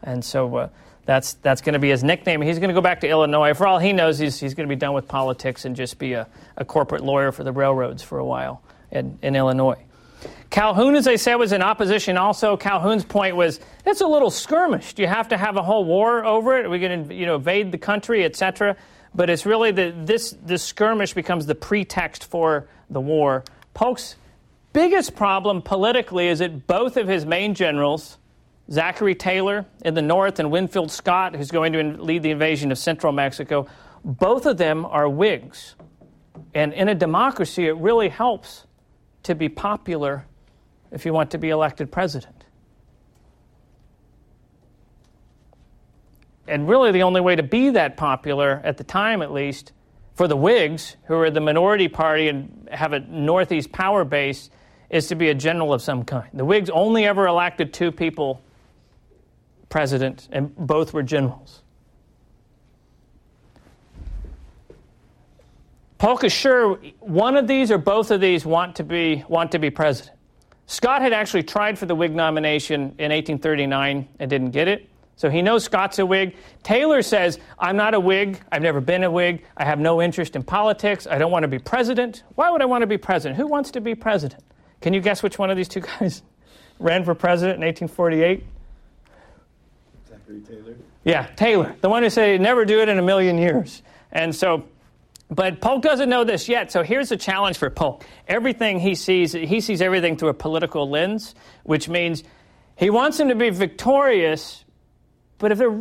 And 0.00 0.24
so 0.24 0.54
uh, 0.54 0.68
that's, 1.06 1.32
that's 1.32 1.60
going 1.60 1.72
to 1.72 1.80
be 1.80 1.88
his 1.88 2.04
nickname. 2.04 2.40
He's 2.40 2.60
going 2.60 2.68
to 2.68 2.74
go 2.74 2.80
back 2.80 3.00
to 3.00 3.08
Illinois. 3.08 3.52
For 3.54 3.66
all 3.66 3.80
he 3.80 3.92
knows, 3.92 4.20
he's, 4.20 4.38
he's 4.38 4.54
going 4.54 4.68
to 4.68 4.72
be 4.72 4.78
done 4.78 4.92
with 4.92 5.08
politics 5.08 5.64
and 5.64 5.74
just 5.74 5.98
be 5.98 6.12
a, 6.12 6.28
a 6.56 6.64
corporate 6.64 7.02
lawyer 7.02 7.32
for 7.32 7.42
the 7.42 7.50
railroads 7.50 8.00
for 8.00 8.20
a 8.20 8.24
while 8.24 8.62
in, 8.92 9.18
in 9.22 9.34
Illinois. 9.34 9.82
Calhoun, 10.50 10.94
as 10.94 11.08
I 11.08 11.16
said, 11.16 11.34
was 11.34 11.50
in 11.50 11.62
opposition 11.62 12.16
also. 12.16 12.56
Calhoun's 12.56 13.04
point 13.04 13.34
was 13.34 13.58
it's 13.84 14.02
a 14.02 14.06
little 14.06 14.30
skirmish. 14.30 14.94
Do 14.94 15.02
you 15.02 15.08
have 15.08 15.30
to 15.30 15.36
have 15.36 15.56
a 15.56 15.62
whole 15.64 15.84
war 15.84 16.24
over 16.24 16.60
it? 16.60 16.66
Are 16.66 16.70
we 16.70 16.78
going 16.78 17.08
to 17.08 17.12
you 17.12 17.26
know, 17.26 17.34
invade 17.34 17.72
the 17.72 17.78
country, 17.78 18.24
etc.? 18.24 18.76
But 19.16 19.28
it's 19.28 19.44
really 19.44 19.72
the, 19.72 19.92
this, 19.96 20.32
this 20.44 20.62
skirmish 20.62 21.12
becomes 21.12 21.46
the 21.46 21.56
pretext 21.56 22.26
for 22.26 22.68
the 22.88 23.00
war. 23.00 23.42
Polk's 23.74 24.14
biggest 24.72 25.14
problem 25.16 25.62
politically 25.62 26.28
is 26.28 26.40
that 26.40 26.66
both 26.66 26.96
of 26.96 27.08
his 27.08 27.24
main 27.26 27.54
generals, 27.54 28.18
Zachary 28.70 29.14
Taylor 29.14 29.66
in 29.84 29.94
the 29.94 30.02
north 30.02 30.38
and 30.38 30.50
Winfield 30.50 30.90
Scott, 30.90 31.34
who's 31.34 31.50
going 31.50 31.72
to 31.72 31.82
lead 31.82 32.22
the 32.22 32.30
invasion 32.30 32.70
of 32.70 32.78
central 32.78 33.12
Mexico, 33.12 33.66
both 34.04 34.46
of 34.46 34.56
them 34.56 34.86
are 34.86 35.08
Whigs. 35.08 35.74
And 36.54 36.72
in 36.72 36.88
a 36.88 36.94
democracy, 36.94 37.66
it 37.66 37.76
really 37.76 38.08
helps 38.08 38.66
to 39.24 39.34
be 39.34 39.48
popular 39.48 40.26
if 40.90 41.04
you 41.04 41.12
want 41.12 41.32
to 41.32 41.38
be 41.38 41.50
elected 41.50 41.92
president. 41.92 42.44
And 46.48 46.68
really, 46.68 46.90
the 46.90 47.04
only 47.04 47.20
way 47.20 47.36
to 47.36 47.44
be 47.44 47.70
that 47.70 47.96
popular, 47.96 48.60
at 48.64 48.76
the 48.76 48.84
time 48.84 49.22
at 49.22 49.32
least, 49.32 49.72
for 50.14 50.26
the 50.26 50.36
Whigs, 50.36 50.96
who 51.04 51.14
are 51.14 51.30
the 51.30 51.40
minority 51.40 51.86
party 51.86 52.28
and 52.28 52.68
have 52.72 52.92
a 52.92 52.98
Northeast 53.00 53.70
power 53.70 54.04
base, 54.04 54.50
is 54.90 55.06
to 55.08 55.14
be 55.14 55.30
a 55.30 55.34
general 55.34 55.72
of 55.72 55.80
some 55.80 56.04
kind. 56.04 56.28
The 56.34 56.44
Whigs 56.44 56.68
only 56.68 57.06
ever 57.06 57.26
elected 57.26 57.72
two 57.72 57.92
people 57.92 58.42
president, 59.70 60.28
and 60.32 60.54
both 60.56 60.92
were 60.92 61.02
generals. 61.02 61.62
Polk 65.96 66.24
is 66.24 66.32
sure 66.32 66.80
one 66.98 67.36
of 67.36 67.46
these 67.46 67.70
or 67.70 67.78
both 67.78 68.10
of 68.10 68.20
these 68.20 68.44
want 68.44 68.76
to 68.76 68.84
be, 68.84 69.24
want 69.28 69.52
to 69.52 69.58
be 69.58 69.70
president. 69.70 70.16
Scott 70.66 71.02
had 71.02 71.12
actually 71.12 71.42
tried 71.42 71.78
for 71.78 71.86
the 71.86 71.94
Whig 71.94 72.14
nomination 72.14 72.80
in 72.98 73.10
1839 73.10 74.08
and 74.18 74.30
didn't 74.30 74.50
get 74.50 74.66
it. 74.66 74.88
So 75.16 75.28
he 75.28 75.42
knows 75.42 75.64
Scott's 75.64 75.98
a 75.98 76.06
Whig. 76.06 76.36
Taylor 76.62 77.02
says, 77.02 77.38
I'm 77.58 77.76
not 77.76 77.92
a 77.92 78.00
Whig. 78.00 78.40
I've 78.50 78.62
never 78.62 78.80
been 78.80 79.04
a 79.04 79.10
Whig. 79.10 79.44
I 79.56 79.66
have 79.66 79.78
no 79.78 80.00
interest 80.00 80.34
in 80.36 80.42
politics. 80.42 81.06
I 81.06 81.18
don't 81.18 81.30
want 81.30 81.42
to 81.42 81.48
be 81.48 81.58
president. 81.58 82.22
Why 82.36 82.50
would 82.50 82.62
I 82.62 82.64
want 82.64 82.82
to 82.82 82.86
be 82.86 82.96
president? 82.96 83.36
Who 83.36 83.46
wants 83.46 83.70
to 83.72 83.82
be 83.82 83.94
president? 83.94 84.42
Can 84.80 84.94
you 84.94 85.00
guess 85.00 85.22
which 85.22 85.38
one 85.38 85.50
of 85.50 85.56
these 85.56 85.68
two 85.68 85.80
guys 86.00 86.22
ran 86.78 87.04
for 87.04 87.14
president 87.14 87.62
in 87.62 87.66
1848? 87.66 88.44
Zachary 90.08 90.40
Taylor. 90.40 90.76
Yeah, 91.04 91.26
Taylor, 91.36 91.74
the 91.80 91.88
one 91.88 92.02
who 92.02 92.10
said 92.10 92.40
never 92.40 92.64
do 92.64 92.80
it 92.80 92.88
in 92.88 92.98
a 92.98 93.02
million 93.02 93.38
years. 93.38 93.82
And 94.12 94.34
so, 94.34 94.64
but 95.30 95.60
Polk 95.60 95.82
doesn't 95.82 96.08
know 96.08 96.24
this 96.24 96.48
yet. 96.48 96.72
So 96.72 96.82
here's 96.82 97.08
the 97.08 97.16
challenge 97.16 97.56
for 97.56 97.70
Polk. 97.70 98.04
Everything 98.28 98.80
he 98.80 98.94
sees, 98.94 99.32
he 99.32 99.60
sees 99.60 99.80
everything 99.80 100.16
through 100.16 100.30
a 100.30 100.34
political 100.34 100.90
lens, 100.90 101.34
which 101.62 101.88
means 101.88 102.22
he 102.76 102.90
wants 102.90 103.18
him 103.18 103.28
to 103.28 103.34
be 103.34 103.50
victorious, 103.50 104.64
but 105.38 105.52
if 105.52 105.58
they're 105.58 105.78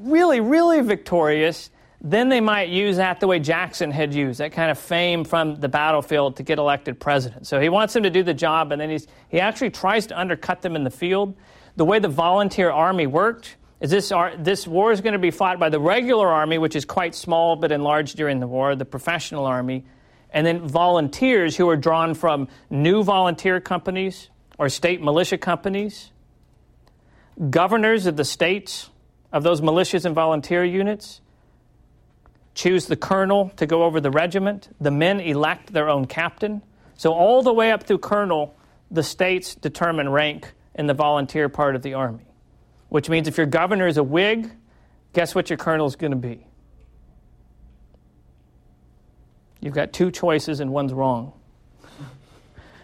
really, 0.00 0.40
really 0.40 0.80
victorious, 0.80 1.70
then 2.06 2.28
they 2.28 2.42
might 2.42 2.68
use 2.68 2.98
that 2.98 3.18
the 3.20 3.26
way 3.26 3.38
Jackson 3.38 3.90
had 3.90 4.12
used, 4.12 4.38
that 4.38 4.52
kind 4.52 4.70
of 4.70 4.78
fame 4.78 5.24
from 5.24 5.56
the 5.56 5.70
battlefield 5.70 6.36
to 6.36 6.42
get 6.42 6.58
elected 6.58 7.00
president. 7.00 7.46
So 7.46 7.58
he 7.58 7.70
wants 7.70 7.94
them 7.94 8.02
to 8.02 8.10
do 8.10 8.22
the 8.22 8.34
job, 8.34 8.72
and 8.72 8.80
then 8.80 8.90
he's, 8.90 9.06
he 9.30 9.40
actually 9.40 9.70
tries 9.70 10.08
to 10.08 10.20
undercut 10.20 10.60
them 10.60 10.76
in 10.76 10.84
the 10.84 10.90
field. 10.90 11.34
The 11.76 11.84
way 11.86 12.00
the 12.00 12.10
volunteer 12.10 12.70
army 12.70 13.06
worked 13.06 13.56
is 13.80 13.90
this, 13.90 14.12
this 14.38 14.66
war 14.66 14.92
is 14.92 15.00
going 15.00 15.14
to 15.14 15.18
be 15.18 15.30
fought 15.30 15.58
by 15.58 15.70
the 15.70 15.80
regular 15.80 16.28
army, 16.28 16.58
which 16.58 16.76
is 16.76 16.84
quite 16.84 17.14
small 17.14 17.56
but 17.56 17.72
enlarged 17.72 18.18
during 18.18 18.38
the 18.38 18.46
war, 18.46 18.76
the 18.76 18.84
professional 18.84 19.46
army, 19.46 19.86
and 20.30 20.46
then 20.46 20.60
volunteers 20.68 21.56
who 21.56 21.70
are 21.70 21.76
drawn 21.76 22.12
from 22.12 22.48
new 22.68 23.02
volunteer 23.02 23.60
companies 23.60 24.28
or 24.58 24.68
state 24.68 25.00
militia 25.00 25.38
companies, 25.38 26.10
governors 27.48 28.04
of 28.04 28.18
the 28.18 28.26
states 28.26 28.90
of 29.32 29.42
those 29.42 29.62
militias 29.62 30.04
and 30.04 30.14
volunteer 30.14 30.62
units 30.62 31.22
choose 32.54 32.86
the 32.86 32.96
colonel 32.96 33.50
to 33.56 33.66
go 33.66 33.84
over 33.84 34.00
the 34.00 34.10
regiment. 34.10 34.74
The 34.80 34.90
men 34.90 35.20
elect 35.20 35.72
their 35.72 35.88
own 35.88 36.06
captain. 36.06 36.62
So, 36.96 37.12
all 37.12 37.42
the 37.42 37.52
way 37.52 37.72
up 37.72 37.84
through 37.84 37.98
colonel, 37.98 38.56
the 38.90 39.02
states 39.02 39.54
determine 39.54 40.08
rank 40.08 40.52
in 40.74 40.86
the 40.86 40.94
volunteer 40.94 41.48
part 41.48 41.76
of 41.76 41.82
the 41.82 41.94
army. 41.94 42.26
Which 42.88 43.08
means 43.08 43.26
if 43.26 43.36
your 43.36 43.46
governor 43.46 43.86
is 43.86 43.96
a 43.96 44.02
Whig, 44.02 44.50
guess 45.12 45.34
what 45.34 45.50
your 45.50 45.56
colonel 45.56 45.86
is 45.86 45.96
going 45.96 46.12
to 46.12 46.16
be? 46.16 46.46
You've 49.60 49.74
got 49.74 49.92
two 49.92 50.10
choices 50.10 50.60
and 50.60 50.70
one's 50.70 50.92
wrong. 50.92 51.32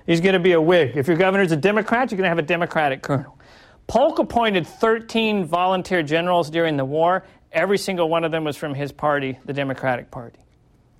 He's 0.07 0.21
going 0.21 0.33
to 0.33 0.41
be 0.41 0.53
a 0.53 0.61
Whig. 0.61 0.97
If 0.97 1.07
your 1.07 1.17
governor 1.17 1.45
is 1.45 1.53
a 1.53 1.57
Democrat, 1.57 2.11
you're 2.11 2.17
going 2.17 2.25
to 2.25 2.31
have 2.31 2.39
a 2.39 2.43
Democratic 2.43 3.03
colonel. 3.03 3.39
Polk 3.87 4.19
appointed 4.19 4.67
13 4.67 5.45
volunteer 5.45 6.03
generals 6.03 6.49
during 6.49 6.77
the 6.77 6.85
war. 6.85 7.25
Every 7.53 7.79
single 7.79 8.09
one 8.09 8.25
of 8.25 8.31
them 8.31 8.45
was 8.45 8.57
from 8.57 8.75
his 8.75 8.93
party, 8.93 9.39
the 9.45 9.53
Democratic 9.53 10.11
Party. 10.11 10.39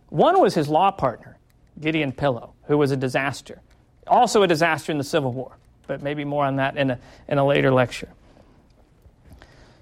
One 0.09 0.41
was 0.41 0.55
his 0.55 0.69
law 0.69 0.91
partner, 0.91 1.39
Gideon 1.81 2.13
Pillow, 2.13 2.55
who 2.65 2.77
was 2.77 2.91
a 2.91 2.97
disaster. 2.97 3.63
Also 4.07 4.43
a 4.43 4.49
disaster 4.49 4.91
in 4.91 4.99
the 4.99 5.05
Civil 5.05 5.33
War, 5.33 5.57
but 5.87 6.03
maybe 6.03 6.25
more 6.25 6.45
on 6.45 6.57
that 6.57 6.77
in 6.77 6.91
a, 6.91 6.99
in 7.29 7.39
a 7.39 7.47
later 7.47 7.71
lecture. 7.71 8.09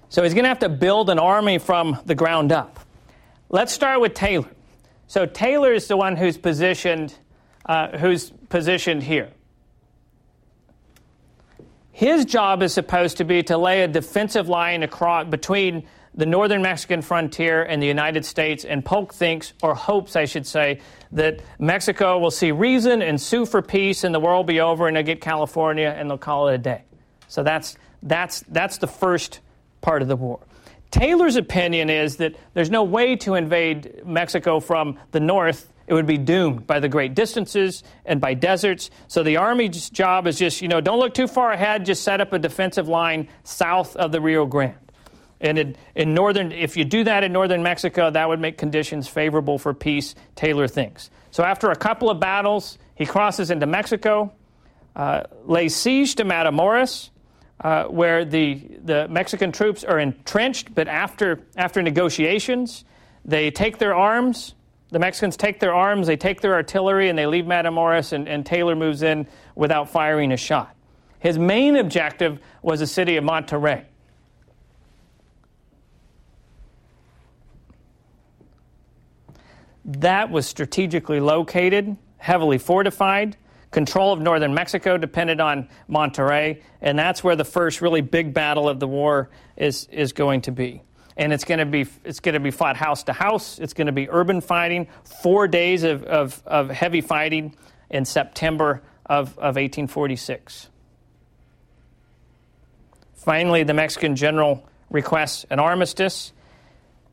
So 0.09 0.23
he's 0.23 0.33
going 0.33 0.43
to 0.43 0.49
have 0.49 0.59
to 0.59 0.69
build 0.69 1.09
an 1.09 1.19
army 1.19 1.57
from 1.57 1.99
the 2.05 2.15
ground 2.15 2.51
up. 2.51 2.79
Let's 3.49 3.73
start 3.73 4.01
with 4.01 4.13
Taylor. 4.13 4.49
So 5.07 5.25
Taylor 5.25 5.73
is 5.73 5.87
the 5.87 5.97
one 5.97 6.15
who's 6.15 6.37
positioned, 6.37 7.15
uh, 7.65 7.97
who's 7.97 8.29
positioned 8.49 9.01
here. 9.01 9.29
His 11.91 12.25
job 12.25 12.61
is 12.61 12.73
supposed 12.73 13.17
to 13.17 13.25
be 13.25 13.43
to 13.43 13.57
lay 13.57 13.81
a 13.81 13.87
defensive 13.87 14.47
line 14.47 14.83
across 14.83 15.27
between 15.27 15.87
the 16.19 16.25
northern 16.25 16.61
Mexican 16.61 17.01
frontier 17.01 17.63
and 17.63 17.81
the 17.81 17.87
United 17.87 18.25
States, 18.25 18.65
and 18.65 18.83
Polk 18.83 19.13
thinks, 19.13 19.53
or 19.63 19.73
hopes, 19.73 20.17
I 20.17 20.25
should 20.25 20.45
say, 20.45 20.81
that 21.13 21.39
Mexico 21.57 22.19
will 22.19 22.29
see 22.29 22.51
reason 22.51 23.01
and 23.01 23.19
sue 23.19 23.45
for 23.45 23.61
peace, 23.61 24.03
and 24.03 24.13
the 24.13 24.19
war 24.19 24.35
will 24.35 24.43
be 24.43 24.59
over, 24.59 24.87
and 24.87 24.97
they'll 24.97 25.03
get 25.03 25.21
California, 25.21 25.95
and 25.97 26.09
they'll 26.09 26.17
call 26.17 26.49
it 26.49 26.55
a 26.55 26.57
day. 26.57 26.83
So 27.29 27.41
that's 27.41 27.77
that's 28.03 28.41
that's 28.49 28.79
the 28.79 28.87
first 28.87 29.39
part 29.79 30.01
of 30.01 30.09
the 30.09 30.17
war. 30.17 30.39
Taylor's 30.91 31.37
opinion 31.37 31.89
is 31.89 32.17
that 32.17 32.35
there's 32.53 32.69
no 32.69 32.83
way 32.83 33.15
to 33.17 33.35
invade 33.35 34.05
Mexico 34.05 34.59
from 34.59 34.99
the 35.11 35.21
north 35.21 35.71
it 35.87 35.93
would 35.93 36.05
be 36.05 36.19
doomed 36.19 36.67
by 36.67 36.79
the 36.79 36.87
great 36.87 37.15
distances 37.15 37.83
and 38.05 38.21
by 38.21 38.35
deserts. 38.35 38.91
So 39.07 39.23
the 39.23 39.37
Army's 39.37 39.89
job 39.89 40.27
is 40.27 40.37
just, 40.37 40.61
you 40.61 40.67
know, 40.67 40.81
don't 40.81 40.99
look 40.99 41.15
too 41.15 41.27
far 41.27 41.51
ahead, 41.51 41.83
just 41.83 42.03
set 42.03 42.21
up 42.21 42.31
a 42.31 42.37
defensive 42.37 42.87
line 42.87 43.27
south 43.43 43.95
of 43.95 44.11
the 44.11 44.21
Rio 44.21 44.45
Grande. 44.45 44.75
And 45.41 45.57
in, 45.57 45.75
in 45.95 46.13
northern, 46.13 46.51
if 46.51 46.75
you 46.75 46.85
do 46.85 47.03
that 47.05 47.23
in 47.23 47.31
northern 47.31 47.63
Mexico, 47.63 48.09
that 48.09 48.27
would 48.27 48.39
make 48.39 48.57
conditions 48.57 49.07
favorable 49.07 49.57
for 49.57 49.73
peace, 49.73 50.15
Taylor 50.35 50.67
thinks. 50.67 51.09
So 51.31 51.43
after 51.43 51.71
a 51.71 51.75
couple 51.75 52.09
of 52.09 52.19
battles, 52.19 52.77
he 52.95 53.05
crosses 53.05 53.49
into 53.49 53.65
Mexico, 53.65 54.33
uh, 54.95 55.23
lays 55.45 55.75
siege 55.75 56.15
to 56.15 56.25
Matamoros, 56.25 57.09
uh, 57.61 57.85
where 57.85 58.25
the, 58.25 58.55
the 58.83 59.07
Mexican 59.07 59.51
troops 59.51 59.83
are 59.83 59.99
entrenched, 59.99 60.73
but 60.75 60.87
after, 60.87 61.41
after 61.55 61.81
negotiations, 61.81 62.83
they 63.23 63.51
take 63.51 63.77
their 63.77 63.95
arms 63.95 64.55
the 64.91 64.99
Mexicans 64.99 65.37
take 65.37 65.59
their 65.59 65.73
arms, 65.73 66.07
they 66.07 66.17
take 66.17 66.41
their 66.41 66.55
artillery, 66.55 67.09
and 67.09 67.17
they 67.17 67.27
leave 67.27 67.45
Matamoros, 67.45 68.11
and, 68.11 68.27
and 68.27 68.45
Taylor 68.45 68.75
moves 68.75 69.03
in 69.03 69.27
without 69.55 69.89
firing 69.89 70.31
a 70.31 70.37
shot. 70.37 70.75
His 71.19 71.37
main 71.37 71.75
objective 71.75 72.39
was 72.63 72.79
the 72.79 72.87
city 72.87 73.17
of 73.17 73.23
Monterrey. 73.23 73.85
That 79.97 80.29
was 80.29 80.45
strategically 80.45 81.19
located, 81.19 81.97
heavily 82.17 82.59
fortified. 82.59 83.35
Control 83.71 84.13
of 84.13 84.21
northern 84.21 84.53
Mexico 84.53 84.97
depended 84.97 85.39
on 85.39 85.67
Monterrey, 85.89 86.61
and 86.81 86.97
that's 86.97 87.23
where 87.23 87.35
the 87.35 87.45
first 87.45 87.81
really 87.81 88.01
big 88.01 88.33
battle 88.33 88.69
of 88.69 88.79
the 88.79 88.87
war 88.87 89.29
is, 89.57 89.87
is 89.91 90.13
going 90.13 90.41
to 90.41 90.51
be 90.51 90.83
and 91.17 91.33
it's 91.33 91.43
going 91.43 91.59
to 91.59 91.65
be 91.65 91.85
it's 92.05 92.21
going 92.21 92.33
to 92.33 92.39
be 92.39 92.49
fought 92.49 92.77
house 92.77 93.03
to 93.03 93.13
house. 93.13 93.59
It's 93.59 93.73
going 93.73 93.87
to 93.87 93.93
be 93.93 94.09
urban 94.09 94.39
fighting. 94.39 94.87
Four 95.03 95.49
days 95.49 95.83
of, 95.83 96.03
of, 96.03 96.41
of 96.45 96.69
heavy 96.69 97.01
fighting 97.01 97.55
in 97.89 98.05
September 98.05 98.81
of, 99.05 99.37
of 99.37 99.57
1846. 99.57 100.69
Finally, 103.15 103.63
the 103.63 103.73
Mexican 103.73 104.15
general 104.15 104.65
requests 104.89 105.45
an 105.49 105.59
armistice. 105.59 106.31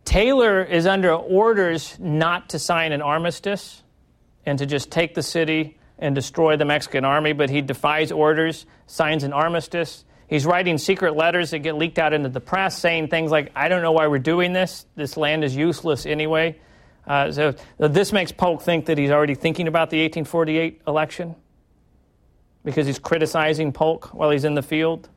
Taylor 0.06 0.62
is 0.62 0.86
under 0.86 1.12
orders 1.12 1.98
not 1.98 2.50
to 2.50 2.58
sign 2.58 2.92
an 2.92 3.02
armistice 3.02 3.82
and 4.46 4.58
to 4.60 4.64
just 4.64 4.90
take 4.90 5.14
the 5.14 5.22
city 5.22 5.76
and 5.98 6.14
destroy 6.14 6.56
the 6.56 6.64
Mexican 6.64 7.04
army, 7.04 7.32
but 7.32 7.50
he 7.50 7.60
defies 7.60 8.12
orders, 8.12 8.66
signs 8.86 9.24
an 9.24 9.32
armistice. 9.32 10.04
He's 10.28 10.46
writing 10.46 10.78
secret 10.78 11.16
letters 11.16 11.50
that 11.50 11.58
get 11.58 11.74
leaked 11.74 11.98
out 11.98 12.12
into 12.12 12.28
the 12.28 12.40
press 12.40 12.78
saying 12.78 13.08
things 13.08 13.32
like, 13.32 13.50
I 13.56 13.68
don't 13.68 13.82
know 13.82 13.92
why 13.92 14.06
we're 14.06 14.18
doing 14.20 14.52
this. 14.52 14.86
This 14.94 15.16
land 15.16 15.42
is 15.42 15.56
useless 15.56 16.06
anyway. 16.06 16.58
Uh, 17.04 17.32
so 17.32 17.54
this 17.78 18.12
makes 18.12 18.30
Polk 18.30 18.62
think 18.62 18.86
that 18.86 18.98
he's 18.98 19.10
already 19.10 19.34
thinking 19.34 19.66
about 19.66 19.90
the 19.90 19.98
1848 19.98 20.82
election 20.86 21.34
because 22.64 22.86
he's 22.86 22.98
criticizing 23.00 23.72
Polk 23.72 24.14
while 24.14 24.30
he's 24.30 24.44
in 24.44 24.54
the 24.54 24.62
field 24.62 25.08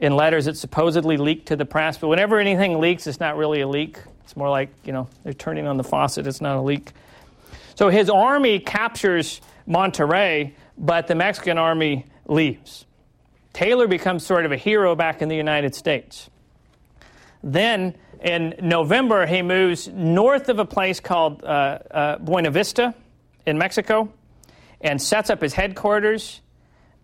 in 0.00 0.16
letters 0.16 0.46
that 0.46 0.56
supposedly 0.56 1.16
leaked 1.16 1.48
to 1.48 1.56
the 1.56 1.66
press. 1.66 1.98
But 1.98 2.08
whenever 2.08 2.38
anything 2.38 2.80
leaks, 2.80 3.06
it's 3.06 3.20
not 3.20 3.36
really 3.36 3.60
a 3.60 3.68
leak. 3.68 3.98
It's 4.24 4.36
more 4.36 4.48
like, 4.48 4.70
you 4.84 4.92
know, 4.92 5.08
they're 5.22 5.34
turning 5.34 5.66
on 5.66 5.76
the 5.76 5.84
faucet. 5.84 6.26
It's 6.26 6.40
not 6.40 6.56
a 6.56 6.62
leak. 6.62 6.92
So 7.74 7.88
his 7.88 8.08
army 8.08 8.58
captures 8.58 9.40
Monterrey, 9.68 10.52
but 10.78 11.06
the 11.06 11.14
Mexican 11.14 11.58
army 11.58 12.06
leaves. 12.26 12.86
Taylor 13.52 13.86
becomes 13.86 14.24
sort 14.24 14.46
of 14.46 14.52
a 14.52 14.56
hero 14.56 14.94
back 14.94 15.22
in 15.22 15.28
the 15.28 15.36
United 15.36 15.74
States. 15.74 16.30
Then 17.42 17.94
in 18.22 18.54
November, 18.62 19.26
he 19.26 19.42
moves 19.42 19.88
north 19.88 20.48
of 20.48 20.58
a 20.58 20.64
place 20.64 21.00
called 21.00 21.42
uh, 21.42 21.78
uh, 21.90 22.18
Buena 22.18 22.50
Vista 22.50 22.94
in 23.46 23.58
Mexico 23.58 24.12
and 24.80 25.00
sets 25.00 25.30
up 25.30 25.42
his 25.42 25.52
headquarters. 25.52 26.40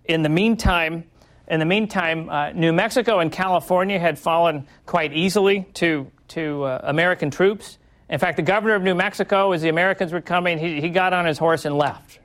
In 0.05 0.23
the 0.23 0.29
meantime, 0.29 1.05
in 1.49 1.61
the 1.61 1.67
meantime, 1.67 2.29
uh, 2.29 2.51
New 2.51 2.73
Mexico 2.73 3.21
and 3.21 3.31
California 3.31 3.99
had 3.99 4.19
fallen 4.19 4.67
quite 4.85 5.13
easily 5.13 5.67
to, 5.75 6.11
to 6.29 6.65
uh, 6.65 6.81
American 6.85 7.31
troops. 7.31 7.79
In 8.09 8.19
fact, 8.19 8.37
the 8.37 8.43
governor 8.43 8.75
of 8.75 8.83
New 8.83 8.95
Mexico, 8.95 9.53
as 9.53 9.63
the 9.63 9.69
Americans 9.69 10.13
were 10.13 10.21
coming, 10.21 10.59
he, 10.59 10.81
he 10.81 10.89
got 10.89 11.13
on 11.13 11.27
his 11.27 11.39
horse 11.39 11.65
and 11.65 11.77
left. 11.77 12.21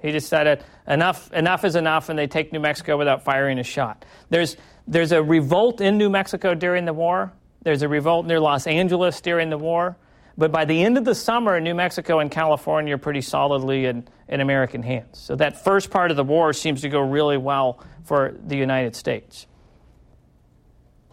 He 0.00 0.12
decided 0.12 0.62
enough, 0.86 1.32
enough 1.32 1.64
is 1.64 1.74
enough, 1.74 2.08
and 2.08 2.18
they 2.18 2.26
take 2.26 2.52
New 2.52 2.60
Mexico 2.60 2.96
without 2.96 3.24
firing 3.24 3.58
a 3.58 3.62
shot. 3.62 4.04
There's, 4.28 4.56
there's 4.86 5.12
a 5.12 5.22
revolt 5.22 5.80
in 5.80 5.98
New 5.98 6.10
Mexico 6.10 6.54
during 6.54 6.84
the 6.84 6.92
war. 6.92 7.32
There's 7.62 7.82
a 7.82 7.88
revolt 7.88 8.26
near 8.26 8.40
Los 8.40 8.66
Angeles 8.66 9.20
during 9.20 9.50
the 9.50 9.58
war. 9.58 9.96
But 10.38 10.52
by 10.52 10.66
the 10.66 10.82
end 10.84 10.98
of 10.98 11.04
the 11.04 11.14
summer, 11.14 11.58
New 11.60 11.74
Mexico 11.74 12.18
and 12.18 12.30
California 12.30 12.94
are 12.94 12.98
pretty 12.98 13.22
solidly 13.22 13.86
in, 13.86 14.06
in 14.28 14.40
American 14.40 14.82
hands. 14.82 15.18
So 15.18 15.34
that 15.36 15.64
first 15.64 15.90
part 15.90 16.10
of 16.10 16.16
the 16.16 16.24
war 16.24 16.52
seems 16.52 16.82
to 16.82 16.90
go 16.90 17.00
really 17.00 17.38
well 17.38 17.82
for 18.06 18.34
the 18.46 18.56
United 18.56 18.96
States. 18.96 19.46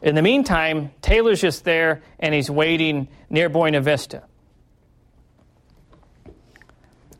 In 0.01 0.15
the 0.15 0.21
meantime, 0.21 0.91
Taylor's 1.01 1.41
just 1.41 1.63
there 1.63 2.01
and 2.19 2.33
he's 2.33 2.49
waiting 2.49 3.07
near 3.29 3.49
Buena 3.49 3.81
Vista. 3.81 4.23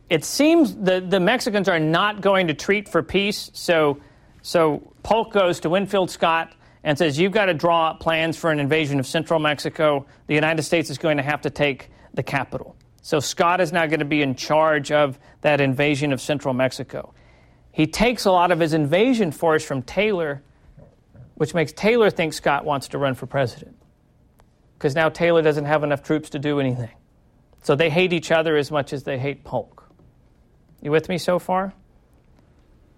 It 0.09 0.25
seems 0.25 0.75
the, 0.75 0.99
the 1.01 1.19
Mexicans 1.19 1.67
are 1.67 1.79
not 1.79 2.21
going 2.21 2.47
to 2.47 2.53
treat 2.53 2.87
for 2.87 3.01
peace, 3.01 3.49
so, 3.53 3.99
so 4.41 4.93
Polk 5.01 5.31
goes 5.31 5.61
to 5.61 5.69
Winfield 5.69 6.11
Scott 6.11 6.53
and 6.83 6.97
says, 6.97 7.17
You've 7.17 7.31
got 7.31 7.45
to 7.45 7.53
draw 7.53 7.89
up 7.89 7.99
plans 7.99 8.37
for 8.37 8.51
an 8.51 8.59
invasion 8.59 8.99
of 8.99 9.07
central 9.07 9.39
Mexico. 9.39 10.05
The 10.27 10.35
United 10.35 10.63
States 10.63 10.89
is 10.89 10.97
going 10.97 11.17
to 11.17 11.23
have 11.23 11.41
to 11.41 11.49
take 11.49 11.89
the 12.13 12.21
capital. 12.21 12.75
So 13.01 13.19
Scott 13.19 13.59
is 13.59 13.71
now 13.71 13.85
going 13.85 13.99
to 13.99 14.05
be 14.05 14.21
in 14.21 14.35
charge 14.35 14.91
of 14.91 15.17
that 15.41 15.61
invasion 15.61 16.13
of 16.13 16.21
central 16.21 16.53
Mexico. 16.53 17.13
He 17.73 17.87
takes 17.87 18.25
a 18.25 18.31
lot 18.31 18.51
of 18.51 18.59
his 18.59 18.73
invasion 18.73 19.31
force 19.31 19.65
from 19.65 19.81
Taylor, 19.81 20.43
which 21.33 21.55
makes 21.55 21.73
Taylor 21.73 22.11
think 22.11 22.33
Scott 22.33 22.65
wants 22.65 22.89
to 22.89 22.99
run 22.99 23.15
for 23.15 23.25
president. 23.25 23.75
Because 24.77 24.93
now 24.93 25.09
Taylor 25.09 25.41
doesn't 25.41 25.65
have 25.65 25.83
enough 25.83 26.03
troops 26.03 26.29
to 26.29 26.39
do 26.39 26.59
anything. 26.59 26.91
So 27.63 27.75
they 27.75 27.89
hate 27.89 28.13
each 28.13 28.31
other 28.31 28.55
as 28.55 28.69
much 28.69 28.93
as 28.93 29.03
they 29.03 29.17
hate 29.17 29.43
Polk. 29.43 29.91
You 30.81 30.91
with 30.91 31.09
me 31.09 31.17
so 31.17 31.39
far? 31.39 31.73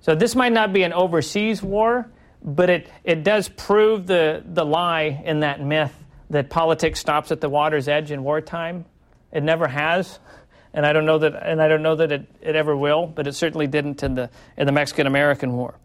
So 0.01 0.13
this 0.13 0.35
might 0.35 0.51
not 0.51 0.73
be 0.73 0.83
an 0.83 0.91
overseas 0.91 1.63
war, 1.63 2.11
but 2.43 2.69
it, 2.69 2.91
it 3.05 3.23
does 3.23 3.47
prove 3.47 4.05
the, 4.05 4.43
the 4.45 4.65
lie 4.65 5.21
in 5.23 5.39
that 5.39 5.61
myth 5.61 5.93
that 6.31 6.49
politics 6.49 6.99
stops 6.99 7.31
at 7.31 7.39
the 7.39 7.49
water's 7.49 7.87
edge 7.87 8.11
in 8.11 8.23
wartime. 8.23 8.85
It 9.31 9.41
never 9.41 9.67
has, 9.67 10.19
and 10.75 10.85
I 10.85 10.91
don't 10.91 11.05
know 11.05 11.17
that, 11.19 11.41
and 11.41 11.61
I 11.61 11.69
don't 11.69 11.81
know 11.81 11.95
that 11.95 12.11
it, 12.11 12.27
it 12.41 12.55
ever 12.55 12.75
will, 12.75 13.07
but 13.07 13.27
it 13.27 13.33
certainly 13.33 13.65
didn't 13.65 14.03
in 14.03 14.13
the, 14.13 14.29
in 14.57 14.65
the 14.65 14.73
Mexican 14.73 15.07
American 15.07 15.55
War. 15.55 15.75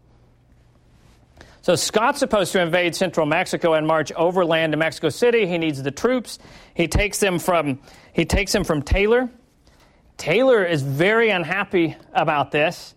So 1.61 1.75
Scott's 1.75 2.19
supposed 2.19 2.51
to 2.51 2.61
invade 2.61 2.93
central 2.95 3.25
Mexico 3.25 3.73
and 3.73 3.87
march 3.87 4.11
overland 4.11 4.73
to 4.73 4.77
Mexico 4.77 5.07
City. 5.07 5.47
He 5.47 5.57
needs 5.57 5.81
the 5.81 5.91
troops. 5.91 6.39
He 6.73 6.87
takes 6.87 7.19
them 7.19 7.39
from, 7.39 7.79
he 8.11 8.25
takes 8.25 8.51
them 8.51 8.65
from 8.65 8.81
Taylor. 8.81 9.29
Taylor 10.17 10.65
is 10.65 10.81
very 10.81 11.29
unhappy 11.29 11.95
about 12.13 12.51
this, 12.51 12.93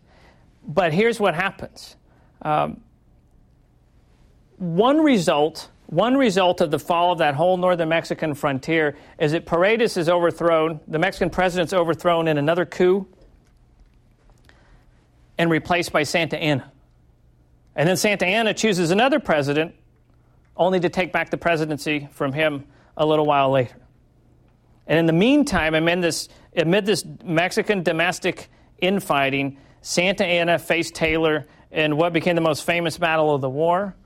but 0.67 0.93
here's 0.93 1.21
what 1.21 1.35
happens. 1.35 1.95
Um, 2.43 2.81
one 4.57 4.99
result 4.99 5.71
one 5.87 6.17
result 6.17 6.61
of 6.61 6.71
the 6.71 6.79
fall 6.79 7.13
of 7.13 7.19
that 7.19 7.35
whole 7.35 7.57
northern 7.57 7.91
Mexican 7.91 8.35
frontier 8.35 8.97
is 9.19 9.33
that 9.33 9.45
Paredes 9.45 9.97
is 9.97 10.09
overthrown, 10.09 10.81
the 10.89 10.99
Mexican 10.99 11.31
president's 11.31 11.73
overthrown 11.73 12.27
in 12.27 12.39
another 12.39 12.65
coup 12.65 13.07
and 15.37 15.51
replaced 15.51 15.93
by 15.93 16.03
Santa 16.05 16.39
Anna. 16.39 16.71
And 17.77 17.89
then 17.89 17.97
Santa 17.97 18.25
Anna 18.25 18.55
chooses 18.55 18.91
another 18.91 19.21
president, 19.21 19.75
only 20.57 20.81
to 20.81 20.89
take 20.89 21.13
back 21.13 21.31
the 21.31 21.37
presidency 21.37 22.09
from 22.13 22.33
him 22.33 22.65
a 22.97 23.05
little 23.05 23.27
while 23.27 23.51
later. 23.51 23.77
And 24.87 24.99
in 24.99 25.07
the 25.07 25.13
meantime, 25.13 25.75
amid 25.75 26.03
this, 26.03 26.29
amid 26.57 26.87
this 26.87 27.05
Mexican 27.25 27.83
domestic 27.83 28.49
infighting, 28.79 29.59
Santa 29.81 30.25
Anna 30.25 30.59
faced 30.59 30.95
Taylor 30.95 31.47
in 31.71 31.97
what 31.97 32.13
became 32.13 32.37
the 32.37 32.43
most 32.43 32.65
famous 32.65 32.97
battle 32.97 33.35
of 33.35 33.41
the 33.41 33.51
war 33.51 33.97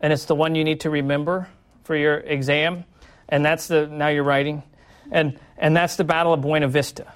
and 0.00 0.12
it's 0.12 0.24
the 0.26 0.34
one 0.34 0.54
you 0.54 0.64
need 0.64 0.80
to 0.80 0.90
remember 0.90 1.48
for 1.84 1.96
your 1.96 2.18
exam. 2.18 2.84
And 3.28 3.44
that's 3.44 3.68
the, 3.68 3.86
now 3.86 4.08
you're 4.08 4.24
writing, 4.24 4.62
and, 5.10 5.38
and 5.56 5.76
that's 5.76 5.96
the 5.96 6.04
Battle 6.04 6.32
of 6.32 6.40
Buena 6.40 6.68
Vista. 6.68 7.12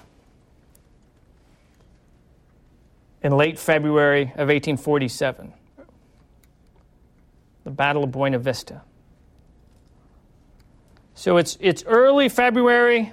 In 3.21 3.35
late 3.35 3.59
February 3.59 4.23
of 4.23 4.47
1847. 4.47 5.53
The 7.65 7.71
Battle 7.71 8.03
of 8.03 8.11
Buena 8.11 8.39
Vista. 8.39 8.81
So 11.13 11.37
it's, 11.37 11.57
it's 11.59 11.83
early 11.85 12.29
February. 12.29 13.11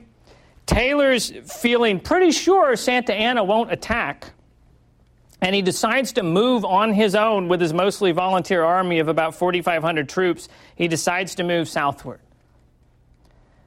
Taylor's 0.64 1.32
feeling 1.44 2.00
pretty 2.00 2.30
sure 2.30 2.76
Santa 2.76 3.12
Anna 3.12 3.42
won't 3.42 3.72
attack 3.72 4.32
and 5.40 5.54
he 5.54 5.62
decides 5.62 6.12
to 6.12 6.22
move 6.22 6.64
on 6.64 6.92
his 6.92 7.14
own 7.14 7.48
with 7.48 7.60
his 7.60 7.72
mostly 7.72 8.12
volunteer 8.12 8.64
army 8.64 8.98
of 8.98 9.08
about 9.08 9.34
4,500 9.34 10.08
troops. 10.08 10.48
He 10.74 10.88
decides 10.88 11.34
to 11.36 11.44
move 11.44 11.68
southward. 11.68 12.20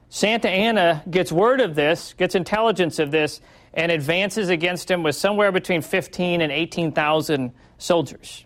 Santa 0.08 0.48
Anna 0.48 1.04
gets 1.08 1.30
word 1.30 1.60
of 1.60 1.76
this, 1.76 2.14
gets 2.14 2.34
intelligence 2.34 2.98
of 2.98 3.12
this, 3.12 3.40
and 3.72 3.92
advances 3.92 4.48
against 4.48 4.90
him 4.90 5.04
with 5.04 5.14
somewhere 5.14 5.52
between 5.52 5.82
15 5.82 6.40
and 6.40 6.50
18,000 6.50 7.52
soldiers. 7.78 8.44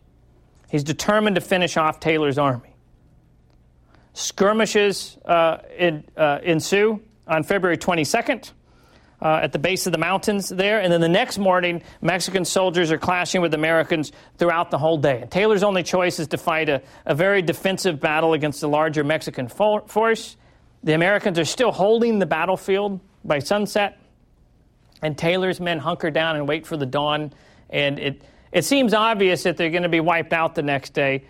He's 0.68 0.84
determined 0.84 1.36
to 1.36 1.40
finish 1.40 1.78
off 1.78 2.00
Taylor's 2.00 2.36
army. 2.36 2.76
Skirmishes 4.12 5.16
uh, 5.24 5.58
in, 5.76 6.04
uh, 6.16 6.40
ensue 6.42 7.00
on 7.26 7.42
February 7.42 7.78
22nd 7.78 8.52
uh, 9.24 9.40
at 9.42 9.52
the 9.52 9.58
base 9.58 9.86
of 9.86 9.92
the 9.92 9.98
mountains 9.98 10.50
there. 10.50 10.80
And 10.80 10.92
then 10.92 11.00
the 11.00 11.08
next 11.08 11.38
morning, 11.38 11.82
Mexican 12.02 12.44
soldiers 12.44 12.92
are 12.92 12.98
clashing 12.98 13.40
with 13.40 13.54
Americans 13.54 14.12
throughout 14.36 14.70
the 14.70 14.76
whole 14.76 14.98
day. 14.98 15.22
And 15.22 15.30
Taylor's 15.30 15.62
only 15.62 15.82
choice 15.82 16.20
is 16.20 16.28
to 16.28 16.36
fight 16.36 16.68
a, 16.68 16.82
a 17.06 17.14
very 17.14 17.40
defensive 17.40 17.98
battle 17.98 18.34
against 18.34 18.60
the 18.60 18.68
larger 18.68 19.02
Mexican 19.02 19.48
fo- 19.48 19.86
force. 19.86 20.36
The 20.82 20.92
Americans 20.92 21.38
are 21.38 21.46
still 21.46 21.72
holding 21.72 22.18
the 22.18 22.26
battlefield 22.26 23.00
by 23.24 23.38
sunset. 23.38 23.98
And 25.00 25.16
Taylor's 25.16 25.58
men 25.58 25.78
hunker 25.78 26.10
down 26.10 26.36
and 26.36 26.46
wait 26.46 26.66
for 26.66 26.76
the 26.76 26.86
dawn. 26.86 27.32
And 27.70 27.98
it, 27.98 28.22
it 28.52 28.66
seems 28.66 28.92
obvious 28.92 29.44
that 29.44 29.56
they're 29.56 29.70
going 29.70 29.84
to 29.84 29.88
be 29.88 30.00
wiped 30.00 30.34
out 30.34 30.54
the 30.54 30.62
next 30.62 30.90
day. 30.90 31.24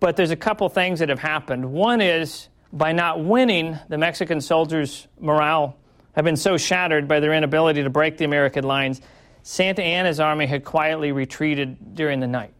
But 0.00 0.16
there's 0.16 0.30
a 0.30 0.36
couple 0.36 0.68
things 0.70 1.00
that 1.00 1.10
have 1.10 1.18
happened. 1.18 1.72
One 1.72 2.00
is 2.00 2.48
by 2.72 2.92
not 2.92 3.22
winning, 3.22 3.78
the 3.88 3.98
Mexican 3.98 4.40
soldiers' 4.40 5.06
morale 5.20 5.76
have 6.16 6.24
been 6.24 6.36
so 6.36 6.56
shattered 6.56 7.06
by 7.06 7.20
their 7.20 7.34
inability 7.34 7.82
to 7.82 7.90
break 7.90 8.16
the 8.16 8.24
American 8.24 8.64
lines, 8.64 9.00
Santa 9.42 9.82
Anna's 9.82 10.18
army 10.18 10.46
had 10.46 10.64
quietly 10.64 11.12
retreated 11.12 11.94
during 11.94 12.20
the 12.20 12.26
night. 12.26 12.54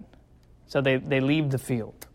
So 0.67 0.81
they, 0.81 0.97
they 0.97 1.21
leave 1.21 1.51
the 1.51 1.59
field. 1.59 2.07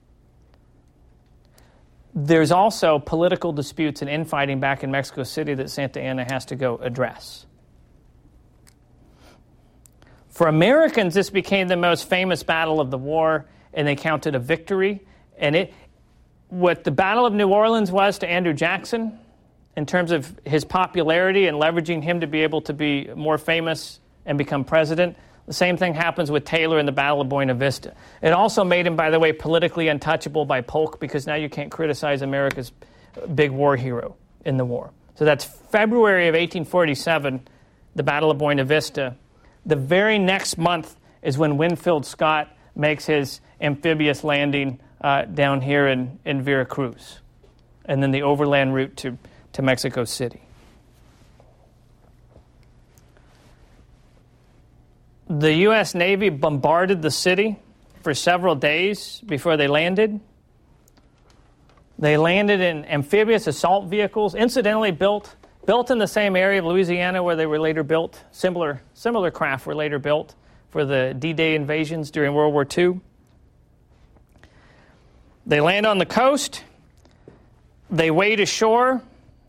There's 2.13 2.51
also 2.51 2.99
political 2.99 3.53
disputes 3.53 4.01
and 4.01 4.09
infighting 4.09 4.59
back 4.59 4.83
in 4.83 4.91
Mexico 4.91 5.23
City 5.23 5.53
that 5.55 5.69
Santa 5.69 5.99
Anna 5.99 6.25
has 6.29 6.45
to 6.45 6.55
go 6.55 6.77
address. 6.77 7.45
For 10.29 10.47
Americans, 10.47 11.13
this 11.13 11.29
became 11.29 11.67
the 11.67 11.77
most 11.77 12.07
famous 12.07 12.43
battle 12.43 12.79
of 12.79 12.91
the 12.91 12.97
war, 12.97 13.45
and 13.73 13.87
they 13.87 13.95
counted 13.95 14.35
a 14.35 14.39
victory. 14.39 15.01
And 15.37 15.55
it, 15.55 15.73
what 16.49 16.83
the 16.83 16.91
Battle 16.91 17.25
of 17.25 17.33
New 17.33 17.47
Orleans 17.47 17.91
was 17.91 18.19
to 18.19 18.29
Andrew 18.29 18.53
Jackson, 18.53 19.17
in 19.76 19.86
terms 19.86 20.11
of 20.11 20.38
his 20.45 20.65
popularity 20.65 21.47
and 21.47 21.57
leveraging 21.57 22.03
him 22.03 22.22
to 22.22 22.28
be 22.28 22.41
able 22.41 22.61
to 22.61 22.74
be 22.74 23.09
more 23.15 23.38
famous 23.38 23.99
and 24.26 24.38
become 24.38 24.63
president. 24.63 25.15
The 25.47 25.53
same 25.53 25.78
thing 25.78 25.93
happens 25.93 26.30
with 26.30 26.45
Taylor 26.45 26.80
in 26.80 26.86
the 26.86 26.91
Battle 26.91 27.22
of 27.22 27.30
Buena 27.30 27.53
Vista. 27.53 27.95
It 28.22 28.32
also 28.32 28.63
made 28.63 28.86
him, 28.86 28.95
by 28.95 29.09
the 29.09 29.19
way, 29.19 29.34
politically 29.34 29.88
untouchable 29.88 30.45
by 30.45 30.61
Polk 30.61 30.99
because 30.99 31.26
now 31.26 31.36
you 31.36 31.49
can't 31.49 31.72
criticize 31.72 32.22
America's 32.22 32.72
big 33.34 33.51
war 33.51 33.76
hero 33.76 34.15
in 34.45 34.57
the 34.57 34.65
war. 34.65 34.91
So 35.15 35.26
that's 35.26 35.43
February 35.43 36.28
of 36.28 36.34
1847, 36.34 37.47
the 37.95 38.03
Battle 38.03 38.32
of 38.32 38.38
Buena 38.38 38.63
Vista. 38.63 39.15
The 39.65 39.76
very 39.76 40.19
next 40.19 40.57
month 40.57 40.95
is 41.22 41.38
when 41.38 41.57
Winfield 41.57 42.05
Scott 42.05 42.55
makes 42.76 43.05
his 43.05 43.41
amphibious 43.59 44.24
landing 44.24 44.80
uh, 45.01 45.24
down 45.26 45.61
here 45.61 45.88
in, 45.88 46.19
in 46.26 46.41
Veracruz. 46.41 47.19
And 47.86 48.01
then 48.01 48.11
the 48.11 48.24
overland 48.24 48.74
route 48.74 48.95
to 48.97 49.17
to 49.53 49.61
Mexico 49.61 50.03
City. 50.03 50.41
the 55.39 55.53
U.S. 55.53 55.95
Navy 55.95 56.29
bombarded 56.29 57.01
the 57.01 57.11
city 57.11 57.57
for 58.01 58.13
several 58.13 58.55
days 58.55 59.21
before 59.25 59.55
they 59.55 59.67
landed. 59.67 60.19
They 61.97 62.17
landed 62.17 62.59
in 62.59 62.83
amphibious 62.85 63.47
assault 63.47 63.87
vehicles, 63.87 64.35
incidentally 64.35 64.91
built 64.91 65.35
built 65.63 65.91
in 65.91 65.99
the 65.99 66.07
same 66.07 66.35
area 66.35 66.57
of 66.57 66.65
Louisiana 66.65 67.21
where 67.21 67.35
they 67.35 67.45
were 67.45 67.59
later 67.59 67.83
built. 67.83 68.21
Similar 68.31 68.81
similar 68.93 69.31
craft 69.31 69.65
were 69.65 69.75
later 69.75 69.99
built 69.99 70.35
for 70.69 70.83
the 70.83 71.15
D-Day 71.17 71.55
invasions 71.55 72.11
during 72.11 72.33
World 72.33 72.53
War 72.53 72.65
II. 72.65 72.99
They 75.45 75.61
land 75.61 75.85
on 75.85 75.97
the 75.97 76.05
coast. 76.05 76.63
They 77.89 78.09
wade 78.09 78.39
ashore 78.39 79.01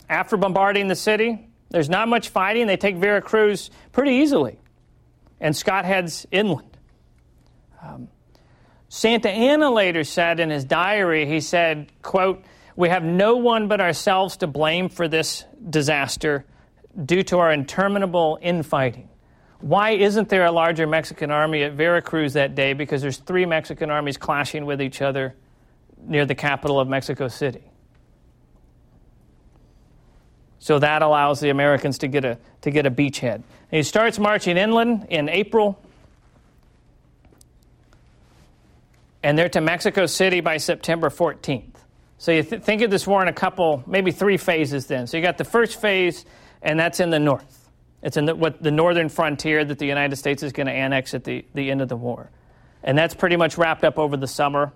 after 0.09 0.37
bombarding 0.37 0.87
the 0.87 0.95
city. 0.95 1.47
There's 1.69 1.89
not 1.89 2.07
much 2.07 2.29
fighting. 2.29 2.67
They 2.67 2.77
take 2.77 2.97
Veracruz 2.97 3.71
pretty 3.91 4.11
easily. 4.17 4.59
And 5.39 5.55
Scott 5.55 5.85
heads 5.85 6.25
inland. 6.31 6.77
Um, 7.81 8.07
Santa 8.89 9.29
Anna 9.29 9.71
later 9.71 10.03
said 10.03 10.39
in 10.39 10.49
his 10.49 10.63
diary, 10.63 11.25
he 11.25 11.39
said, 11.39 11.91
quote, 12.01 12.43
we 12.75 12.89
have 12.89 13.03
no 13.03 13.37
one 13.37 13.67
but 13.67 13.81
ourselves 13.81 14.37
to 14.37 14.47
blame 14.47 14.89
for 14.89 15.07
this 15.07 15.45
disaster 15.69 16.45
due 17.05 17.23
to 17.23 17.39
our 17.39 17.51
interminable 17.51 18.37
infighting. 18.41 19.09
Why 19.59 19.91
isn't 19.91 20.29
there 20.29 20.45
a 20.45 20.51
larger 20.51 20.85
Mexican 20.85 21.31
army 21.31 21.63
at 21.63 21.73
Veracruz 21.73 22.33
that 22.33 22.53
day? 22.53 22.73
Because 22.73 23.01
there's 23.01 23.17
three 23.17 23.45
Mexican 23.45 23.89
armies 23.89 24.17
clashing 24.17 24.65
with 24.65 24.81
each 24.81 25.01
other 25.01 25.35
near 26.05 26.25
the 26.25 26.35
capital 26.35 26.79
of 26.79 26.87
Mexico 26.87 27.27
City. 27.27 27.63
So 30.63 30.79
that 30.79 31.01
allows 31.01 31.41
the 31.41 31.49
Americans 31.49 31.97
to 31.97 32.07
get 32.07 32.23
a, 32.23 32.37
to 32.61 32.71
get 32.71 32.85
a 32.85 32.89
beachhead. 32.89 33.33
And 33.33 33.43
he 33.69 33.83
starts 33.83 34.17
marching 34.17 34.55
inland 34.55 35.07
in 35.09 35.27
April, 35.27 35.77
and 39.21 39.37
they're 39.37 39.49
to 39.49 39.59
Mexico 39.59 40.05
City 40.05 40.39
by 40.39 40.55
September 40.55 41.09
14th. 41.09 41.73
So 42.17 42.31
you 42.31 42.43
th- 42.43 42.61
think 42.61 42.81
of 42.81 42.89
this 42.89 43.05
war 43.05 43.21
in 43.21 43.27
a 43.27 43.33
couple, 43.33 43.83
maybe 43.85 44.13
three 44.13 44.37
phases 44.37 44.87
then. 44.87 45.05
So 45.05 45.17
you 45.17 45.23
got 45.23 45.37
the 45.37 45.43
first 45.43 45.81
phase, 45.81 46.23
and 46.61 46.79
that's 46.79 47.01
in 47.01 47.09
the 47.09 47.19
north. 47.19 47.69
It's 48.01 48.15
in 48.15 48.23
the, 48.23 48.33
what, 48.33 48.63
the 48.63 48.71
northern 48.71 49.09
frontier 49.09 49.65
that 49.65 49.79
the 49.79 49.85
United 49.85 50.15
States 50.15 50.43
is 50.43 50.53
going 50.53 50.67
to 50.67 50.73
annex 50.73 51.13
at 51.13 51.25
the, 51.25 51.43
the 51.53 51.71
end 51.71 51.81
of 51.81 51.89
the 51.89 51.97
war. 51.97 52.29
And 52.85 52.97
that's 52.97 53.13
pretty 53.13 53.35
much 53.35 53.57
wrapped 53.57 53.83
up 53.83 53.99
over 53.99 54.15
the 54.15 54.27
summer 54.27 54.71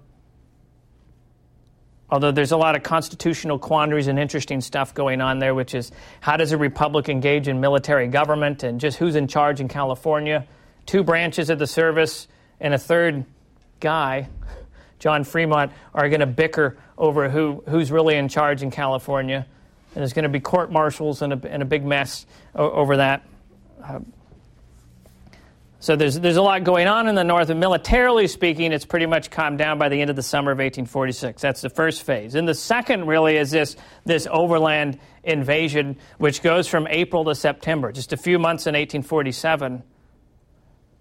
although 2.10 2.32
there's 2.32 2.52
a 2.52 2.58
lot 2.58 2.76
of 2.76 2.84
constitutional 2.84 3.60
quandaries 3.60 4.08
and 4.08 4.18
interesting 4.18 4.62
stuff 4.62 4.94
going 4.94 5.22
on 5.22 5.40
there, 5.40 5.54
which 5.54 5.74
is 5.74 5.92
how 6.22 6.38
does 6.38 6.52
a 6.52 6.58
republic 6.58 7.10
engage 7.10 7.48
in 7.48 7.60
military 7.60 8.08
government 8.08 8.64
and 8.64 8.80
just 8.80 8.98
who's 8.98 9.16
in 9.16 9.28
charge 9.28 9.60
in 9.60 9.68
California? 9.68 10.48
Two 10.86 11.04
branches 11.04 11.50
of 11.50 11.60
the 11.60 11.68
service 11.68 12.28
and 12.60 12.74
a 12.74 12.78
third 12.78 13.26
guy, 13.80 14.30
John 15.00 15.24
Fremont, 15.24 15.72
are 15.94 16.10
going 16.10 16.22
to 16.22 16.26
bicker 16.26 16.78
over 16.98 17.30
who, 17.30 17.64
who's 17.70 17.92
really 17.92 18.16
in 18.16 18.30
charge 18.30 18.64
in 18.64 18.72
California. 18.72 19.46
And 19.94 20.02
there's 20.02 20.14
going 20.14 20.24
to 20.24 20.30
be 20.30 20.40
court 20.40 20.72
martials 20.72 21.22
and 21.22 21.34
a, 21.34 21.52
and 21.52 21.62
a 21.62 21.66
big 21.66 21.86
mess 21.86 22.26
over 22.56 22.98
that. 22.98 23.24
Uh, 23.84 24.00
so 25.80 25.96
there's, 25.96 26.20
there's 26.20 26.38
a 26.38 26.42
lot 26.42 26.64
going 26.64 26.88
on 26.88 27.08
in 27.08 27.14
the 27.14 27.24
north, 27.24 27.52
and 27.52 27.60
militarily 27.60 28.28
speaking, 28.28 28.72
it's 28.72 28.86
pretty 28.86 29.06
much 29.06 29.30
calmed 29.30 29.60
down 29.60 29.78
by 29.78 29.90
the 29.90 30.02
end 30.02 30.10
of 30.10 30.16
the 30.16 30.24
summer 30.24 30.52
of 30.52 30.58
1846. 30.58 31.40
That's 31.40 31.62
the 31.62 31.70
first 31.70 32.02
phase. 32.02 32.34
And 32.34 32.48
the 32.48 32.56
second 32.56 33.06
really 33.06 33.38
is 33.38 33.52
this, 33.52 33.76
this 34.04 34.28
overland 34.30 34.98
invasion, 35.24 35.98
which 36.18 36.42
goes 36.42 36.68
from 36.68 36.88
April 36.88 37.26
to 37.26 37.36
September, 37.36 37.92
just 37.92 38.12
a 38.12 38.18
few 38.18 38.40
months 38.40 38.66
in 38.66 38.74
1847. 38.74 39.84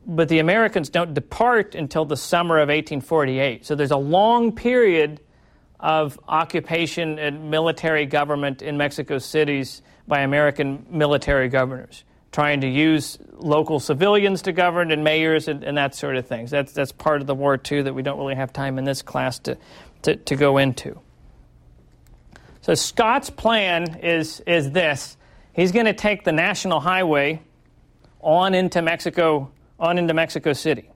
But 0.09 0.29
the 0.29 0.41
Americans 0.41 0.91
don't 0.91 1.15
depart 1.15 1.75
until 1.75 2.05
the 2.05 2.17
summer 2.17 2.57
of 2.57 2.69
1848. 2.69 3.65
So 3.65 3.75
there's 3.77 3.91
a 3.91 3.97
long 3.97 4.53
period 4.53 5.21
of 5.81 6.21
occupation 6.29 7.19
and 7.19 7.51
military 7.51 8.05
government 8.05 8.61
in 8.61 8.77
Mexico 8.77 9.19
cities 9.19 9.81
by 10.07 10.21
American 10.21 10.87
military 10.91 11.49
governors 11.49 12.05
trying 12.37 12.61
to 12.61 12.69
use 12.69 13.17
local 13.39 13.81
civilians 13.81 14.43
to 14.43 14.53
govern 14.53 14.91
and 14.91 15.03
mayors 15.03 15.49
and, 15.49 15.65
and, 15.65 15.79
that 15.79 15.95
sort 15.95 16.17
of 16.17 16.27
things. 16.27 16.51
That's, 16.51 16.71
that's 16.71 16.93
part 16.93 17.23
of 17.23 17.27
the 17.27 17.35
war, 17.35 17.57
too, 17.57 17.85
that 17.85 17.95
we 17.95 18.03
don't 18.03 18.19
really 18.19 18.35
have 18.35 18.53
time 18.53 18.77
in 18.77 18.85
this 18.85 19.01
class 19.01 19.39
to, 19.39 19.57
to, 20.03 20.17
to 20.17 20.37
go 20.37 20.59
into. 20.59 21.01
So 22.61 22.75
Scott's 22.75 23.31
plan 23.31 24.01
is, 24.01 24.41
is 24.41 24.71
this. 24.71 25.17
He's 25.55 25.73
going 25.73 25.87
to 25.87 25.95
take 25.95 26.25
the 26.25 26.33
national 26.33 26.79
highway 26.79 27.41
on 28.21 28.53
into 28.53 28.83
Mexico, 28.83 29.51
on 29.81 29.97
into 29.97 30.13
Mexico 30.13 30.53
City. 30.53 30.91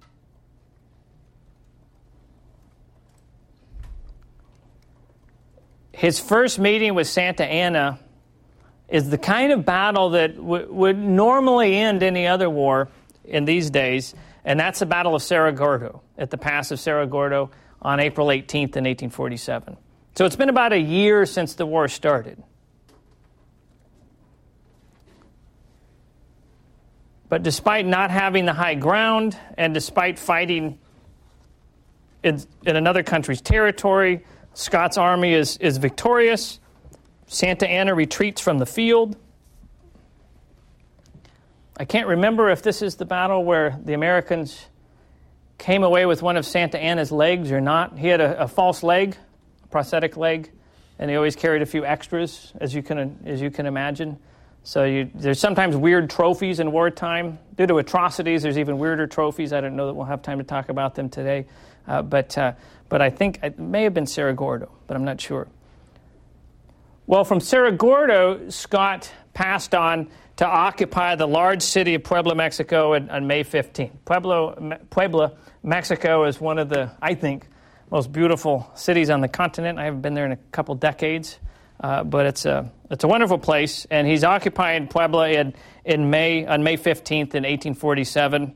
His 5.92 6.20
first 6.20 6.58
meeting 6.58 6.94
with 6.94 7.08
Santa 7.08 7.46
Anna 7.46 7.98
is 8.90 9.08
the 9.08 9.18
kind 9.18 9.52
of 9.52 9.64
battle 9.64 10.10
that 10.10 10.36
w- 10.36 10.70
would 10.72 10.98
normally 10.98 11.76
end 11.76 12.02
any 12.02 12.26
other 12.26 12.50
war 12.50 12.88
in 13.24 13.44
these 13.44 13.70
days, 13.70 14.14
and 14.44 14.58
that's 14.58 14.80
the 14.80 14.86
Battle 14.86 15.14
of 15.14 15.22
Cerro 15.22 15.52
Gordo 15.52 16.02
at 16.18 16.30
the 16.30 16.38
Pass 16.38 16.72
of 16.72 16.80
Cerro 16.80 17.06
Gordo 17.06 17.50
on 17.80 18.00
April 18.00 18.26
18th 18.26 18.76
in 18.76 18.84
1847. 18.84 19.76
So 20.16 20.26
it's 20.26 20.36
been 20.36 20.48
about 20.48 20.72
a 20.72 20.78
year 20.78 21.24
since 21.24 21.54
the 21.54 21.64
war 21.64 21.86
started. 21.88 22.42
But 27.28 27.44
despite 27.44 27.86
not 27.86 28.10
having 28.10 28.44
the 28.44 28.52
high 28.52 28.74
ground 28.74 29.38
and 29.56 29.72
despite 29.72 30.18
fighting 30.18 30.80
in, 32.24 32.42
in 32.66 32.74
another 32.74 33.04
country's 33.04 33.40
territory, 33.40 34.24
Scott's 34.54 34.98
army 34.98 35.32
is, 35.32 35.56
is 35.58 35.78
victorious. 35.78 36.58
Santa 37.32 37.70
Anna 37.70 37.94
retreats 37.94 38.40
from 38.40 38.58
the 38.58 38.66
field. 38.66 39.16
I 41.76 41.84
can't 41.84 42.08
remember 42.08 42.50
if 42.50 42.60
this 42.60 42.82
is 42.82 42.96
the 42.96 43.04
battle 43.04 43.44
where 43.44 43.78
the 43.84 43.92
Americans 43.94 44.66
came 45.56 45.84
away 45.84 46.06
with 46.06 46.22
one 46.22 46.36
of 46.36 46.44
Santa 46.44 46.76
Anna's 46.76 47.12
legs 47.12 47.52
or 47.52 47.60
not. 47.60 47.96
He 47.96 48.08
had 48.08 48.20
a, 48.20 48.42
a 48.42 48.48
false 48.48 48.82
leg, 48.82 49.16
a 49.62 49.68
prosthetic 49.68 50.16
leg, 50.16 50.50
and 50.98 51.08
he 51.08 51.16
always 51.16 51.36
carried 51.36 51.62
a 51.62 51.66
few 51.66 51.84
extras, 51.84 52.52
as 52.60 52.74
you 52.74 52.82
can, 52.82 53.20
as 53.24 53.40
you 53.40 53.52
can 53.52 53.66
imagine. 53.66 54.18
So 54.64 54.82
you, 54.82 55.08
there's 55.14 55.38
sometimes 55.38 55.76
weird 55.76 56.10
trophies 56.10 56.58
in 56.58 56.72
wartime. 56.72 57.38
Due 57.54 57.68
to 57.68 57.78
atrocities, 57.78 58.42
there's 58.42 58.58
even 58.58 58.76
weirder 58.76 59.06
trophies. 59.06 59.52
I 59.52 59.60
don't 59.60 59.76
know 59.76 59.86
that 59.86 59.94
we'll 59.94 60.06
have 60.06 60.22
time 60.22 60.38
to 60.38 60.44
talk 60.44 60.68
about 60.68 60.96
them 60.96 61.08
today. 61.08 61.46
Uh, 61.86 62.02
but, 62.02 62.36
uh, 62.36 62.54
but 62.88 63.00
I 63.00 63.10
think 63.10 63.38
it 63.44 63.56
may 63.56 63.84
have 63.84 63.94
been 63.94 64.06
Cerro 64.06 64.34
Gordo, 64.34 64.72
but 64.88 64.96
I'm 64.96 65.04
not 65.04 65.20
sure. 65.20 65.46
Well, 67.10 67.24
from 67.24 67.40
Cerro 67.40 67.72
Gordo, 67.72 68.50
Scott 68.50 69.10
passed 69.34 69.74
on 69.74 70.10
to 70.36 70.46
occupy 70.46 71.16
the 71.16 71.26
large 71.26 71.60
city 71.60 71.96
of 71.96 72.04
Puebla, 72.04 72.36
Mexico 72.36 72.94
on, 72.94 73.10
on 73.10 73.26
May 73.26 73.42
15. 73.42 73.98
Pueblo, 74.04 74.78
Puebla, 74.90 75.32
Mexico 75.64 76.22
is 76.26 76.40
one 76.40 76.58
of 76.58 76.68
the, 76.68 76.92
I 77.02 77.14
think, 77.14 77.48
most 77.90 78.12
beautiful 78.12 78.70
cities 78.76 79.10
on 79.10 79.22
the 79.22 79.26
continent. 79.26 79.80
I 79.80 79.86
haven't 79.86 80.02
been 80.02 80.14
there 80.14 80.24
in 80.24 80.30
a 80.30 80.36
couple 80.52 80.76
decades, 80.76 81.40
uh, 81.80 82.04
but 82.04 82.26
it's 82.26 82.44
a, 82.44 82.70
it's 82.92 83.02
a 83.02 83.08
wonderful 83.08 83.38
place. 83.38 83.88
And 83.90 84.06
he's 84.06 84.22
occupying 84.22 84.86
Puebla 84.86 85.30
in, 85.30 85.54
in 85.84 86.10
May, 86.10 86.46
on 86.46 86.62
May 86.62 86.76
15th 86.76 87.34
in 87.34 87.42
1847. 87.42 88.54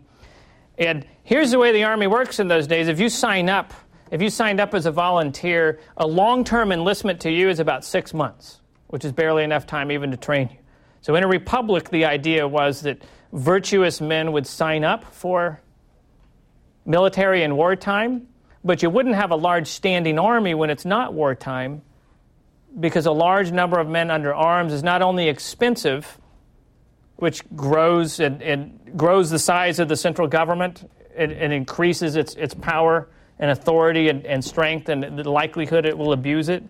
And 0.78 1.04
here's 1.24 1.50
the 1.50 1.58
way 1.58 1.72
the 1.72 1.82
Army 1.82 2.06
works 2.06 2.38
in 2.38 2.46
those 2.46 2.68
days. 2.68 2.86
If 2.86 3.00
you 3.00 3.08
sign 3.08 3.48
up 3.48 3.74
if 4.14 4.22
you 4.22 4.30
signed 4.30 4.60
up 4.60 4.74
as 4.74 4.86
a 4.86 4.92
volunteer, 4.92 5.80
a 5.96 6.06
long 6.06 6.44
term 6.44 6.70
enlistment 6.70 7.22
to 7.22 7.32
you 7.32 7.48
is 7.48 7.58
about 7.58 7.84
six 7.84 8.14
months, 8.14 8.60
which 8.86 9.04
is 9.04 9.10
barely 9.10 9.42
enough 9.42 9.66
time 9.66 9.90
even 9.90 10.12
to 10.12 10.16
train 10.16 10.50
you. 10.52 10.58
So, 11.00 11.16
in 11.16 11.24
a 11.24 11.26
republic, 11.26 11.90
the 11.90 12.04
idea 12.04 12.46
was 12.46 12.82
that 12.82 13.02
virtuous 13.32 14.00
men 14.00 14.30
would 14.30 14.46
sign 14.46 14.84
up 14.84 15.12
for 15.12 15.60
military 16.86 17.42
in 17.42 17.56
wartime, 17.56 18.28
but 18.62 18.84
you 18.84 18.88
wouldn't 18.88 19.16
have 19.16 19.32
a 19.32 19.36
large 19.36 19.66
standing 19.66 20.16
army 20.16 20.54
when 20.54 20.70
it's 20.70 20.84
not 20.84 21.12
wartime 21.12 21.82
because 22.78 23.06
a 23.06 23.12
large 23.12 23.50
number 23.50 23.80
of 23.80 23.88
men 23.88 24.12
under 24.12 24.32
arms 24.32 24.72
is 24.72 24.84
not 24.84 25.02
only 25.02 25.28
expensive, 25.28 26.20
which 27.16 27.42
grows 27.56 28.20
and, 28.20 28.40
and 28.42 28.96
grows 28.96 29.30
the 29.30 29.40
size 29.40 29.80
of 29.80 29.88
the 29.88 29.96
central 29.96 30.28
government 30.28 30.88
and, 31.16 31.32
and 31.32 31.52
increases 31.52 32.14
its, 32.14 32.36
its 32.36 32.54
power 32.54 33.08
and 33.38 33.50
authority 33.50 34.08
and, 34.08 34.24
and 34.26 34.44
strength 34.44 34.88
and 34.88 35.18
the 35.18 35.28
likelihood 35.28 35.84
it 35.84 35.96
will 35.96 36.12
abuse 36.12 36.48
it. 36.48 36.64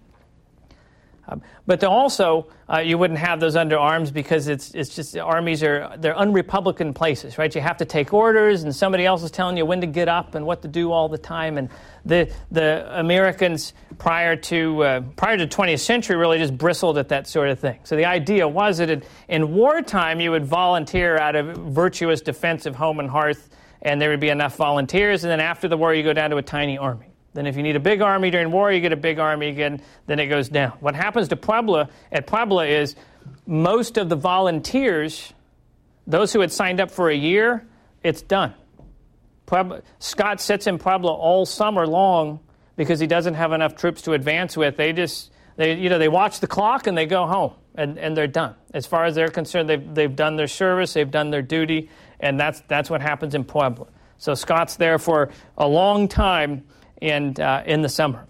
Um, 1.26 1.42
but 1.66 1.82
also, 1.84 2.48
uh, 2.70 2.78
you 2.78 2.98
wouldn't 2.98 3.18
have 3.18 3.40
those 3.40 3.56
under 3.56 3.78
arms 3.78 4.10
because 4.10 4.46
it's, 4.48 4.74
it's 4.74 4.94
just 4.94 5.16
armies 5.16 5.62
are 5.62 5.94
they're 5.96 6.14
unrepublican 6.14 6.94
places, 6.94 7.38
right? 7.38 7.54
You 7.54 7.62
have 7.62 7.78
to 7.78 7.86
take 7.86 8.12
orders, 8.12 8.62
and 8.62 8.74
somebody 8.76 9.06
else 9.06 9.22
is 9.22 9.30
telling 9.30 9.56
you 9.56 9.64
when 9.64 9.80
to 9.80 9.86
get 9.86 10.08
up 10.08 10.34
and 10.34 10.44
what 10.44 10.62
to 10.62 10.68
do 10.68 10.92
all 10.92 11.08
the 11.08 11.18
time. 11.18 11.56
And 11.56 11.70
the 12.04 12.30
the 12.50 12.98
Americans 12.98 13.72
prior 13.96 14.36
to 14.36 14.82
uh, 14.84 15.00
prior 15.16 15.38
to 15.38 15.46
20th 15.46 15.80
century 15.80 16.16
really 16.16 16.38
just 16.38 16.58
bristled 16.58 16.98
at 16.98 17.08
that 17.08 17.26
sort 17.26 17.48
of 17.48 17.58
thing. 17.58 17.80
So 17.84 17.96
the 17.96 18.04
idea 18.04 18.46
was 18.46 18.78
that 18.78 18.90
in, 18.90 19.02
in 19.28 19.54
wartime 19.54 20.20
you 20.20 20.30
would 20.30 20.44
volunteer 20.44 21.16
out 21.16 21.36
of 21.36 21.56
virtuous 21.56 22.20
defense 22.20 22.66
of 22.66 22.76
home 22.76 22.98
and 22.98 23.08
hearth 23.08 23.48
and 23.84 24.00
there 24.00 24.10
would 24.10 24.20
be 24.20 24.30
enough 24.30 24.56
volunteers. 24.56 25.22
And 25.24 25.30
then 25.30 25.40
after 25.40 25.68
the 25.68 25.76
war, 25.76 25.94
you 25.94 26.02
go 26.02 26.12
down 26.12 26.30
to 26.30 26.36
a 26.36 26.42
tiny 26.42 26.78
army. 26.78 27.06
Then, 27.34 27.46
if 27.46 27.56
you 27.56 27.62
need 27.64 27.74
a 27.74 27.80
big 27.80 28.00
army 28.00 28.30
during 28.30 28.52
war, 28.52 28.72
you 28.72 28.80
get 28.80 28.92
a 28.92 28.96
big 28.96 29.18
army 29.18 29.48
again. 29.48 29.82
Then 30.06 30.20
it 30.20 30.26
goes 30.26 30.48
down. 30.48 30.70
What 30.80 30.94
happens 30.94 31.28
to 31.28 31.36
Puebla 31.36 31.90
at 32.12 32.26
Puebla 32.28 32.66
is 32.66 32.94
most 33.44 33.98
of 33.98 34.08
the 34.08 34.16
volunteers, 34.16 35.32
those 36.06 36.32
who 36.32 36.40
had 36.40 36.52
signed 36.52 36.80
up 36.80 36.92
for 36.92 37.10
a 37.10 37.14
year, 37.14 37.66
it's 38.04 38.22
done. 38.22 38.54
Puebla, 39.46 39.82
Scott 39.98 40.40
sits 40.40 40.66
in 40.68 40.78
Puebla 40.78 41.12
all 41.12 41.44
summer 41.44 41.86
long 41.86 42.38
because 42.76 43.00
he 43.00 43.06
doesn't 43.06 43.34
have 43.34 43.52
enough 43.52 43.74
troops 43.74 44.02
to 44.02 44.12
advance 44.12 44.56
with. 44.56 44.76
They 44.76 44.92
just, 44.92 45.32
they, 45.56 45.74
you 45.74 45.88
know, 45.88 45.98
they 45.98 46.08
watch 46.08 46.38
the 46.38 46.46
clock 46.46 46.86
and 46.86 46.96
they 46.96 47.06
go 47.06 47.26
home 47.26 47.54
and, 47.74 47.98
and 47.98 48.16
they're 48.16 48.26
done. 48.26 48.54
As 48.72 48.86
far 48.86 49.04
as 49.04 49.14
they're 49.14 49.28
concerned, 49.28 49.68
they've, 49.68 49.94
they've 49.94 50.14
done 50.14 50.36
their 50.36 50.46
service, 50.46 50.92
they've 50.92 51.10
done 51.10 51.30
their 51.30 51.42
duty, 51.42 51.90
and 52.24 52.40
that's, 52.40 52.62
that's 52.66 52.88
what 52.88 53.02
happens 53.02 53.34
in 53.34 53.44
Puebla. 53.44 53.86
So 54.16 54.34
Scott's 54.34 54.76
there 54.76 54.98
for 54.98 55.30
a 55.58 55.68
long 55.68 56.08
time 56.08 56.64
in, 57.00 57.38
uh, 57.38 57.62
in 57.66 57.82
the 57.82 57.88
summer. 57.88 58.26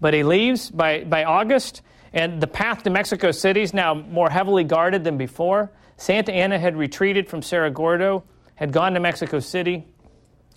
But 0.00 0.14
he 0.14 0.24
leaves 0.24 0.70
by, 0.70 1.04
by 1.04 1.24
August, 1.24 1.82
and 2.14 2.40
the 2.40 2.46
path 2.46 2.84
to 2.84 2.90
Mexico 2.90 3.30
City 3.30 3.60
is 3.60 3.74
now 3.74 3.92
more 3.92 4.30
heavily 4.30 4.64
guarded 4.64 5.04
than 5.04 5.18
before. 5.18 5.70
Santa 5.98 6.32
Anna 6.32 6.58
had 6.58 6.74
retreated 6.74 7.28
from 7.28 7.42
Cerro 7.42 7.70
Gordo, 7.70 8.24
had 8.54 8.72
gone 8.72 8.94
to 8.94 9.00
Mexico 9.00 9.40
City. 9.40 9.84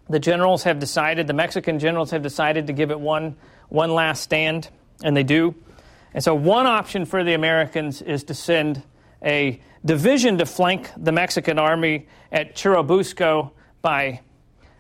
The 0.08 0.20
generals 0.20 0.64
have 0.64 0.80
decided, 0.80 1.28
the 1.28 1.34
Mexican 1.34 1.78
generals 1.78 2.12
have 2.12 2.24
decided 2.24 2.68
to 2.68 2.74
give 2.74 2.89
it 2.89 2.99
one, 2.99 3.36
one 3.68 3.93
last 3.93 4.24
stand, 4.24 4.70
and 5.03 5.16
they 5.16 5.24
do. 5.24 5.56
And 6.14 6.24
so, 6.24 6.34
one 6.34 6.68
option 6.68 7.06
for 7.06 7.24
the 7.24 7.34
Americans 7.34 8.01
is 8.01 8.24
to 8.26 8.34
send 8.34 8.82
a 9.22 9.60
division 9.86 10.39
to 10.39 10.45
flank 10.45 10.89
the 10.97 11.11
Mexican 11.11 11.59
army 11.59 12.07
at 12.31 12.55
Churubusco 12.55 13.51
by, 13.81 14.21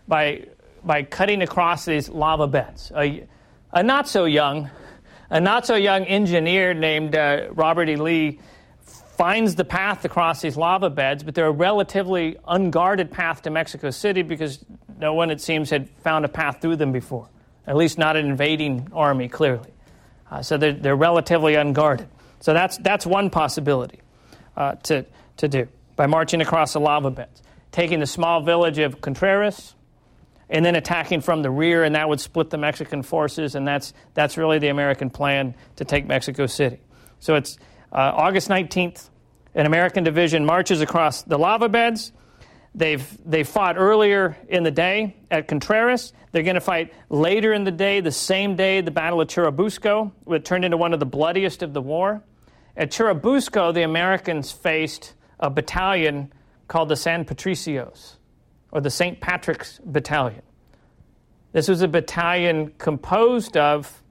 by, 0.07 0.47
by 0.83 1.03
cutting 1.03 1.41
across 1.41 1.85
these 1.85 2.09
lava 2.09 2.47
beds. 2.47 2.91
A, 2.95 3.27
a 3.71 3.83
not 3.83 4.07
so 4.07 4.25
young, 4.25 4.69
a 5.29 5.39
not 5.39 5.65
so 5.65 5.75
young 5.75 6.05
engineer 6.05 6.73
named 6.73 7.15
uh, 7.15 7.47
Robert 7.51 7.87
E. 7.87 7.95
Lee 7.95 8.39
finds 8.83 9.55
the 9.55 9.63
path 9.63 10.03
across 10.03 10.41
these 10.41 10.57
lava 10.57 10.89
beds, 10.89 11.23
but 11.23 11.35
they're 11.35 11.47
a 11.47 11.51
relatively 11.51 12.37
unguarded 12.47 13.11
path 13.11 13.43
to 13.43 13.49
Mexico 13.49 13.91
City 13.91 14.23
because 14.23 14.65
no 14.97 15.13
one, 15.13 15.29
it 15.29 15.39
seems, 15.39 15.69
had 15.69 15.89
found 16.03 16.25
a 16.25 16.27
path 16.27 16.61
through 16.61 16.75
them 16.75 16.91
before. 16.91 17.29
At 17.67 17.77
least 17.77 17.97
not 17.97 18.15
an 18.15 18.25
invading 18.25 18.89
army, 18.91 19.27
clearly. 19.27 19.71
Uh, 20.29 20.41
so 20.41 20.57
they're, 20.57 20.73
they're 20.73 20.95
relatively 20.95 21.55
unguarded. 21.55 22.07
So 22.39 22.53
that's, 22.53 22.77
that's 22.77 23.05
one 23.05 23.29
possibility 23.29 23.99
uh, 24.55 24.75
to, 24.75 25.05
to 25.37 25.47
do 25.47 25.67
by 25.95 26.07
marching 26.07 26.41
across 26.41 26.73
the 26.73 26.79
lava 26.79 27.11
beds, 27.11 27.41
taking 27.71 27.99
the 27.99 28.07
small 28.07 28.41
village 28.41 28.79
of 28.79 29.01
Contreras, 29.01 29.75
and 30.49 30.63
then 30.63 30.75
attacking 30.75 31.21
from 31.21 31.41
the 31.41 31.49
rear, 31.49 31.83
and 31.83 31.95
that 31.95 32.07
would 32.07 32.19
split 32.19 32.49
the 32.49 32.57
Mexican 32.57 33.01
forces, 33.01 33.55
and 33.55 33.67
that's, 33.67 33.93
that's 34.13 34.37
really 34.37 34.59
the 34.59 34.67
American 34.67 35.09
plan 35.09 35.55
to 35.77 35.85
take 35.85 36.05
Mexico 36.05 36.45
City. 36.45 36.79
So 37.19 37.35
it's 37.35 37.57
uh, 37.91 38.11
August 38.13 38.49
19th, 38.49 39.09
an 39.55 39.65
American 39.65 40.03
division 40.03 40.45
marches 40.45 40.81
across 40.81 41.23
the 41.23 41.37
lava 41.37 41.69
beds. 41.69 42.11
They've, 42.75 43.05
they 43.25 43.43
fought 43.43 43.77
earlier 43.77 44.37
in 44.49 44.63
the 44.63 44.71
day 44.71 45.15
at 45.31 45.47
Contreras. 45.47 46.11
They're 46.33 46.43
going 46.43 46.55
to 46.55 46.61
fight 46.61 46.93
later 47.09 47.53
in 47.53 47.63
the 47.63 47.71
day, 47.71 48.01
the 48.01 48.11
same 48.11 48.57
day, 48.57 48.81
the 48.81 48.91
Battle 48.91 49.21
of 49.21 49.29
Churubusco, 49.29 50.11
which 50.25 50.43
turned 50.43 50.65
into 50.65 50.75
one 50.75 50.93
of 50.93 50.99
the 50.99 51.05
bloodiest 51.05 51.63
of 51.63 51.73
the 51.73 51.81
war. 51.81 52.21
At 52.77 52.91
Churubusco, 52.91 53.73
the 53.73 53.83
Americans 53.83 54.51
faced 54.51 55.13
a 55.39 55.49
battalion 55.49 56.31
called 56.67 56.89
the 56.89 56.95
San 56.95 57.25
Patricios, 57.25 58.15
or 58.71 58.81
the 58.81 58.89
St. 58.89 59.19
Patrick's 59.21 59.79
Battalion. 59.85 60.41
This 61.51 61.67
was 61.67 61.81
a 61.81 61.87
battalion 61.87 62.73
composed 62.77 63.55
of 63.55 64.03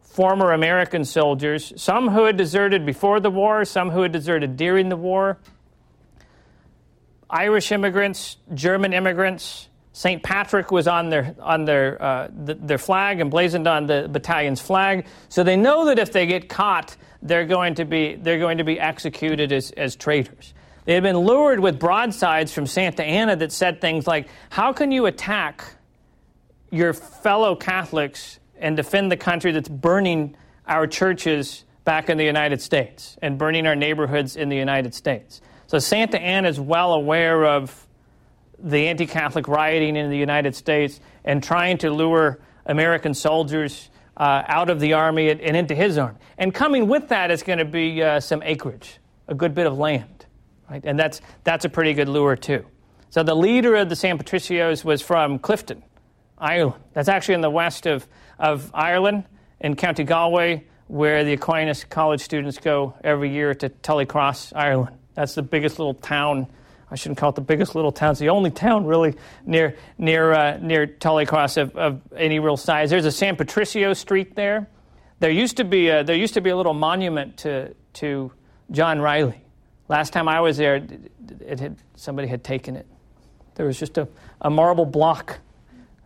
former 0.00 0.52
American 0.52 1.04
soldiers, 1.04 1.72
some 1.76 2.08
who 2.08 2.24
had 2.24 2.36
deserted 2.36 2.86
before 2.86 3.20
the 3.20 3.30
war, 3.30 3.64
some 3.64 3.90
who 3.90 4.02
had 4.02 4.12
deserted 4.12 4.56
during 4.56 4.88
the 4.88 4.96
war, 4.96 5.38
Irish 7.28 7.70
immigrants, 7.70 8.38
German 8.52 8.92
immigrants. 8.92 9.68
St. 9.92 10.22
Patrick 10.22 10.70
was 10.70 10.86
on 10.86 11.08
their 11.08 11.34
on 11.40 11.64
their 11.64 12.00
uh, 12.00 12.28
the, 12.44 12.54
their 12.54 12.78
flag, 12.78 13.20
emblazoned 13.20 13.66
on 13.66 13.86
the 13.86 14.08
battalion's 14.10 14.60
flag. 14.60 15.06
So 15.28 15.42
they 15.42 15.56
know 15.56 15.86
that 15.86 15.98
if 15.98 16.12
they 16.12 16.26
get 16.26 16.48
caught, 16.48 16.96
they're 17.22 17.46
going 17.46 17.74
to 17.76 17.84
be 17.84 18.14
they're 18.14 18.38
going 18.38 18.58
to 18.58 18.64
be 18.64 18.78
executed 18.78 19.52
as, 19.52 19.72
as 19.72 19.96
traitors. 19.96 20.54
They 20.84 20.94
had 20.94 21.02
been 21.02 21.18
lured 21.18 21.60
with 21.60 21.78
broadsides 21.78 22.52
from 22.52 22.66
Santa 22.66 23.02
Anna 23.02 23.36
that 23.36 23.50
said 23.50 23.80
things 23.80 24.06
like, 24.06 24.28
"How 24.48 24.72
can 24.72 24.92
you 24.92 25.06
attack 25.06 25.64
your 26.70 26.92
fellow 26.92 27.56
Catholics 27.56 28.38
and 28.58 28.76
defend 28.76 29.10
the 29.10 29.16
country 29.16 29.50
that's 29.50 29.68
burning 29.68 30.36
our 30.68 30.86
churches 30.86 31.64
back 31.84 32.08
in 32.08 32.16
the 32.16 32.24
United 32.24 32.62
States 32.62 33.16
and 33.20 33.38
burning 33.38 33.66
our 33.66 33.74
neighborhoods 33.74 34.36
in 34.36 34.50
the 34.50 34.56
United 34.56 34.94
States?" 34.94 35.40
So 35.66 35.80
Santa 35.80 36.20
Anna 36.20 36.48
is 36.48 36.60
well 36.60 36.92
aware 36.92 37.44
of 37.44 37.88
the 38.62 38.88
anti 38.88 39.06
Catholic 39.06 39.48
rioting 39.48 39.96
in 39.96 40.10
the 40.10 40.16
United 40.16 40.54
States 40.54 41.00
and 41.24 41.42
trying 41.42 41.78
to 41.78 41.90
lure 41.90 42.40
American 42.66 43.14
soldiers 43.14 43.90
uh, 44.16 44.42
out 44.46 44.70
of 44.70 44.80
the 44.80 44.92
army 44.92 45.30
and, 45.30 45.40
into 45.40 45.74
his 45.74 45.98
army. 45.98 46.18
And 46.38 46.54
coming 46.54 46.88
with 46.88 47.08
that 47.08 47.30
is 47.30 47.42
going 47.42 47.58
to 47.58 47.64
be 47.64 48.02
uh, 48.02 48.20
some 48.20 48.42
acreage, 48.42 48.98
a 49.28 49.34
good 49.34 49.54
bit 49.54 49.66
of 49.66 49.78
land. 49.78 50.26
Right? 50.70 50.82
And 50.84 50.98
that's, 50.98 51.20
that's 51.42 51.64
a 51.64 51.68
pretty 51.68 51.94
good 51.94 52.08
lure, 52.08 52.36
too. 52.36 52.64
So 53.08 53.22
the 53.22 53.34
leader 53.34 53.74
of 53.74 53.88
the 53.88 53.96
San 53.96 54.18
Patricios 54.18 54.84
was 54.84 55.02
from 55.02 55.38
Clifden, 55.40 55.82
Ireland. 56.38 56.82
That's 56.92 57.08
actually 57.08 57.34
in 57.34 57.40
the 57.40 57.50
west 57.50 57.86
of, 57.86 58.06
of 58.38 58.70
Ireland 58.72 59.24
in 59.60 59.74
County 59.74 60.04
Galway, 60.04 60.64
where 60.86 61.24
the 61.24 61.32
Aquinas 61.32 61.84
College 61.84 62.20
students 62.20 62.58
go 62.58 62.94
every 63.02 63.30
year 63.30 63.54
to 63.54 63.68
Tully 63.68 64.06
Cross, 64.06 64.52
Ireland. 64.54 64.96
That's 65.14 65.34
the 65.34 65.42
biggest 65.42 65.78
little 65.78 65.94
town. 65.94 66.46
I 66.90 66.96
shouldn't 66.96 67.18
call 67.18 67.30
it 67.30 67.36
the 67.36 67.40
biggest 67.40 67.74
little 67.74 67.92
town. 67.92 68.12
It's 68.12 68.20
the 68.20 68.30
only 68.30 68.50
town 68.50 68.84
really 68.84 69.14
near 69.46 69.76
near 69.96 70.32
uh, 70.32 70.58
near 70.60 70.86
Tully 70.86 71.24
Cross 71.24 71.56
of, 71.56 71.76
of, 71.76 72.00
any 72.16 72.40
real 72.40 72.56
size. 72.56 72.90
There's 72.90 73.04
a 73.04 73.12
San 73.12 73.36
Patricio 73.36 73.92
Street 73.92 74.34
there. 74.34 74.68
There 75.20 75.30
used 75.30 75.58
to 75.58 75.64
be 75.64 75.88
a, 75.88 76.02
there 76.02 76.16
used 76.16 76.34
to 76.34 76.40
be 76.40 76.50
a 76.50 76.56
little 76.56 76.74
monument 76.74 77.38
to 77.38 77.74
to 77.94 78.32
John 78.70 79.00
Riley. 79.00 79.40
Last 79.88 80.12
time 80.12 80.28
I 80.28 80.40
was 80.40 80.56
there, 80.56 80.86
it 81.40 81.60
had, 81.60 81.76
somebody 81.96 82.28
had 82.28 82.44
taken 82.44 82.76
it. 82.76 82.86
There 83.56 83.66
was 83.66 83.78
just 83.78 83.98
a, 83.98 84.08
a 84.40 84.48
marble 84.48 84.86
block. 84.86 85.38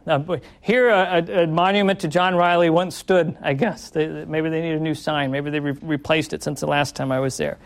Now, 0.07 0.39
here, 0.61 0.89
a, 0.89 1.45
a, 1.45 1.47
monument 1.47 2.01
to 2.01 2.09
John 2.09 2.35
Riley 2.35 2.69
once 2.69 2.95
stood, 2.95 3.37
I 3.41 3.55
guess. 3.55 3.91
They, 3.91 4.07
maybe 4.07 4.51
they 4.51 4.61
need 4.61 4.75
a 4.75 4.81
new 4.81 4.95
sign. 4.95 5.31
Maybe 5.31 5.51
they 5.51 5.61
re- 5.61 5.79
replaced 5.83 6.33
it 6.33 6.43
since 6.43 6.61
the 6.61 6.67
last 6.67 6.95
time 6.95 7.13
I 7.13 7.21
was 7.21 7.37
there. 7.37 7.59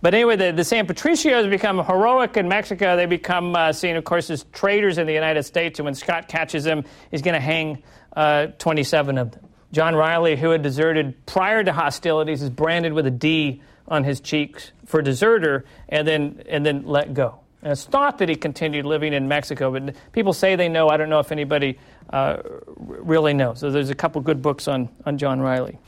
But 0.00 0.14
anyway, 0.14 0.36
the, 0.36 0.52
the 0.52 0.64
San 0.64 0.86
Patricios 0.86 1.50
become 1.50 1.84
heroic 1.84 2.36
in 2.36 2.48
Mexico. 2.48 2.96
They 2.96 3.06
become 3.06 3.56
uh, 3.56 3.72
seen, 3.72 3.96
of 3.96 4.04
course, 4.04 4.30
as 4.30 4.44
traitors 4.52 4.98
in 4.98 5.06
the 5.06 5.12
United 5.12 5.42
States. 5.42 5.78
And 5.78 5.84
when 5.84 5.94
Scott 5.94 6.28
catches 6.28 6.64
them, 6.64 6.84
he's 7.10 7.22
going 7.22 7.34
to 7.34 7.40
hang 7.40 7.82
uh, 8.14 8.46
27 8.58 9.18
of 9.18 9.32
them. 9.32 9.48
John 9.72 9.94
Riley, 9.94 10.36
who 10.36 10.50
had 10.50 10.62
deserted 10.62 11.26
prior 11.26 11.62
to 11.62 11.72
hostilities, 11.72 12.42
is 12.42 12.50
branded 12.50 12.92
with 12.92 13.06
a 13.06 13.10
D 13.10 13.60
on 13.86 14.04
his 14.04 14.20
cheeks 14.20 14.72
for 14.86 15.02
deserter 15.02 15.64
and 15.88 16.06
then, 16.06 16.42
and 16.48 16.64
then 16.64 16.86
let 16.86 17.12
go. 17.12 17.40
And 17.62 17.72
it's 17.72 17.84
thought 17.84 18.18
that 18.18 18.28
he 18.28 18.36
continued 18.36 18.86
living 18.86 19.12
in 19.12 19.26
Mexico, 19.26 19.72
but 19.72 19.94
people 20.12 20.32
say 20.32 20.54
they 20.54 20.68
know. 20.68 20.88
I 20.88 20.96
don't 20.96 21.10
know 21.10 21.18
if 21.18 21.32
anybody 21.32 21.78
uh, 22.10 22.38
really 22.76 23.34
knows. 23.34 23.58
So 23.58 23.70
there's 23.70 23.90
a 23.90 23.96
couple 23.96 24.20
good 24.20 24.40
books 24.40 24.68
on, 24.68 24.88
on 25.04 25.18
John 25.18 25.40
Riley. 25.40 25.78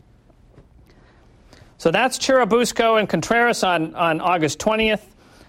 So 1.80 1.90
that's 1.90 2.18
Churubusco 2.18 3.00
and 3.00 3.08
Contreras 3.08 3.64
on, 3.64 3.94
on 3.94 4.20
August 4.20 4.58
20th. 4.58 5.00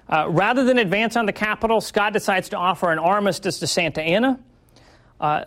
Uh, 0.07 0.29
rather 0.29 0.63
than 0.63 0.77
advance 0.77 1.17
on 1.17 1.25
the 1.25 1.33
capital, 1.33 1.81
Scott 1.81 2.13
decides 2.13 2.47
to 2.49 2.57
offer 2.57 2.89
an 2.89 2.99
armistice 2.99 3.59
to 3.59 3.67
Santa 3.67 4.01
Anna. 4.01 4.39
Uh, 5.19 5.43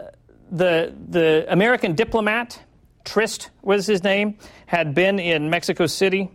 the, 0.50 0.92
the 1.08 1.46
American 1.48 1.94
diplomat, 1.94 2.60
Trist 3.02 3.48
was 3.62 3.86
his 3.86 4.04
name, 4.04 4.36
had 4.66 4.94
been 4.94 5.18
in 5.18 5.48
Mexico 5.48 5.86
City 5.86 6.30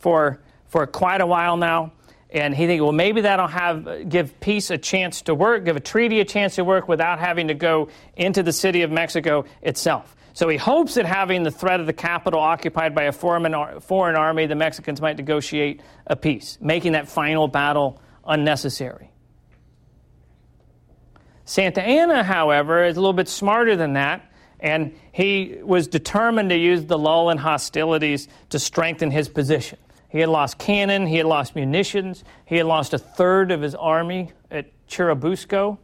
for, 0.00 0.40
for 0.66 0.84
quite 0.88 1.20
a 1.20 1.26
while 1.26 1.56
now. 1.56 1.92
And 2.28 2.52
he 2.52 2.66
thinks, 2.66 2.82
well, 2.82 2.90
maybe 2.90 3.20
that'll 3.20 3.46
have 3.46 4.08
give 4.08 4.40
peace 4.40 4.70
a 4.70 4.78
chance 4.78 5.22
to 5.22 5.34
work, 5.34 5.64
give 5.64 5.76
a 5.76 5.80
treaty 5.80 6.18
a 6.18 6.24
chance 6.24 6.56
to 6.56 6.64
work 6.64 6.88
without 6.88 7.20
having 7.20 7.46
to 7.46 7.54
go 7.54 7.88
into 8.16 8.42
the 8.42 8.52
city 8.52 8.82
of 8.82 8.90
Mexico 8.90 9.44
itself. 9.62 10.16
So 10.32 10.48
he 10.48 10.56
hopes 10.56 10.94
that 10.94 11.06
having 11.06 11.42
the 11.42 11.50
threat 11.50 11.80
of 11.80 11.86
the 11.86 11.92
capital 11.92 12.40
occupied 12.40 12.94
by 12.94 13.04
a 13.04 13.12
foreign, 13.12 13.80
foreign 13.80 14.16
army, 14.16 14.46
the 14.46 14.54
Mexicans 14.54 15.00
might 15.00 15.16
negotiate 15.16 15.82
a 16.06 16.16
peace, 16.16 16.58
making 16.60 16.92
that 16.92 17.08
final 17.08 17.48
battle 17.48 18.00
unnecessary. 18.24 19.10
Santa 21.44 21.82
Anna, 21.82 22.22
however, 22.22 22.84
is 22.84 22.96
a 22.96 23.00
little 23.00 23.12
bit 23.12 23.28
smarter 23.28 23.74
than 23.74 23.94
that, 23.94 24.30
and 24.60 24.94
he 25.10 25.58
was 25.62 25.88
determined 25.88 26.50
to 26.50 26.56
use 26.56 26.84
the 26.84 26.98
lull 26.98 27.30
in 27.30 27.38
hostilities 27.38 28.28
to 28.50 28.58
strengthen 28.58 29.10
his 29.10 29.28
position. 29.28 29.78
He 30.10 30.20
had 30.20 30.28
lost 30.28 30.58
cannon, 30.58 31.06
he 31.06 31.16
had 31.16 31.26
lost 31.26 31.56
munitions, 31.56 32.22
he 32.44 32.56
had 32.56 32.66
lost 32.66 32.94
a 32.94 32.98
third 32.98 33.50
of 33.50 33.62
his 33.62 33.74
army 33.74 34.32
at 34.50 34.66
Churubusco. 34.86 35.78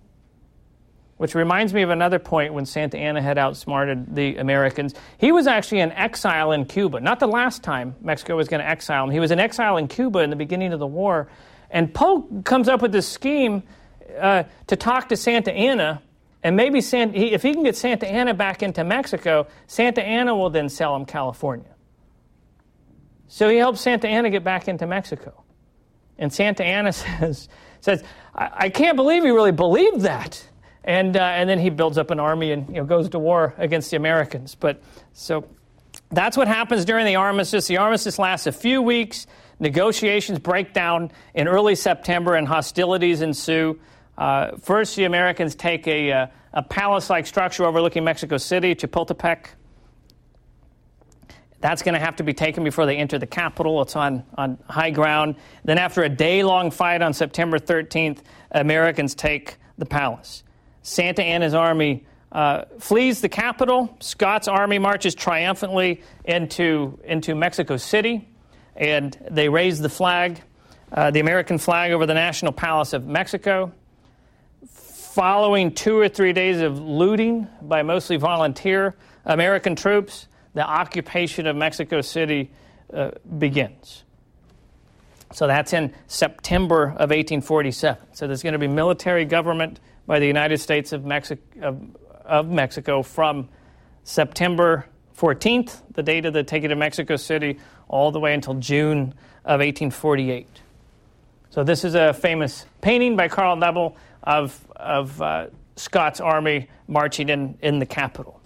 Which 1.17 1.35
reminds 1.35 1.73
me 1.73 1.83
of 1.83 1.91
another 1.91 2.19
point 2.19 2.53
when 2.53 2.67
Santa 2.67 2.99
Anna 2.99 3.23
had 3.23 3.39
outsmarted 3.39 4.15
the 4.15 4.37
Americans. 4.37 4.95
He 5.19 5.33
was 5.33 5.47
actually 5.47 5.81
in 5.81 5.93
exile 5.93 6.53
in 6.53 6.67
Cuba, 6.67 7.01
not 7.01 7.21
the 7.21 7.27
last 7.27 7.63
time 7.63 7.95
Mexico 8.01 8.37
was 8.37 8.49
going 8.49 8.61
to 8.61 8.69
exile 8.69 9.05
him. 9.05 9.11
He 9.11 9.21
was 9.21 9.31
in 9.31 9.41
exile 9.41 9.79
in 9.79 9.89
Cuba 9.89 10.21
in 10.21 10.31
the 10.31 10.37
beginning 10.37 10.73
of 10.73 10.79
the 10.79 10.87
war. 10.87 11.29
And 11.71 11.93
Polk 11.93 12.45
comes 12.45 12.69
up 12.69 12.83
with 12.83 12.93
this 12.93 13.09
scheme 13.09 13.63
uh, 14.19 14.45
to 14.67 14.77
talk 14.77 15.09
to 15.09 15.17
Santa 15.17 15.53
Anna. 15.53 16.03
And 16.43 16.55
maybe 16.55 16.81
Santa, 16.81 17.19
he, 17.19 17.33
if 17.33 17.43
he 17.43 17.55
can 17.55 17.65
get 17.65 17.77
Santa 17.77 18.07
Anna 18.07 18.35
back 18.35 18.63
into 18.63 18.85
Mexico, 18.85 19.47
Santa 19.67 20.03
Anna 20.03 20.35
will 20.37 20.51
then 20.51 20.69
sell 20.69 20.95
him 20.95 21.07
California. 21.07 21.75
So 23.29 23.49
he 23.49 23.57
helps 23.57 23.81
Santa 23.81 24.07
Anna 24.07 24.31
get 24.31 24.45
back 24.45 24.69
into 24.69 24.87
Mexico. 24.87 25.43
And 26.19 26.33
Santa 26.33 26.65
Anna 26.65 26.93
says, 26.93 27.49
says 27.81 28.05
I, 28.35 28.51
I 28.53 28.69
can't 28.69 28.97
believe 28.97 29.25
he 29.25 29.31
really 29.31 29.53
believed 29.53 30.03
that. 30.03 30.47
And, 30.87 31.17
uh, 31.17 31.21
and 31.21 31.51
then 31.51 31.59
he 31.59 31.69
builds 31.69 31.99
up 31.99 32.11
an 32.11 32.21
army 32.21 32.53
and 32.53 32.69
you 32.69 32.75
know, 32.75 32.85
goes 32.85 33.09
to 33.11 33.19
war 33.19 33.55
against 33.59 33.91
the 33.91 33.97
Americans. 33.97 34.55
But 34.55 34.81
so 35.13 35.45
that's 36.11 36.37
what 36.37 36.47
happens 36.47 36.85
during 36.85 37.07
the 37.07 37.17
armistice. 37.17 37.67
The 37.67 37.79
armistice 37.79 38.19
lasts 38.19 38.47
a 38.47 38.53
few 38.53 38.81
weeks. 38.81 39.27
Negotiations 39.59 40.39
break 40.39 40.73
down 40.73 41.11
in 41.35 41.49
early 41.49 41.75
September 41.75 42.35
and 42.35 42.47
hostilities 42.47 43.21
ensue. 43.21 43.81
Uh, 44.17 44.57
first, 44.59 44.97
the 44.97 45.05
Americans 45.05 45.55
take 45.55 45.87
a, 45.89 46.13
uh, 46.13 46.27
a 46.53 46.63
palace 46.63 47.11
like 47.11 47.27
structure 47.27 47.65
overlooking 47.65 48.05
Mexico 48.05 48.37
City, 48.37 48.75
Chapultepec. 48.75 49.47
That's 51.61 51.83
going 51.83 51.95
to 51.95 52.01
have 52.01 52.17
to 52.17 52.23
be 52.23 52.33
taken 52.33 52.65
before 52.65 52.87
they 52.87 52.97
enter 52.97 53.19
the 53.19 53.27
capital. 53.27 53.83
It's 53.83 53.97
on, 53.97 54.25
on 54.37 54.59
high 54.69 54.91
ground. 54.91 55.37
Then, 55.65 55.79
after 55.79 56.05
a 56.05 56.09
day 56.09 56.45
long 56.45 56.71
fight 56.71 57.03
on 57.03 57.13
September 57.13 57.59
13th, 57.59 58.21
Americans 58.53 59.15
take 59.15 59.57
the 59.79 59.87
palace. 59.87 60.45
Santa 60.87 61.25
Anna's 61.25 61.53
army 61.53 62.05
uh, 62.31 62.63
flees 62.79 63.21
the 63.21 63.29
capital. 63.29 63.97
Scott's 63.99 64.47
army 64.47 64.79
marches 64.79 65.17
triumphantly 65.17 66.01
into, 66.25 67.01
into 67.03 67.35
Mexico 67.35 67.77
City, 67.77 68.29
and 68.77 69.19
they 69.29 69.49
raise 69.49 69.81
the 69.81 69.89
flag, 69.89 70.41
uh, 70.93 71.11
the 71.11 71.19
American 71.19 71.59
flag, 71.59 71.91
over 71.91 72.07
the 72.07 72.15
National 72.15 72.53
Palace 72.53 72.93
of 72.93 73.05
Mexico. 73.05 73.73
Following 74.69 75.75
two 75.75 75.99
or 75.99 76.09
three 76.09 76.33
days 76.33 76.61
of 76.61 76.79
looting 76.79 77.49
by 77.63 77.83
mostly 77.83 78.17
volunteer 78.17 78.95
American 79.25 79.75
troops, 79.75 80.29
the 80.55 80.65
occupation 80.65 81.49
of 81.49 81.57
Mexico 81.57 82.01
City 82.01 82.53
uh, 82.95 83.11
begins. 83.39 84.05
So 85.33 85.49
that's 85.49 85.73
in 85.73 85.93
September 86.07 86.85
of 86.91 87.11
1847. 87.11 88.01
So 88.13 88.29
there's 88.29 88.45
going 88.45 88.53
to 88.53 88.59
be 88.61 88.69
military 88.69 89.25
government 89.25 89.81
by 90.07 90.19
the 90.19 90.27
United 90.27 90.59
States 90.59 90.93
of, 90.93 91.03
Mexi- 91.03 91.39
of, 91.61 91.81
of 92.25 92.49
Mexico 92.49 93.03
from 93.03 93.49
September 94.05 94.87
14th, 95.19 95.81
the 95.93 96.03
date 96.03 96.27
of 96.27 96.33
the 96.33 96.45
taking 96.45 96.71
of 96.71 96.79
Mexico 96.79 97.17
City, 97.17 97.59
all 97.89 98.11
the 98.13 98.21
way 98.21 98.35
until 98.35 98.55
June 98.55 99.15
of 99.45 99.61
1848. 99.61 100.47
So 101.51 101.65
this 101.65 101.85
is 101.85 101.95
a 101.95 102.13
famous 102.13 102.67
painting 102.81 103.17
by 103.17 103.29
Carl 103.29 103.57
Nebel 103.57 103.97
of, 104.23 104.59
of 104.77 105.23
uh, 105.23 105.47
Scott's 105.77 106.21
army 106.21 106.69
marching 106.87 107.29
in, 107.29 107.59
in 107.63 107.79
the 107.79 107.87
capital. 107.87 108.41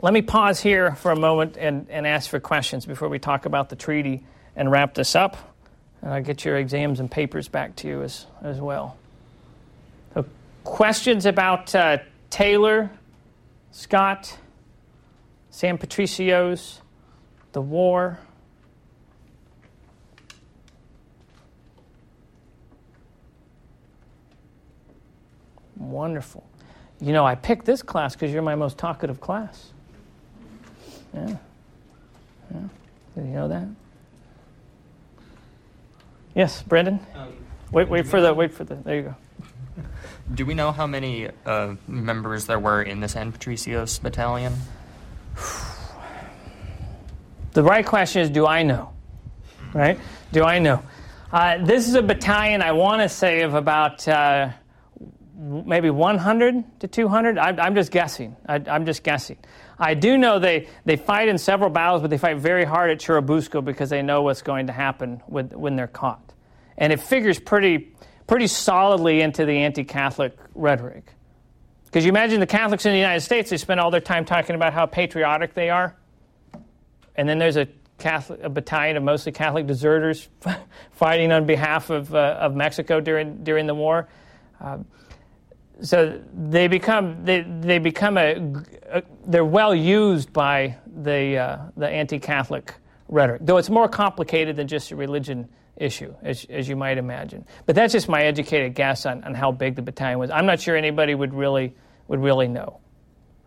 Let 0.00 0.12
me 0.12 0.22
pause 0.22 0.60
here 0.60 0.94
for 0.96 1.12
a 1.12 1.16
moment 1.16 1.56
and, 1.56 1.86
and 1.88 2.06
ask 2.06 2.28
for 2.28 2.40
questions 2.40 2.86
before 2.86 3.08
we 3.08 3.18
talk 3.18 3.46
about 3.46 3.68
the 3.68 3.76
treaty 3.76 4.24
and 4.56 4.70
wrap 4.70 4.94
this 4.94 5.14
up. 5.14 5.36
And 6.00 6.12
I'll 6.12 6.22
get 6.22 6.44
your 6.44 6.56
exams 6.56 6.98
and 6.98 7.08
papers 7.08 7.46
back 7.46 7.76
to 7.76 7.88
you 7.88 8.02
as, 8.02 8.26
as 8.42 8.60
well. 8.60 8.96
Questions 10.64 11.26
about 11.26 11.74
uh, 11.74 11.98
Taylor, 12.30 12.90
Scott, 13.72 14.38
San 15.50 15.76
Patricios, 15.76 16.80
the 17.52 17.60
war? 17.60 18.18
Wonderful. 25.76 26.44
You 27.00 27.12
know, 27.12 27.26
I 27.26 27.34
picked 27.34 27.64
this 27.64 27.82
class 27.82 28.14
because 28.14 28.32
you're 28.32 28.42
my 28.42 28.54
most 28.54 28.78
talkative 28.78 29.20
class. 29.20 29.72
Yeah. 31.12 31.36
yeah. 32.54 32.60
Did 33.16 33.24
you 33.26 33.32
know 33.32 33.48
that? 33.48 33.66
Yes, 36.34 36.62
Brendan. 36.62 37.00
Um, 37.14 37.32
wait, 37.72 37.88
wait 37.88 38.06
for 38.06 38.20
the. 38.20 38.32
Wait 38.32 38.54
for 38.54 38.64
the. 38.64 38.76
There 38.76 38.96
you 38.96 39.02
go. 39.02 39.16
Do 40.34 40.46
we 40.46 40.54
know 40.54 40.72
how 40.72 40.86
many 40.86 41.28
uh, 41.44 41.74
members 41.86 42.46
there 42.46 42.58
were 42.58 42.82
in 42.82 43.00
the 43.00 43.08
San 43.08 43.32
Patricios 43.32 44.00
battalion? 44.00 44.54
The 47.54 47.62
right 47.62 47.84
question 47.84 48.22
is, 48.22 48.30
do 48.30 48.46
I 48.46 48.62
know? 48.62 48.94
Right? 49.74 50.00
Do 50.32 50.42
I 50.42 50.58
know? 50.58 50.82
Uh, 51.30 51.62
this 51.62 51.86
is 51.86 51.94
a 51.94 52.00
battalion. 52.00 52.62
I 52.62 52.72
want 52.72 53.02
to 53.02 53.10
say 53.10 53.42
of 53.42 53.52
about 53.52 54.08
uh, 54.08 54.52
maybe 55.36 55.90
100 55.90 56.80
to 56.80 56.88
200. 56.88 57.36
I, 57.36 57.48
I'm, 57.48 57.74
just 57.74 57.92
guessing. 57.92 58.36
I, 58.48 58.54
I'm 58.54 58.86
just 58.86 59.02
guessing. 59.02 59.36
I 59.78 59.92
do 59.92 60.16
know 60.16 60.38
they, 60.38 60.68
they 60.86 60.96
fight 60.96 61.28
in 61.28 61.36
several 61.36 61.68
battles, 61.68 62.00
but 62.00 62.08
they 62.08 62.16
fight 62.16 62.38
very 62.38 62.64
hard 62.64 62.90
at 62.90 63.00
Churubusco 63.00 63.62
because 63.62 63.90
they 63.90 64.00
know 64.00 64.22
what's 64.22 64.40
going 64.40 64.68
to 64.68 64.72
happen 64.72 65.20
with, 65.28 65.52
when 65.52 65.76
they're 65.76 65.86
caught. 65.86 66.32
And 66.78 66.90
it 66.90 67.00
figures 67.00 67.38
pretty, 67.38 67.92
pretty 68.32 68.46
solidly 68.46 69.20
into 69.20 69.44
the 69.44 69.58
anti 69.58 69.84
Catholic 69.84 70.34
rhetoric. 70.54 71.12
Because 71.84 72.02
you 72.02 72.08
imagine 72.08 72.40
the 72.40 72.46
Catholics 72.46 72.86
in 72.86 72.92
the 72.92 72.98
United 72.98 73.20
States, 73.20 73.50
they 73.50 73.58
spend 73.58 73.78
all 73.78 73.90
their 73.90 74.00
time 74.00 74.24
talking 74.24 74.56
about 74.56 74.72
how 74.72 74.86
patriotic 74.86 75.52
they 75.52 75.68
are. 75.68 75.94
And 77.14 77.28
then 77.28 77.38
there's 77.38 77.58
a, 77.58 77.68
Catholic, 77.98 78.40
a 78.42 78.48
battalion 78.48 78.96
of 78.96 79.02
mostly 79.02 79.32
Catholic 79.32 79.66
deserters 79.66 80.30
fighting 80.92 81.30
on 81.30 81.44
behalf 81.44 81.90
of, 81.90 82.14
uh, 82.14 82.38
of 82.40 82.56
Mexico 82.56 83.00
during, 83.00 83.44
during 83.44 83.66
the 83.66 83.74
war. 83.74 84.08
Uh, 84.58 84.78
so 85.82 86.18
they 86.32 86.68
become 86.68 87.26
they, 87.26 87.42
they 87.42 87.78
become 87.78 88.16
a, 88.16 88.36
a 88.88 89.02
they're 89.26 89.44
well 89.44 89.74
used 89.74 90.32
by 90.32 90.76
the 91.02 91.36
uh, 91.36 91.58
the 91.76 91.88
anti-Catholic 91.88 92.72
rhetoric, 93.08 93.42
though 93.44 93.58
it's 93.58 93.68
more 93.68 93.88
complicated 93.88 94.56
than 94.56 94.68
just 94.68 94.90
a 94.90 94.96
religion 94.96 95.48
issue, 95.76 96.14
as, 96.22 96.44
as 96.50 96.68
you 96.68 96.76
might 96.76 96.98
imagine. 96.98 97.44
But 97.66 97.74
that's 97.74 97.92
just 97.92 98.08
my 98.08 98.22
educated 98.22 98.74
guess 98.74 99.06
on, 99.06 99.24
on 99.24 99.34
how 99.34 99.52
big 99.52 99.76
the 99.76 99.82
battalion 99.82 100.18
was. 100.18 100.30
I'm 100.30 100.46
not 100.46 100.60
sure 100.60 100.76
anybody 100.76 101.14
would 101.14 101.34
really 101.34 101.74
would 102.08 102.20
really 102.20 102.48
know. 102.48 102.80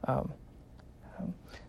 Um, 0.06 0.34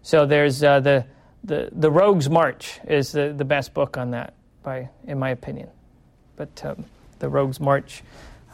so 0.03 0.25
there's 0.25 0.63
uh, 0.63 0.81
the, 0.81 1.05
the 1.45 1.69
the 1.73 1.91
Rogues 1.91 2.31
March 2.31 2.81
is 2.87 3.13
the, 3.13 3.35
the 3.37 3.45
best 3.45 3.75
book 3.75 3.97
on 3.97 4.13
that, 4.13 4.35
by 4.63 4.89
in 5.07 5.19
my 5.19 5.31
opinion. 5.31 5.69
But 6.37 6.65
um, 6.65 6.85
the 7.19 7.29
Rogues 7.29 7.61
March. 7.61 8.03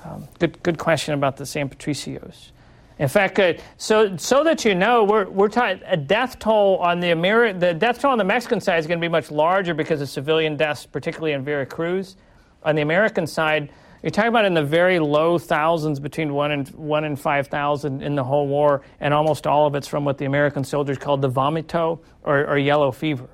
Um, 0.05 0.27
good, 0.41 0.61
good 0.63 0.79
question 0.79 1.15
about 1.15 1.37
the 1.37 1.47
San 1.47 1.69
Patricios. 1.69 2.51
In 2.99 3.09
fact, 3.09 3.39
uh, 3.39 3.55
so 3.79 4.17
so 4.17 4.45
that 4.45 4.65
you 4.65 4.75
know, 4.75 5.05
we're 5.05 5.29
we're 5.29 5.49
talking 5.49 5.83
a 5.87 5.97
death 5.97 6.39
toll 6.39 6.77
on 6.79 7.01
the 7.01 7.09
Ameri- 7.09 7.59
the 7.59 7.75
death 7.75 8.01
toll 8.01 8.13
on 8.13 8.19
the 8.19 8.25
Mexican 8.25 8.61
side 8.61 8.79
is 8.79 8.87
going 8.87 9.01
to 9.01 9.05
be 9.05 9.11
much 9.11 9.31
larger 9.31 9.75
because 9.75 10.01
of 10.01 10.09
civilian 10.09 10.57
deaths, 10.57 10.87
particularly 10.87 11.33
in 11.33 11.45
Veracruz. 11.45 12.17
On 12.63 12.77
the 12.77 12.83
American 12.83 13.27
side, 13.27 13.71
you're 14.03 14.11
talking 14.11 14.29
about 14.29 14.45
in 14.45 14.55
the 14.55 14.63
very 14.63 14.99
low 14.99 15.39
thousands, 15.39 16.01
between 16.01 16.35
one 16.35 16.53
and 16.53 16.69
one 16.69 17.05
and 17.05 17.19
five 17.19 17.49
thousand 17.49 18.03
in 18.03 18.15
the 18.15 18.25
whole 18.25 18.47
war, 18.47 18.83
and 19.01 19.15
almost 19.15 19.47
all 19.47 19.67
of 19.67 19.75
it's 19.75 19.89
from 19.89 20.05
what 20.05 20.19
the 20.19 20.27
American 20.27 20.63
soldiers 20.63 20.99
called 20.99 21.23
the 21.23 21.31
vomito 21.31 22.01
or, 22.23 22.47
or 22.47 22.59
yellow 22.59 22.93
fever. 22.93 23.29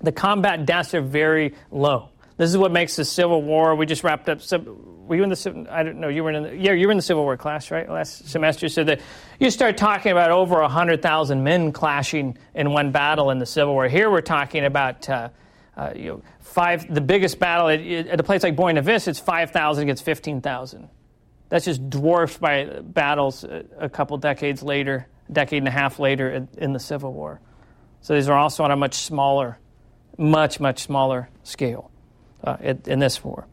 The 0.00 0.12
combat 0.12 0.66
deaths 0.66 0.94
are 0.94 1.00
very 1.00 1.54
low. 1.70 2.10
This 2.36 2.50
is 2.50 2.56
what 2.56 2.72
makes 2.72 2.96
the 2.96 3.04
Civil 3.04 3.42
War. 3.42 3.76
We 3.76 3.86
just 3.86 4.02
wrapped 4.02 4.28
up. 4.28 4.40
Were 5.06 5.16
you 5.16 5.22
in 5.22 5.28
the? 5.28 5.66
I 5.70 5.82
don't 5.82 6.00
know. 6.00 6.08
You 6.08 6.24
were 6.24 6.32
in. 6.32 6.42
The, 6.42 6.56
yeah, 6.56 6.72
you 6.72 6.86
were 6.86 6.92
in 6.92 6.96
the 6.96 7.02
Civil 7.02 7.24
War 7.24 7.36
class, 7.36 7.70
right? 7.70 7.88
Last 7.88 8.28
semester. 8.28 8.68
So 8.68 8.84
that 8.84 9.00
you 9.38 9.50
start 9.50 9.76
talking 9.76 10.12
about 10.12 10.30
over 10.30 10.62
hundred 10.66 11.02
thousand 11.02 11.44
men 11.44 11.72
clashing 11.72 12.38
in 12.54 12.72
one 12.72 12.90
battle 12.90 13.30
in 13.30 13.38
the 13.38 13.46
Civil 13.46 13.74
War. 13.74 13.88
Here 13.88 14.10
we're 14.10 14.20
talking 14.20 14.64
about. 14.64 15.08
Uh, 15.08 15.28
uh, 15.76 15.92
you 15.96 16.04
know, 16.04 16.22
five. 16.40 16.92
The 16.92 17.00
biggest 17.00 17.40
battle 17.40 17.68
at, 17.68 17.80
at 17.80 18.20
a 18.20 18.22
place 18.22 18.44
like 18.44 18.54
Buena 18.54 18.80
Vista, 18.80 19.10
it's 19.10 19.18
five 19.18 19.50
thousand 19.50 19.82
against 19.84 20.04
fifteen 20.04 20.40
thousand. 20.40 20.88
That's 21.48 21.64
just 21.64 21.90
dwarfed 21.90 22.40
by 22.40 22.80
battles 22.82 23.44
a, 23.44 23.88
couple 23.88 24.16
decades 24.18 24.62
later, 24.62 25.06
decade 25.30 25.58
and 25.58 25.68
a 25.68 25.70
half 25.70 25.98
later 25.98 26.30
in, 26.30 26.48
in 26.56 26.72
the 26.72 26.80
Civil 26.80 27.12
War. 27.12 27.40
So 28.00 28.14
these 28.14 28.28
are 28.28 28.36
also 28.36 28.64
on 28.64 28.70
a 28.70 28.76
much 28.76 28.94
smaller, 28.94 29.58
much 30.16 30.60
much 30.60 30.80
smaller 30.80 31.28
scale 31.42 31.90
uh, 32.42 32.56
in 32.86 32.98
this 32.98 33.22
war. 33.22 33.46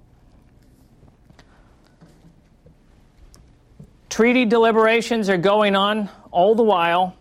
Treaty 4.12 4.44
deliberations 4.44 5.30
are 5.30 5.38
going 5.38 5.74
on 5.78 6.10
all 6.32 6.54
the 6.54 6.64
while. 6.64 7.16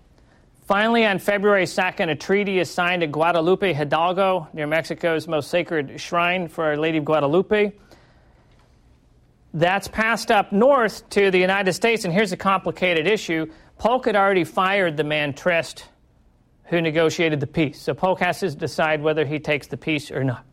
Finally, 0.67 1.07
on 1.07 1.21
February 1.21 1.65
2nd, 1.65 2.11
a 2.11 2.17
treaty 2.17 2.59
is 2.59 2.69
signed 2.69 3.05
at 3.05 3.13
Guadalupe 3.13 3.73
Hidalgo, 3.73 4.49
near 4.53 4.67
Mexico's 4.67 5.29
most 5.29 5.51
sacred 5.51 6.01
shrine 6.01 6.49
for 6.49 6.65
Our 6.65 6.77
Lady 6.77 6.99
of 6.99 7.05
Guadalupe. 7.05 7.71
that's 9.55 9.87
passed 9.87 10.33
up 10.33 10.51
north 10.51 11.09
to 11.11 11.31
the 11.31 11.39
United 11.39 11.75
States, 11.75 12.05
and 12.05 12.13
here's 12.13 12.33
a 12.33 12.37
complicated 12.37 13.07
issue. 13.07 13.47
Polk 13.79 14.07
had 14.07 14.17
already 14.17 14.43
fired 14.43 14.97
the 14.97 15.05
man 15.05 15.33
Trist 15.33 15.85
who 16.65 16.81
negotiated 16.81 17.39
the 17.39 17.47
peace. 17.47 17.81
So 17.81 17.95
Polk 17.95 18.19
has 18.19 18.41
to 18.41 18.51
decide 18.51 19.01
whether 19.01 19.25
he 19.25 19.39
takes 19.39 19.69
the 19.69 19.77
peace 19.77 20.11
or 20.11 20.25
not. 20.25 20.45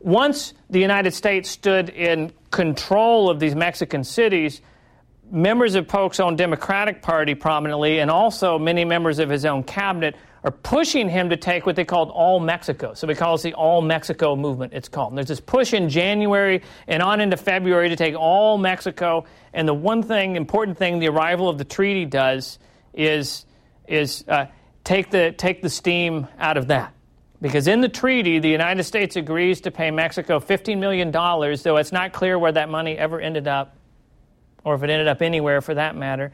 Once 0.00 0.54
the 0.70 0.80
United 0.80 1.12
States 1.12 1.50
stood 1.50 1.90
in 1.90 2.32
control 2.50 3.28
of 3.28 3.40
these 3.40 3.54
Mexican 3.54 4.04
cities, 4.04 4.62
members 5.30 5.74
of 5.74 5.88
Polk's 5.88 6.20
own 6.20 6.36
Democratic 6.36 7.02
Party 7.02 7.34
prominently, 7.34 7.98
and 7.98 8.10
also 8.10 8.58
many 8.58 8.84
members 8.84 9.18
of 9.18 9.28
his 9.28 9.44
own 9.44 9.62
cabinet, 9.62 10.16
are 10.44 10.52
pushing 10.52 11.08
him 11.08 11.30
to 11.30 11.36
take 11.36 11.66
what 11.66 11.74
they 11.74 11.84
called 11.84 12.10
All 12.10 12.38
Mexico. 12.38 12.94
So 12.94 13.08
he 13.08 13.14
calls 13.16 13.42
the 13.42 13.54
All 13.54 13.82
Mexico 13.82 14.36
movement, 14.36 14.72
it's 14.74 14.88
called. 14.88 15.10
And 15.10 15.18
there's 15.18 15.26
this 15.26 15.40
push 15.40 15.74
in 15.74 15.88
January 15.88 16.62
and 16.86 17.02
on 17.02 17.20
into 17.20 17.36
February 17.36 17.88
to 17.88 17.96
take 17.96 18.14
all 18.14 18.56
Mexico. 18.56 19.24
And 19.52 19.66
the 19.66 19.74
one 19.74 20.04
thing, 20.04 20.36
important 20.36 20.78
thing, 20.78 21.00
the 21.00 21.08
arrival 21.08 21.48
of 21.48 21.58
the 21.58 21.64
treaty 21.64 22.04
does 22.04 22.60
is, 22.94 23.44
is 23.88 24.24
uh, 24.28 24.46
take, 24.84 25.10
the, 25.10 25.32
take 25.32 25.62
the 25.62 25.70
steam 25.70 26.28
out 26.38 26.56
of 26.56 26.68
that. 26.68 26.94
Because 27.40 27.66
in 27.66 27.80
the 27.80 27.88
treaty, 27.88 28.38
the 28.38 28.48
United 28.48 28.84
States 28.84 29.16
agrees 29.16 29.62
to 29.62 29.70
pay 29.70 29.90
Mexico 29.90 30.38
$15 30.38 30.78
million, 30.78 31.10
though 31.10 31.76
it's 31.76 31.92
not 31.92 32.12
clear 32.12 32.38
where 32.38 32.52
that 32.52 32.68
money 32.68 32.96
ever 32.96 33.20
ended 33.20 33.46
up, 33.46 33.75
or 34.66 34.74
if 34.74 34.82
it 34.82 34.90
ended 34.90 35.06
up 35.06 35.22
anywhere 35.22 35.60
for 35.60 35.74
that 35.74 35.94
matter. 35.94 36.32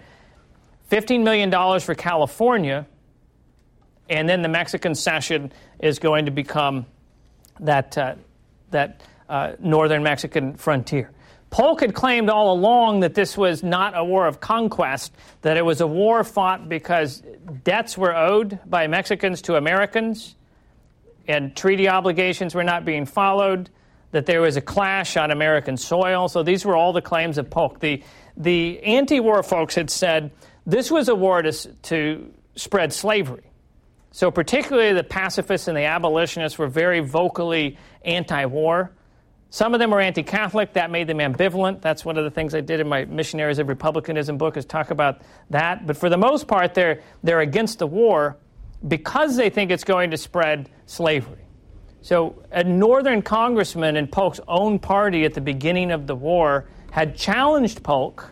$15 0.91 1.23
million 1.23 1.51
for 1.81 1.95
California, 1.95 2.87
and 4.09 4.27
then 4.27 4.41
the 4.41 4.49
Mexican 4.49 4.95
cession 4.95 5.53
is 5.79 5.99
going 5.99 6.25
to 6.25 6.31
become 6.31 6.87
that, 7.61 7.97
uh, 7.99 8.15
that 8.71 9.03
uh, 9.29 9.53
northern 9.61 10.03
Mexican 10.03 10.55
frontier. 10.55 11.11
Polk 11.51 11.83
had 11.83 11.93
claimed 11.93 12.31
all 12.31 12.55
along 12.55 13.01
that 13.01 13.13
this 13.13 13.37
was 13.37 13.63
not 13.63 13.93
a 13.95 14.03
war 14.03 14.27
of 14.27 14.41
conquest, 14.41 15.13
that 15.43 15.59
it 15.59 15.65
was 15.65 15.83
a 15.83 15.87
war 15.87 16.25
fought 16.25 16.71
because 16.71 17.23
debts 17.63 17.99
were 17.99 18.17
owed 18.17 18.59
by 18.65 18.87
Mexicans 18.87 19.43
to 19.43 19.57
Americans 19.57 20.37
and 21.29 21.55
treaty 21.55 21.87
obligations 21.87 22.55
were 22.55 22.65
not 22.65 22.87
being 22.87 23.05
followed, 23.05 23.69
that 24.13 24.25
there 24.25 24.41
was 24.41 24.57
a 24.57 24.63
clash 24.63 25.17
on 25.17 25.31
American 25.31 25.77
soil. 25.77 26.29
So 26.29 26.43
these 26.43 26.65
were 26.65 26.77
all 26.77 26.93
the 26.95 27.03
claims 27.03 27.39
of 27.39 27.51
Polk. 27.51 27.81
The, 27.81 28.03
the 28.37 28.83
anti 28.83 29.21
war 29.21 29.43
folks 29.43 29.75
had 29.75 29.91
said 29.91 30.31
this 30.67 30.91
was 30.91 31.09
a 31.09 31.15
war 31.15 31.43
to, 31.43 31.53
to 31.53 32.33
spread 32.57 32.93
slavery. 32.93 33.45
So, 34.13 34.31
particularly 34.31 34.93
the 34.93 35.05
pacifists 35.05 35.69
and 35.69 35.77
the 35.77 35.85
abolitionists 35.85 36.59
were 36.59 36.69
very 36.69 37.01
vocally 37.01 37.79
anti 38.05 38.45
war. 38.45 38.93
Some 39.49 39.75
of 39.75 39.81
them 39.81 39.91
were 39.91 40.01
anti 40.01 40.23
Catholic. 40.23 40.75
That 40.75 40.91
made 40.91 41.07
them 41.07 41.19
ambivalent. 41.19 41.81
That's 41.81 42.05
one 42.05 42.19
of 42.19 42.25
the 42.25 42.31
things 42.31 42.55
I 42.55 42.61
did 42.61 42.81
in 42.81 42.89
my 42.89 43.07
Missionaries 43.07 43.59
of 43.59 43.69
Republicanism 43.69 44.39
book, 44.39 44.57
is 44.57 44.65
talk 44.65 44.91
about 44.91 45.23
that. 45.51 45.87
But 45.87 45.97
for 45.97 46.09
the 46.09 46.17
most 46.17 46.47
part, 46.47 46.75
they're, 46.75 47.03
they're 47.23 47.41
against 47.41 47.79
the 47.79 47.87
war 47.87 48.37
because 48.87 49.37
they 49.37 49.51
think 49.51 49.71
it's 49.71 49.85
going 49.85 50.11
to 50.11 50.17
spread 50.17 50.69
slavery. 50.87 51.39
So, 52.03 52.43
a 52.51 52.65
northern 52.65 53.23
congressman 53.23 53.97
in 53.97 54.09
Polk's 54.09 54.41
own 54.49 54.79
party 54.79 55.25
at 55.25 55.35
the 55.35 55.41
beginning 55.41 55.91
of 55.91 56.07
the 56.07 56.17
war 56.17 56.67
had 56.93 57.17
challenged 57.17 57.83
Polk 57.83 58.31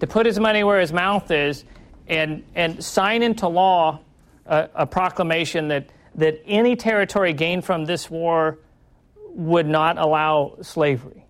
to 0.00 0.06
put 0.06 0.24
his 0.24 0.40
money 0.40 0.64
where 0.64 0.80
his 0.80 0.90
mouth 0.90 1.30
is 1.30 1.64
and, 2.08 2.42
and 2.54 2.82
sign 2.82 3.22
into 3.22 3.46
law 3.46 4.00
a, 4.46 4.70
a 4.74 4.86
proclamation 4.86 5.68
that, 5.68 5.90
that 6.14 6.40
any 6.46 6.76
territory 6.76 7.34
gained 7.34 7.62
from 7.62 7.84
this 7.84 8.10
war 8.10 8.58
would 9.32 9.66
not 9.66 9.98
allow 9.98 10.56
slavery. 10.62 11.26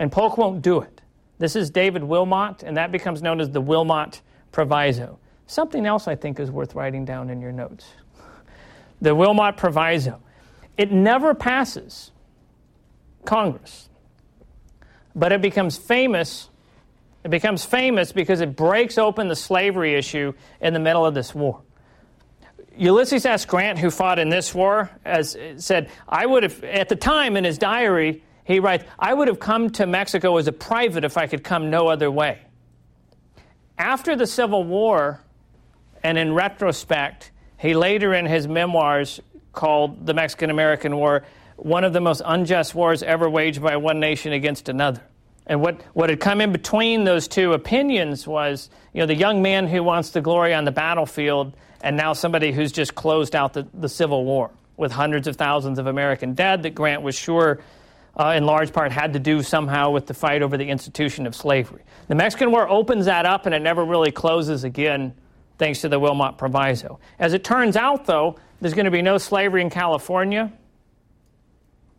And 0.00 0.10
Polk 0.10 0.36
won't 0.36 0.62
do 0.62 0.80
it. 0.80 1.00
This 1.38 1.54
is 1.54 1.70
David 1.70 2.02
Wilmot, 2.02 2.64
and 2.64 2.76
that 2.76 2.90
becomes 2.90 3.22
known 3.22 3.40
as 3.40 3.48
the 3.48 3.60
Wilmot 3.60 4.20
Proviso. 4.50 5.20
Something 5.46 5.86
else 5.86 6.08
I 6.08 6.16
think 6.16 6.40
is 6.40 6.50
worth 6.50 6.74
writing 6.74 7.04
down 7.04 7.30
in 7.30 7.40
your 7.40 7.52
notes. 7.52 7.86
The 9.00 9.14
Wilmot 9.14 9.56
Proviso. 9.56 10.20
It 10.76 10.90
never 10.90 11.34
passes 11.34 12.10
Congress, 13.24 13.88
but 15.14 15.32
it 15.32 15.42
becomes 15.42 15.76
famous. 15.76 16.48
It 17.24 17.30
becomes 17.30 17.64
famous 17.64 18.12
because 18.12 18.40
it 18.40 18.56
breaks 18.56 18.98
open 18.98 19.28
the 19.28 19.36
slavery 19.36 19.94
issue 19.94 20.32
in 20.60 20.74
the 20.74 20.80
middle 20.80 21.06
of 21.06 21.14
this 21.14 21.34
war. 21.34 21.62
Ulysses 22.76 23.26
S. 23.26 23.44
Grant, 23.44 23.78
who 23.78 23.90
fought 23.90 24.18
in 24.18 24.28
this 24.28 24.54
war, 24.54 24.90
as 25.04 25.36
said, 25.56 25.90
I 26.08 26.24
would 26.24 26.42
have, 26.42 26.64
at 26.64 26.88
the 26.88 26.96
time 26.96 27.36
in 27.36 27.44
his 27.44 27.58
diary, 27.58 28.22
he 28.44 28.60
writes, 28.60 28.84
I 28.98 29.12
would 29.12 29.28
have 29.28 29.38
come 29.38 29.70
to 29.70 29.86
Mexico 29.86 30.36
as 30.38 30.48
a 30.48 30.52
private 30.52 31.04
if 31.04 31.16
I 31.16 31.26
could 31.26 31.44
come 31.44 31.70
no 31.70 31.88
other 31.88 32.10
way. 32.10 32.40
After 33.78 34.16
the 34.16 34.26
Civil 34.26 34.64
War, 34.64 35.20
and 36.02 36.18
in 36.18 36.32
retrospect, 36.32 37.30
he 37.58 37.74
later 37.74 38.14
in 38.14 38.26
his 38.26 38.48
memoirs 38.48 39.20
called 39.52 40.06
the 40.06 40.14
Mexican 40.14 40.50
American 40.50 40.96
War 40.96 41.24
one 41.62 41.84
of 41.84 41.92
the 41.92 42.00
most 42.00 42.22
unjust 42.24 42.74
wars 42.74 43.02
ever 43.04 43.30
waged 43.30 43.62
by 43.62 43.76
one 43.76 44.00
nation 44.00 44.32
against 44.32 44.68
another. 44.68 45.00
And 45.46 45.60
what, 45.60 45.80
what 45.92 46.10
had 46.10 46.18
come 46.20 46.40
in 46.40 46.52
between 46.52 47.04
those 47.04 47.28
two 47.28 47.52
opinions 47.52 48.26
was, 48.26 48.68
you 48.92 49.00
know, 49.00 49.06
the 49.06 49.14
young 49.14 49.42
man 49.42 49.68
who 49.68 49.82
wants 49.82 50.10
the 50.10 50.20
glory 50.20 50.54
on 50.54 50.64
the 50.64 50.72
battlefield 50.72 51.54
and 51.80 51.96
now 51.96 52.12
somebody 52.12 52.52
who's 52.52 52.72
just 52.72 52.94
closed 52.94 53.34
out 53.34 53.52
the, 53.52 53.66
the 53.74 53.88
Civil 53.88 54.24
War 54.24 54.50
with 54.76 54.92
hundreds 54.92 55.26
of 55.28 55.36
thousands 55.36 55.78
of 55.78 55.86
American 55.86 56.34
dead 56.34 56.62
that 56.64 56.74
Grant 56.74 57.02
was 57.02 57.14
sure, 57.14 57.60
uh, 58.16 58.34
in 58.36 58.44
large 58.44 58.72
part, 58.72 58.90
had 58.90 59.12
to 59.12 59.18
do 59.18 59.42
somehow 59.42 59.90
with 59.90 60.06
the 60.06 60.14
fight 60.14 60.42
over 60.42 60.56
the 60.56 60.68
institution 60.68 61.26
of 61.26 61.34
slavery. 61.34 61.82
The 62.08 62.14
Mexican 62.14 62.50
War 62.50 62.68
opens 62.68 63.06
that 63.06 63.24
up 63.26 63.46
and 63.46 63.54
it 63.54 63.62
never 63.62 63.84
really 63.84 64.10
closes 64.10 64.64
again 64.64 65.14
thanks 65.58 65.80
to 65.82 65.88
the 65.88 65.98
Wilmot 65.98 66.38
Proviso. 66.38 66.98
As 67.18 67.34
it 67.34 67.44
turns 67.44 67.76
out, 67.76 68.06
though, 68.06 68.36
there's 68.60 68.74
going 68.74 68.86
to 68.86 68.90
be 68.90 69.02
no 69.02 69.18
slavery 69.18 69.60
in 69.60 69.70
California, 69.70 70.52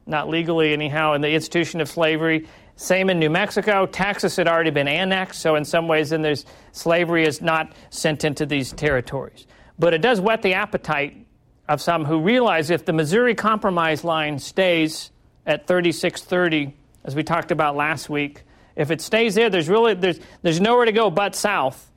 not 0.05 0.29
legally 0.29 0.73
anyhow, 0.73 1.13
in 1.13 1.21
the 1.21 1.31
institution 1.31 1.81
of 1.81 1.89
slavery. 1.89 2.47
Same 2.75 3.09
in 3.09 3.19
New 3.19 3.29
Mexico. 3.29 3.85
Texas 3.85 4.35
had 4.35 4.47
already 4.47 4.71
been 4.71 4.87
annexed, 4.87 5.41
so 5.41 5.55
in 5.55 5.65
some 5.65 5.87
ways, 5.87 6.09
then 6.09 6.21
there's 6.21 6.45
slavery 6.71 7.25
is 7.25 7.41
not 7.41 7.73
sent 7.89 8.23
into 8.23 8.45
these 8.45 8.71
territories. 8.71 9.45
But 9.77 9.93
it 9.93 10.01
does 10.01 10.19
whet 10.19 10.41
the 10.41 10.55
appetite 10.55 11.25
of 11.67 11.81
some 11.81 12.05
who 12.05 12.19
realize 12.21 12.69
if 12.69 12.85
the 12.85 12.93
Missouri 12.93 13.35
Compromise 13.35 14.03
line 14.03 14.39
stays 14.39 15.11
at 15.45 15.67
3630, 15.67 16.75
as 17.03 17.15
we 17.15 17.23
talked 17.23 17.51
about 17.51 17.75
last 17.75 18.09
week, 18.09 18.43
if 18.75 18.91
it 18.91 19.01
stays 19.01 19.35
there, 19.35 19.49
there's 19.49 19.69
really 19.69 19.93
there's, 19.93 20.19
there's 20.41 20.59
nowhere 20.59 20.85
to 20.85 20.91
go 20.91 21.09
but 21.09 21.35
south. 21.35 21.91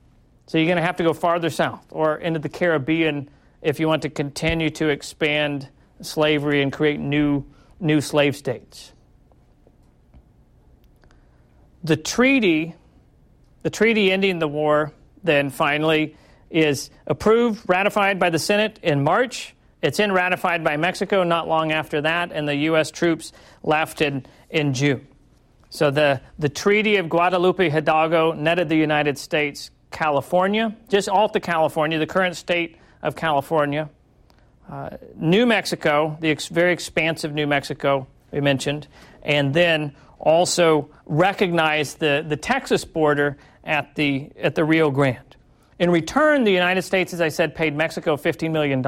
So 0.45 0.57
you're 0.57 0.67
going 0.67 0.77
to 0.77 0.83
have 0.83 0.97
to 0.97 1.03
go 1.03 1.13
farther 1.13 1.49
south 1.49 1.85
or 1.91 2.17
into 2.17 2.39
the 2.39 2.49
Caribbean 2.49 3.29
if 3.61 3.79
you 3.79 3.87
want 3.87 4.03
to 4.03 4.09
continue 4.09 4.69
to 4.71 4.89
expand 4.89 5.67
slavery 6.01 6.61
and 6.61 6.71
create 6.71 6.99
new, 6.99 7.43
new 7.79 8.01
slave 8.01 8.35
states. 8.35 8.93
The 11.83 11.97
treaty, 11.97 12.75
the 13.63 13.69
treaty 13.69 14.11
ending 14.11 14.39
the 14.39 14.47
war, 14.47 14.91
then 15.23 15.49
finally 15.49 16.15
is 16.49 16.89
approved, 17.05 17.63
ratified 17.67 18.19
by 18.19 18.29
the 18.29 18.39
Senate 18.39 18.79
in 18.81 19.03
March. 19.03 19.55
It's 19.81 19.99
in 19.99 20.11
ratified 20.11 20.63
by 20.63 20.77
Mexico 20.77 21.23
not 21.23 21.47
long 21.47 21.71
after 21.71 22.01
that, 22.01 22.31
and 22.31 22.47
the 22.47 22.55
U.S. 22.55 22.89
troops 22.91 23.31
left 23.63 24.01
in, 24.01 24.25
in 24.49 24.73
June. 24.73 25.07
So 25.69 25.91
the, 25.91 26.21
the 26.39 26.49
Treaty 26.49 26.95
of 26.95 27.09
Guadalupe 27.09 27.69
Hidalgo 27.69 28.31
netted 28.31 28.69
the 28.69 28.77
United 28.77 29.17
States 29.17 29.69
California, 29.91 30.75
just 30.89 31.09
off 31.09 31.33
the 31.33 31.39
California, 31.39 31.99
the 31.99 32.07
current 32.07 32.35
state 32.35 32.77
of 33.01 33.15
California, 33.15 33.89
uh, 34.69 34.97
New 35.15 35.45
Mexico, 35.45 36.17
the 36.19 36.29
ex- 36.29 36.47
very 36.47 36.73
expansive 36.73 37.33
New 37.33 37.47
Mexico 37.47 38.07
we 38.31 38.41
mentioned, 38.41 38.87
and 39.23 39.53
then 39.53 39.95
also 40.19 40.89
recognized 41.05 41.99
the, 41.99 42.25
the 42.27 42.37
Texas 42.37 42.83
border 42.83 43.37
at 43.63 43.95
the, 43.95 44.29
at 44.37 44.55
the 44.55 44.63
Rio 44.63 44.91
Grande. 44.91 45.35
In 45.79 45.91
return, 45.91 46.43
the 46.43 46.51
United 46.51 46.81
States, 46.81 47.13
as 47.13 47.21
I 47.21 47.29
said, 47.29 47.53
paid 47.53 47.75
Mexico 47.75 48.17
$15 48.17 48.51
million, 48.51 48.83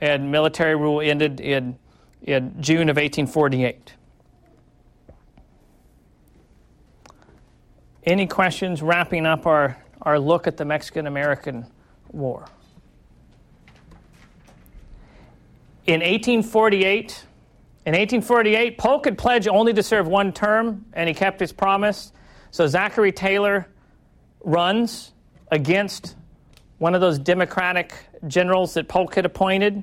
and 0.00 0.30
military 0.30 0.76
rule 0.76 1.00
ended 1.00 1.40
in, 1.40 1.76
in 2.22 2.54
June 2.62 2.88
of 2.88 2.96
1848. 2.96 3.94
Any 8.04 8.26
questions 8.26 8.80
wrapping 8.80 9.26
up 9.26 9.46
our, 9.46 9.76
our 10.00 10.18
look 10.18 10.46
at 10.46 10.56
the 10.56 10.64
Mexican 10.64 11.06
American 11.06 11.66
War? 12.12 12.46
In 15.88 16.00
1848, 16.00 17.24
in 17.86 17.92
1848, 17.94 18.76
Polk 18.76 19.06
had 19.06 19.16
pledged 19.16 19.48
only 19.48 19.72
to 19.72 19.82
serve 19.82 20.06
one 20.06 20.34
term, 20.34 20.84
and 20.92 21.08
he 21.08 21.14
kept 21.14 21.40
his 21.40 21.50
promise. 21.50 22.12
So 22.50 22.66
Zachary 22.66 23.10
Taylor 23.10 23.66
runs 24.44 25.12
against 25.50 26.14
one 26.76 26.94
of 26.94 27.00
those 27.00 27.18
Democratic 27.18 27.94
generals 28.26 28.74
that 28.74 28.86
Polk 28.86 29.14
had 29.14 29.24
appointed. 29.24 29.82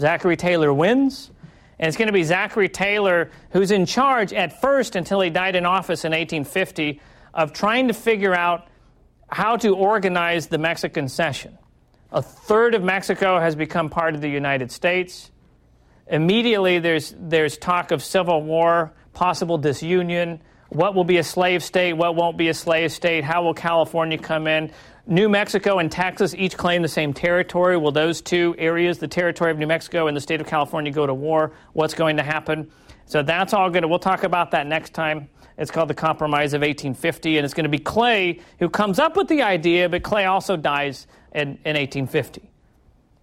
Zachary 0.00 0.36
Taylor 0.36 0.74
wins. 0.74 1.30
And 1.78 1.86
it's 1.86 1.96
going 1.96 2.08
to 2.08 2.12
be 2.12 2.24
Zachary 2.24 2.68
Taylor 2.68 3.30
who's 3.50 3.70
in 3.70 3.86
charge 3.86 4.32
at 4.32 4.60
first 4.60 4.96
until 4.96 5.20
he 5.20 5.30
died 5.30 5.54
in 5.54 5.64
office 5.64 6.04
in 6.04 6.10
1850 6.10 7.00
of 7.34 7.52
trying 7.52 7.86
to 7.86 7.94
figure 7.94 8.34
out 8.34 8.66
how 9.28 9.56
to 9.58 9.76
organize 9.76 10.48
the 10.48 10.58
Mexican 10.58 11.08
cession. 11.08 11.56
A 12.10 12.20
third 12.20 12.74
of 12.74 12.82
Mexico 12.82 13.38
has 13.38 13.54
become 13.54 13.90
part 13.90 14.16
of 14.16 14.20
the 14.20 14.28
United 14.28 14.72
States. 14.72 15.30
Immediately, 16.08 16.78
there's, 16.78 17.14
there's 17.18 17.56
talk 17.58 17.90
of 17.90 18.02
civil 18.02 18.42
war, 18.42 18.92
possible 19.12 19.58
disunion. 19.58 20.40
What 20.68 20.94
will 20.94 21.04
be 21.04 21.18
a 21.18 21.24
slave 21.24 21.64
state? 21.64 21.94
What 21.94 22.14
won't 22.14 22.36
be 22.36 22.48
a 22.48 22.54
slave 22.54 22.92
state? 22.92 23.24
How 23.24 23.42
will 23.42 23.54
California 23.54 24.18
come 24.18 24.46
in? 24.46 24.70
New 25.08 25.28
Mexico 25.28 25.78
and 25.78 25.90
Texas 25.90 26.34
each 26.34 26.56
claim 26.56 26.82
the 26.82 26.88
same 26.88 27.12
territory. 27.12 27.76
Will 27.76 27.92
those 27.92 28.20
two 28.20 28.54
areas, 28.58 28.98
the 28.98 29.08
territory 29.08 29.52
of 29.52 29.58
New 29.58 29.66
Mexico 29.66 30.08
and 30.08 30.16
the 30.16 30.20
state 30.20 30.40
of 30.40 30.46
California, 30.46 30.92
go 30.92 31.06
to 31.06 31.14
war? 31.14 31.52
What's 31.72 31.94
going 31.94 32.16
to 32.16 32.24
happen? 32.24 32.70
So 33.06 33.22
that's 33.22 33.52
all 33.52 33.70
good. 33.70 33.84
We'll 33.84 34.00
talk 34.00 34.24
about 34.24 34.50
that 34.50 34.66
next 34.66 34.94
time. 34.94 35.28
It's 35.58 35.70
called 35.70 35.88
the 35.88 35.94
Compromise 35.94 36.52
of 36.52 36.60
1850, 36.60 37.38
and 37.38 37.44
it's 37.44 37.54
going 37.54 37.64
to 37.64 37.70
be 37.70 37.78
Clay 37.78 38.40
who 38.58 38.68
comes 38.68 38.98
up 38.98 39.16
with 39.16 39.28
the 39.28 39.42
idea, 39.42 39.88
but 39.88 40.02
Clay 40.02 40.24
also 40.26 40.56
dies 40.56 41.06
in, 41.32 41.58
in 41.64 41.76
1850. 41.76 42.50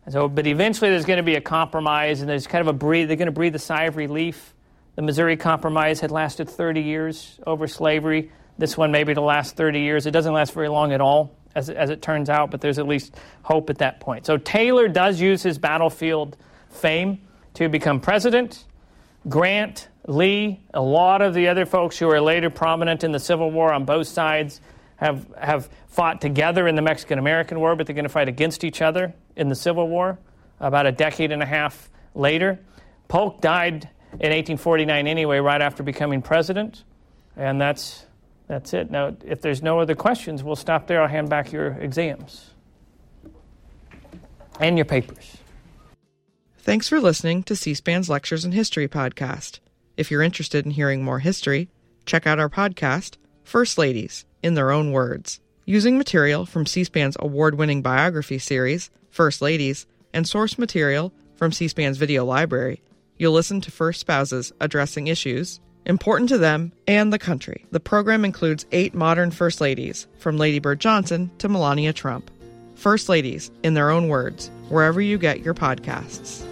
So, 0.10 0.28
but 0.28 0.48
eventually 0.48 0.90
there's 0.90 1.06
going 1.06 1.18
to 1.18 1.24
be 1.24 1.36
a 1.36 1.42
compromise, 1.42 2.20
and 2.20 2.30
there's 2.30 2.46
kind 2.46 2.62
of 2.62 2.68
a 2.68 2.78
breathe. 2.78 3.08
They're 3.08 3.18
going 3.18 3.28
to 3.28 3.32
breathe 3.32 3.56
a 3.56 3.60
sigh 3.60 3.86
of 3.86 3.96
relief. 3.96 4.54
The 4.96 5.02
Missouri 5.02 5.38
Compromise 5.38 6.02
had 6.02 6.12
lasted 6.12 6.50
30 6.50 6.82
years 6.82 7.40
over 7.48 7.68
slavery. 7.68 8.32
This 8.58 8.78
one 8.78 8.92
maybe 8.92 9.14
to 9.14 9.22
last 9.22 9.56
30 9.56 9.80
years. 9.80 10.06
It 10.06 10.12
doesn't 10.12 10.34
last 10.34 10.54
very 10.54 10.68
long 10.68 10.92
at 10.92 11.02
all, 11.02 11.36
as, 11.56 11.70
as 11.70 11.90
it 11.90 12.02
turns 12.02 12.30
out, 12.30 12.52
but 12.52 12.62
there's 12.62 12.80
at 12.80 12.88
least 12.88 13.16
hope 13.44 13.70
at 13.70 13.78
that 13.80 14.02
point. 14.02 14.26
So 14.26 14.38
Taylor 14.38 14.88
does 14.88 15.20
use 15.20 15.42
his 15.42 15.58
battlefield 15.58 16.38
fame 16.70 17.22
to 17.56 17.70
become 17.70 18.02
president. 18.02 18.66
Grant, 19.30 19.88
Lee, 20.06 20.60
a 20.74 20.82
lot 20.82 21.22
of 21.22 21.34
the 21.34 21.48
other 21.48 21.66
folks 21.66 21.98
who 21.98 22.10
are 22.10 22.20
later 22.20 22.50
prominent 22.50 23.06
in 23.06 23.14
the 23.14 23.20
Civil 23.20 23.52
War 23.52 23.72
on 23.72 23.86
both 23.86 24.08
sides 24.08 24.60
have, 24.98 25.26
have 25.40 25.70
fought 25.88 26.20
together 26.20 26.68
in 26.68 26.76
the 26.76 26.82
Mexican 26.82 27.18
American 27.18 27.60
War, 27.60 27.76
but 27.76 27.88
they're 27.88 27.96
going 27.96 28.04
to 28.04 28.10
fight 28.10 28.28
against 28.28 28.64
each 28.64 28.82
other 28.82 29.14
in 29.36 29.50
the 29.50 29.56
Civil 29.56 29.88
War 29.88 30.18
about 30.60 30.86
a 30.86 30.92
decade 30.92 31.32
and 31.32 31.42
a 31.42 31.46
half 31.46 31.90
later. 32.16 32.60
Polk 33.08 33.42
died 33.42 33.90
in 34.14 34.32
1849 34.32 35.08
anyway, 35.08 35.40
right 35.40 35.62
after 35.62 35.84
becoming 35.84 36.22
president, 36.22 36.84
and 37.36 37.60
that's, 37.60 38.06
that's 38.48 38.74
it. 38.74 38.92
Now, 38.92 39.16
if 39.26 39.42
there's 39.42 39.62
no 39.62 39.80
other 39.80 39.96
questions, 39.96 40.44
we'll 40.44 40.56
stop 40.56 40.88
there. 40.88 41.02
I'll 41.02 41.08
hand 41.08 41.30
back 41.30 41.52
your 41.52 41.74
exams 41.74 42.52
and 44.60 44.78
your 44.78 44.86
papers. 44.86 45.38
Thanks 46.60 46.88
for 46.88 47.02
listening 47.02 47.44
to 47.44 47.56
C 47.56 47.74
SPAN's 47.74 48.10
Lectures 48.10 48.46
in 48.46 48.54
History 48.54 48.88
podcast. 48.88 49.60
If 49.98 50.10
you're 50.10 50.22
interested 50.22 50.66
in 50.66 50.72
hearing 50.72 51.04
more 51.04 51.20
history, 51.20 51.70
check 52.06 52.26
out 52.26 52.40
our 52.40 52.50
podcast, 52.50 53.18
First 53.44 53.78
Ladies, 53.78 54.26
in 54.42 54.54
their 54.54 54.72
own 54.72 54.92
words. 54.92 55.40
Using 55.66 55.98
material 55.98 56.46
from 56.46 56.66
C 56.66 56.84
SPAN's 56.84 57.18
award 57.20 57.56
winning 57.56 57.82
biography 57.82 58.38
series, 58.40 58.90
First 59.14 59.44
Ladies, 59.44 59.86
and 60.12 60.28
source 60.28 60.58
material 60.58 61.14
from 61.36 61.52
C 61.52 61.68
SPAN's 61.68 62.00
video 62.00 62.26
library, 62.26 62.82
you'll 63.16 63.34
listen 63.34 63.62
to 63.62 63.70
first 63.70 64.00
spouses 64.00 64.52
addressing 64.60 65.06
issues 65.06 65.60
important 65.86 66.30
to 66.30 66.40
them 66.40 66.72
and 66.88 67.14
the 67.14 67.20
country. 67.20 67.64
The 67.70 67.80
program 67.80 68.26
includes 68.26 68.66
eight 68.72 68.96
modern 68.96 69.30
First 69.30 69.62
Ladies, 69.62 70.08
from 70.18 70.38
Lady 70.38 70.58
Bird 70.58 70.80
Johnson 70.80 71.30
to 71.38 71.48
Melania 71.48 71.94
Trump. 71.94 72.32
First 72.74 73.08
Ladies, 73.08 73.52
in 73.62 73.76
their 73.76 73.92
own 73.92 74.08
words, 74.08 74.50
wherever 74.70 75.00
you 75.00 75.20
get 75.20 75.42
your 75.42 75.54
podcasts. 75.54 76.44